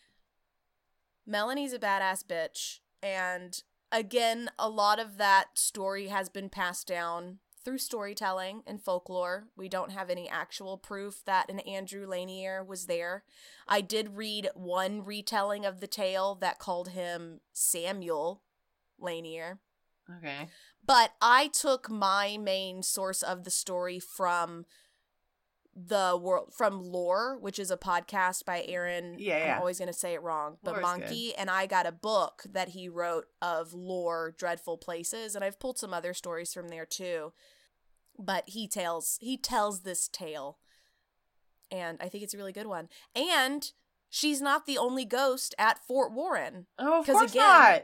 Melanie's 1.26 1.72
a 1.72 1.78
badass 1.78 2.24
bitch. 2.24 2.78
And 3.02 3.60
again, 3.90 4.50
a 4.58 4.68
lot 4.68 4.98
of 4.98 5.16
that 5.18 5.46
story 5.54 6.08
has 6.08 6.28
been 6.28 6.48
passed 6.48 6.86
down 6.86 7.38
through 7.66 7.78
storytelling 7.78 8.62
and 8.64 8.80
folklore. 8.80 9.48
We 9.56 9.68
don't 9.68 9.90
have 9.90 10.08
any 10.08 10.28
actual 10.28 10.78
proof 10.78 11.22
that 11.26 11.50
an 11.50 11.58
Andrew 11.58 12.06
Lanier 12.06 12.62
was 12.62 12.86
there. 12.86 13.24
I 13.66 13.80
did 13.80 14.16
read 14.16 14.48
one 14.54 15.04
retelling 15.04 15.66
of 15.66 15.80
the 15.80 15.88
tale 15.88 16.36
that 16.36 16.60
called 16.60 16.90
him 16.90 17.40
Samuel 17.52 18.42
Lanier. 19.00 19.58
Okay. 20.18 20.46
But 20.86 21.14
I 21.20 21.48
took 21.48 21.90
my 21.90 22.38
main 22.40 22.84
source 22.84 23.20
of 23.20 23.42
the 23.42 23.50
story 23.50 23.98
from 23.98 24.64
the 25.74 26.16
world 26.22 26.54
from 26.56 26.80
Lore, 26.80 27.36
which 27.40 27.58
is 27.58 27.72
a 27.72 27.76
podcast 27.76 28.44
by 28.44 28.62
Aaron. 28.68 29.16
Yeah, 29.18 29.38
yeah. 29.38 29.54
I'm 29.54 29.58
always 29.58 29.80
gonna 29.80 29.92
say 29.92 30.14
it 30.14 30.22
wrong, 30.22 30.58
but 30.62 30.74
Lore's 30.74 30.82
Monkey, 30.82 31.34
and 31.34 31.50
I 31.50 31.66
got 31.66 31.84
a 31.84 31.92
book 31.92 32.44
that 32.50 32.68
he 32.68 32.88
wrote 32.88 33.26
of 33.42 33.74
lore, 33.74 34.34
dreadful 34.38 34.78
places, 34.78 35.34
and 35.34 35.44
I've 35.44 35.58
pulled 35.58 35.78
some 35.78 35.92
other 35.92 36.14
stories 36.14 36.54
from 36.54 36.68
there 36.68 36.86
too. 36.86 37.32
But 38.18 38.44
he 38.48 38.66
tells 38.68 39.18
he 39.20 39.36
tells 39.36 39.80
this 39.82 40.08
tale, 40.08 40.58
and 41.70 41.98
I 42.00 42.08
think 42.08 42.24
it's 42.24 42.34
a 42.34 42.38
really 42.38 42.52
good 42.52 42.66
one. 42.66 42.88
And 43.14 43.70
she's 44.08 44.40
not 44.40 44.66
the 44.66 44.78
only 44.78 45.04
ghost 45.04 45.54
at 45.58 45.84
Fort 45.86 46.12
Warren 46.12 46.66
Oh, 46.78 47.00
of 47.00 47.06
'Cause 47.06 47.14
course 47.14 47.30
again- 47.32 47.42
not. 47.42 47.82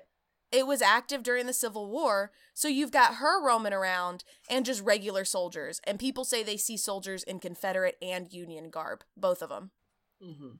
it 0.50 0.66
was 0.66 0.80
active 0.82 1.22
during 1.22 1.46
the 1.46 1.52
Civil 1.52 1.90
War, 1.90 2.32
so 2.54 2.68
you've 2.68 2.90
got 2.90 3.16
her 3.16 3.42
roaming 3.44 3.72
around 3.72 4.24
and 4.48 4.64
just 4.64 4.82
regular 4.82 5.24
soldiers. 5.24 5.80
And 5.84 5.98
people 5.98 6.24
say 6.24 6.42
they 6.42 6.56
see 6.56 6.76
soldiers 6.76 7.22
in 7.24 7.40
Confederate 7.40 7.96
and 8.00 8.32
Union 8.32 8.70
garb, 8.70 9.04
both 9.16 9.42
of 9.42 9.48
them. 9.50 9.70
Mm-hmm. 10.22 10.56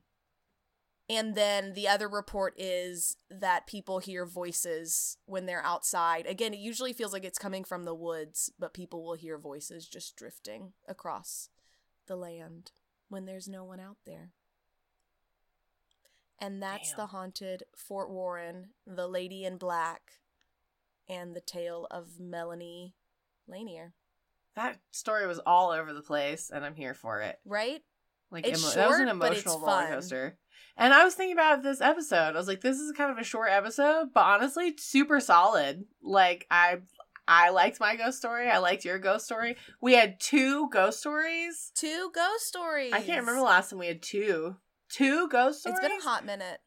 And 1.12 1.34
then 1.34 1.74
the 1.74 1.88
other 1.88 2.08
report 2.08 2.54
is 2.56 3.18
that 3.30 3.66
people 3.66 3.98
hear 3.98 4.24
voices 4.24 5.18
when 5.26 5.44
they're 5.44 5.64
outside. 5.64 6.24
Again, 6.26 6.54
it 6.54 6.58
usually 6.58 6.94
feels 6.94 7.12
like 7.12 7.22
it's 7.22 7.38
coming 7.38 7.64
from 7.64 7.84
the 7.84 7.94
woods, 7.94 8.50
but 8.58 8.72
people 8.72 9.04
will 9.04 9.12
hear 9.12 9.36
voices 9.36 9.86
just 9.86 10.16
drifting 10.16 10.72
across 10.88 11.50
the 12.06 12.16
land 12.16 12.72
when 13.10 13.26
there's 13.26 13.46
no 13.46 13.62
one 13.62 13.78
out 13.78 13.98
there. 14.06 14.30
And 16.38 16.62
that's 16.62 16.92
Damn. 16.92 16.96
the 16.96 17.06
haunted 17.08 17.64
Fort 17.76 18.08
Warren, 18.08 18.70
the 18.86 19.06
Lady 19.06 19.44
in 19.44 19.58
Black, 19.58 20.12
and 21.10 21.36
the 21.36 21.42
tale 21.42 21.86
of 21.90 22.18
Melanie 22.18 22.94
Lanier. 23.46 23.92
That 24.56 24.78
story 24.92 25.26
was 25.26 25.40
all 25.40 25.72
over 25.72 25.92
the 25.92 26.00
place, 26.00 26.50
and 26.52 26.64
I'm 26.64 26.74
here 26.74 26.94
for 26.94 27.20
it. 27.20 27.38
Right? 27.44 27.82
Like 28.30 28.46
It's 28.46 28.62
emo- 28.62 28.72
that 28.72 28.88
was 28.88 28.98
an 28.98 29.08
short, 29.08 29.16
emotional 29.16 29.60
roller 29.60 29.88
coaster. 29.88 30.38
And 30.76 30.92
I 30.94 31.05
was 31.05 31.14
thinking 31.14 31.36
about 31.36 31.62
this 31.62 31.80
episode. 31.80 32.30
I 32.34 32.38
was 32.38 32.48
like, 32.48 32.61
this 32.61 32.78
is 32.78 32.92
kind 32.92 33.11
of 33.11 33.18
a 33.18 33.24
short 33.24 33.50
episode, 33.50 34.09
but 34.14 34.24
honestly, 34.24 34.74
super 34.78 35.20
solid. 35.20 35.84
Like 36.03 36.46
I 36.50 36.78
I 37.28 37.50
liked 37.50 37.78
my 37.80 37.96
ghost 37.96 38.18
story. 38.18 38.48
I 38.50 38.59
liked 38.59 38.84
your 38.84 38.98
ghost 38.98 39.24
story. 39.26 39.57
We 39.80 39.94
had 39.94 40.18
two 40.20 40.68
ghost 40.70 41.00
stories. 41.00 41.72
Two 41.74 42.11
ghost 42.14 42.46
stories. 42.46 42.92
I 42.92 42.98
can't 43.00 43.20
remember 43.20 43.40
the 43.40 43.46
last 43.46 43.70
time 43.70 43.78
we 43.78 43.86
had 43.86 44.03
two. 44.03 44.57
Two 44.88 45.28
ghost 45.28 45.61
stories. 45.61 45.78
It's 45.78 45.88
been 45.88 45.98
a 45.98 46.03
hot 46.03 46.26
minute. 46.26 46.59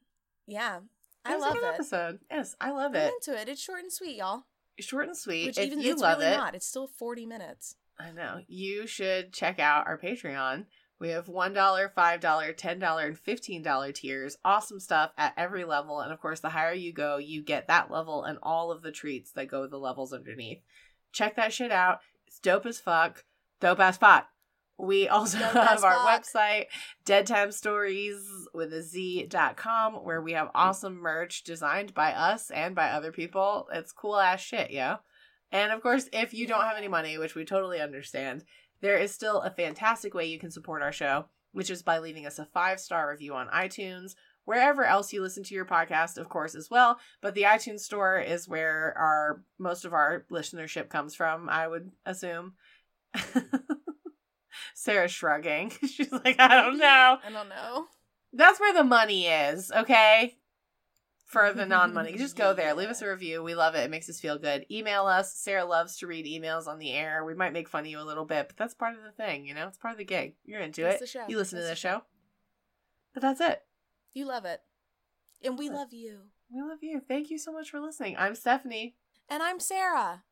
Yeah. 0.47 0.79
I 1.25 1.37
love 1.37 1.55
it. 1.55 1.63
episode. 1.63 2.19
Yes, 2.29 2.55
I 2.61 2.71
love 2.71 2.91
I'm 2.91 3.01
it. 3.01 3.13
into 3.27 3.39
it. 3.39 3.49
It's 3.49 3.61
short 3.61 3.81
and 3.81 3.91
sweet, 3.91 4.17
y'all. 4.17 4.43
Short 4.79 5.07
and 5.07 5.17
sweet. 5.17 5.47
Which 5.47 5.57
if 5.57 5.65
even 5.67 5.81
you 5.81 5.93
it's 5.93 6.01
love 6.01 6.19
really 6.19 6.31
it, 6.31 6.37
not. 6.37 6.55
It's 6.55 6.67
still 6.67 6.87
40 6.87 7.25
minutes. 7.25 7.75
I 7.99 8.11
know. 8.11 8.41
You 8.47 8.85
should 8.87 9.33
check 9.33 9.59
out 9.59 9.87
our 9.87 9.97
Patreon. 9.97 10.65
We 10.99 11.09
have 11.09 11.25
$1, 11.25 11.53
$5, 11.53 11.91
$10, 11.93 13.05
and 13.05 13.17
$15 13.23 13.93
tiers. 13.93 14.37
Awesome 14.45 14.79
stuff 14.79 15.11
at 15.17 15.33
every 15.35 15.65
level. 15.65 15.99
And 15.99 16.13
of 16.13 16.21
course, 16.21 16.39
the 16.39 16.49
higher 16.49 16.73
you 16.73 16.93
go, 16.93 17.17
you 17.17 17.43
get 17.43 17.67
that 17.67 17.91
level 17.91 18.23
and 18.23 18.37
all 18.41 18.71
of 18.71 18.81
the 18.81 18.91
treats 18.91 19.31
that 19.33 19.49
go 19.49 19.61
with 19.61 19.71
the 19.71 19.77
levels 19.77 20.13
underneath. 20.13 20.61
Check 21.11 21.35
that 21.35 21.51
shit 21.53 21.71
out. 21.71 21.99
It's 22.27 22.39
dope 22.39 22.65
as 22.65 22.79
fuck. 22.79 23.25
Dope 23.59 23.79
as 23.81 23.97
fuck. 23.97 24.27
We 24.77 25.07
also 25.09 25.37
Dope 25.39 25.51
have 25.51 25.83
our 25.83 26.05
fuck. 26.05 26.23
website, 26.23 26.65
Dead 27.03 27.27
Time 27.27 27.51
Stories 27.51 28.25
with 28.53 28.73
a 28.73 28.81
Z.com, 28.81 29.95
where 29.95 30.21
we 30.21 30.33
have 30.33 30.49
awesome 30.55 30.95
merch 30.95 31.43
designed 31.43 31.93
by 31.93 32.11
us 32.13 32.51
and 32.51 32.73
by 32.73 32.89
other 32.89 33.11
people. 33.11 33.67
It's 33.73 33.91
cool 33.91 34.17
ass 34.17 34.41
shit, 34.41 34.71
yeah. 34.71 34.97
And 35.51 35.71
of 35.71 35.81
course, 35.81 36.09
if 36.11 36.33
you 36.33 36.47
don't 36.47 36.63
have 36.63 36.77
any 36.77 36.87
money, 36.87 37.17
which 37.17 37.35
we 37.35 37.45
totally 37.45 37.79
understand, 37.79 38.43
there 38.81 38.97
is 38.97 39.13
still 39.13 39.41
a 39.41 39.51
fantastic 39.51 40.13
way 40.13 40.25
you 40.25 40.39
can 40.39 40.51
support 40.51 40.81
our 40.81 40.91
show, 40.91 41.25
which 41.51 41.69
is 41.69 41.83
by 41.83 41.99
leaving 41.99 42.25
us 42.25 42.39
a 42.39 42.45
five 42.45 42.79
star 42.79 43.09
review 43.09 43.33
on 43.33 43.47
iTunes, 43.47 44.15
wherever 44.45 44.83
else 44.85 45.11
you 45.11 45.21
listen 45.21 45.43
to 45.43 45.55
your 45.55 45.65
podcast, 45.65 46.17
of 46.17 46.29
course, 46.29 46.55
as 46.55 46.69
well. 46.69 46.99
But 47.21 47.33
the 47.35 47.43
iTunes 47.43 47.81
store 47.81 48.19
is 48.19 48.47
where 48.47 48.93
our 48.97 49.41
most 49.57 49.85
of 49.85 49.93
our 49.93 50.25
listenership 50.31 50.89
comes 50.89 51.15
from, 51.15 51.49
I 51.49 51.67
would 51.67 51.91
assume. 52.05 52.53
Sarah's 54.73 55.11
shrugging. 55.11 55.69
She's 55.87 56.11
like, 56.11 56.39
I 56.39 56.61
don't 56.61 56.77
know. 56.77 57.17
I 57.25 57.29
don't 57.31 57.49
know. 57.49 57.85
That's 58.33 58.59
where 58.59 58.73
the 58.73 58.83
money 58.83 59.27
is, 59.27 59.71
okay? 59.71 60.35
For 61.25 61.51
the 61.53 61.65
non 61.65 61.91
money. 61.93 62.15
Just 62.17 62.35
go 62.37 62.53
there. 62.53 62.75
Leave 62.75 62.89
us 62.89 63.01
a 63.01 63.09
review. 63.09 63.41
We 63.43 63.55
love 63.55 63.73
it. 63.73 63.79
It 63.79 63.89
makes 63.89 64.07
us 64.09 64.19
feel 64.19 64.37
good. 64.37 64.65
Email 64.69 65.07
us. 65.07 65.33
Sarah 65.33 65.65
loves 65.65 65.97
to 65.97 66.07
read 66.07 66.25
emails 66.27 66.67
on 66.67 66.77
the 66.77 66.91
air. 66.91 67.25
We 67.25 67.33
might 67.33 67.51
make 67.51 67.67
fun 67.67 67.81
of 67.83 67.87
you 67.87 67.99
a 67.99 68.03
little 68.05 68.25
bit, 68.25 68.47
but 68.47 68.57
that's 68.57 68.75
part 68.75 68.95
of 68.95 69.03
the 69.03 69.11
thing, 69.11 69.45
you 69.45 69.55
know? 69.55 69.67
It's 69.67 69.77
part 69.77 69.93
of 69.93 69.97
the 69.97 70.05
gig. 70.05 70.35
You're 70.45 70.61
into 70.61 70.83
That's 70.83 70.97
it. 70.97 70.99
the 71.01 71.07
show. 71.07 71.25
You 71.27 71.37
listen 71.37 71.57
to 71.57 71.65
That's 71.65 71.81
this 71.81 71.81
the 71.81 71.89
show. 71.89 72.03
But 73.13 73.21
that's 73.21 73.41
it. 73.41 73.63
You 74.13 74.25
love 74.25 74.45
it. 74.45 74.61
And 75.43 75.57
we 75.57 75.69
love 75.69 75.93
you. 75.93 76.19
We 76.53 76.61
love 76.61 76.79
you. 76.81 77.01
Thank 77.07 77.31
you 77.31 77.39
so 77.39 77.51
much 77.51 77.71
for 77.71 77.79
listening. 77.79 78.15
I'm 78.17 78.35
Stephanie. 78.35 78.95
And 79.27 79.41
I'm 79.41 79.59
Sarah. 79.59 80.23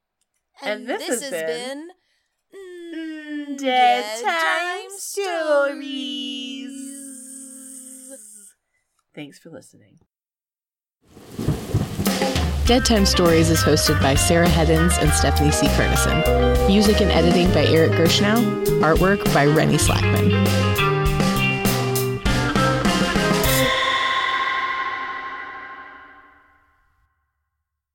And 0.61 0.85
this 0.87 1.07
has 1.07 1.21
has 1.23 1.31
been 1.31 1.89
been, 2.51 3.55
mm, 3.55 3.57
Dead 3.57 4.23
Time 4.23 4.89
Stories. 4.97 6.71
Thanks 9.15 9.39
for 9.39 9.49
listening. 9.49 9.99
Dead 12.65 12.85
Time 12.85 13.05
Stories 13.05 13.49
is 13.49 13.61
hosted 13.61 14.01
by 14.01 14.15
Sarah 14.15 14.47
Heddens 14.47 14.97
and 15.01 15.11
Stephanie 15.11 15.51
C. 15.51 15.67
Kernison. 15.67 16.65
Music 16.65 17.01
and 17.01 17.11
editing 17.11 17.51
by 17.51 17.65
Eric 17.65 17.91
Gershnow. 17.91 18.65
Artwork 18.79 19.21
by 19.33 19.45
Rennie 19.45 19.75
Slackman. 19.75 20.92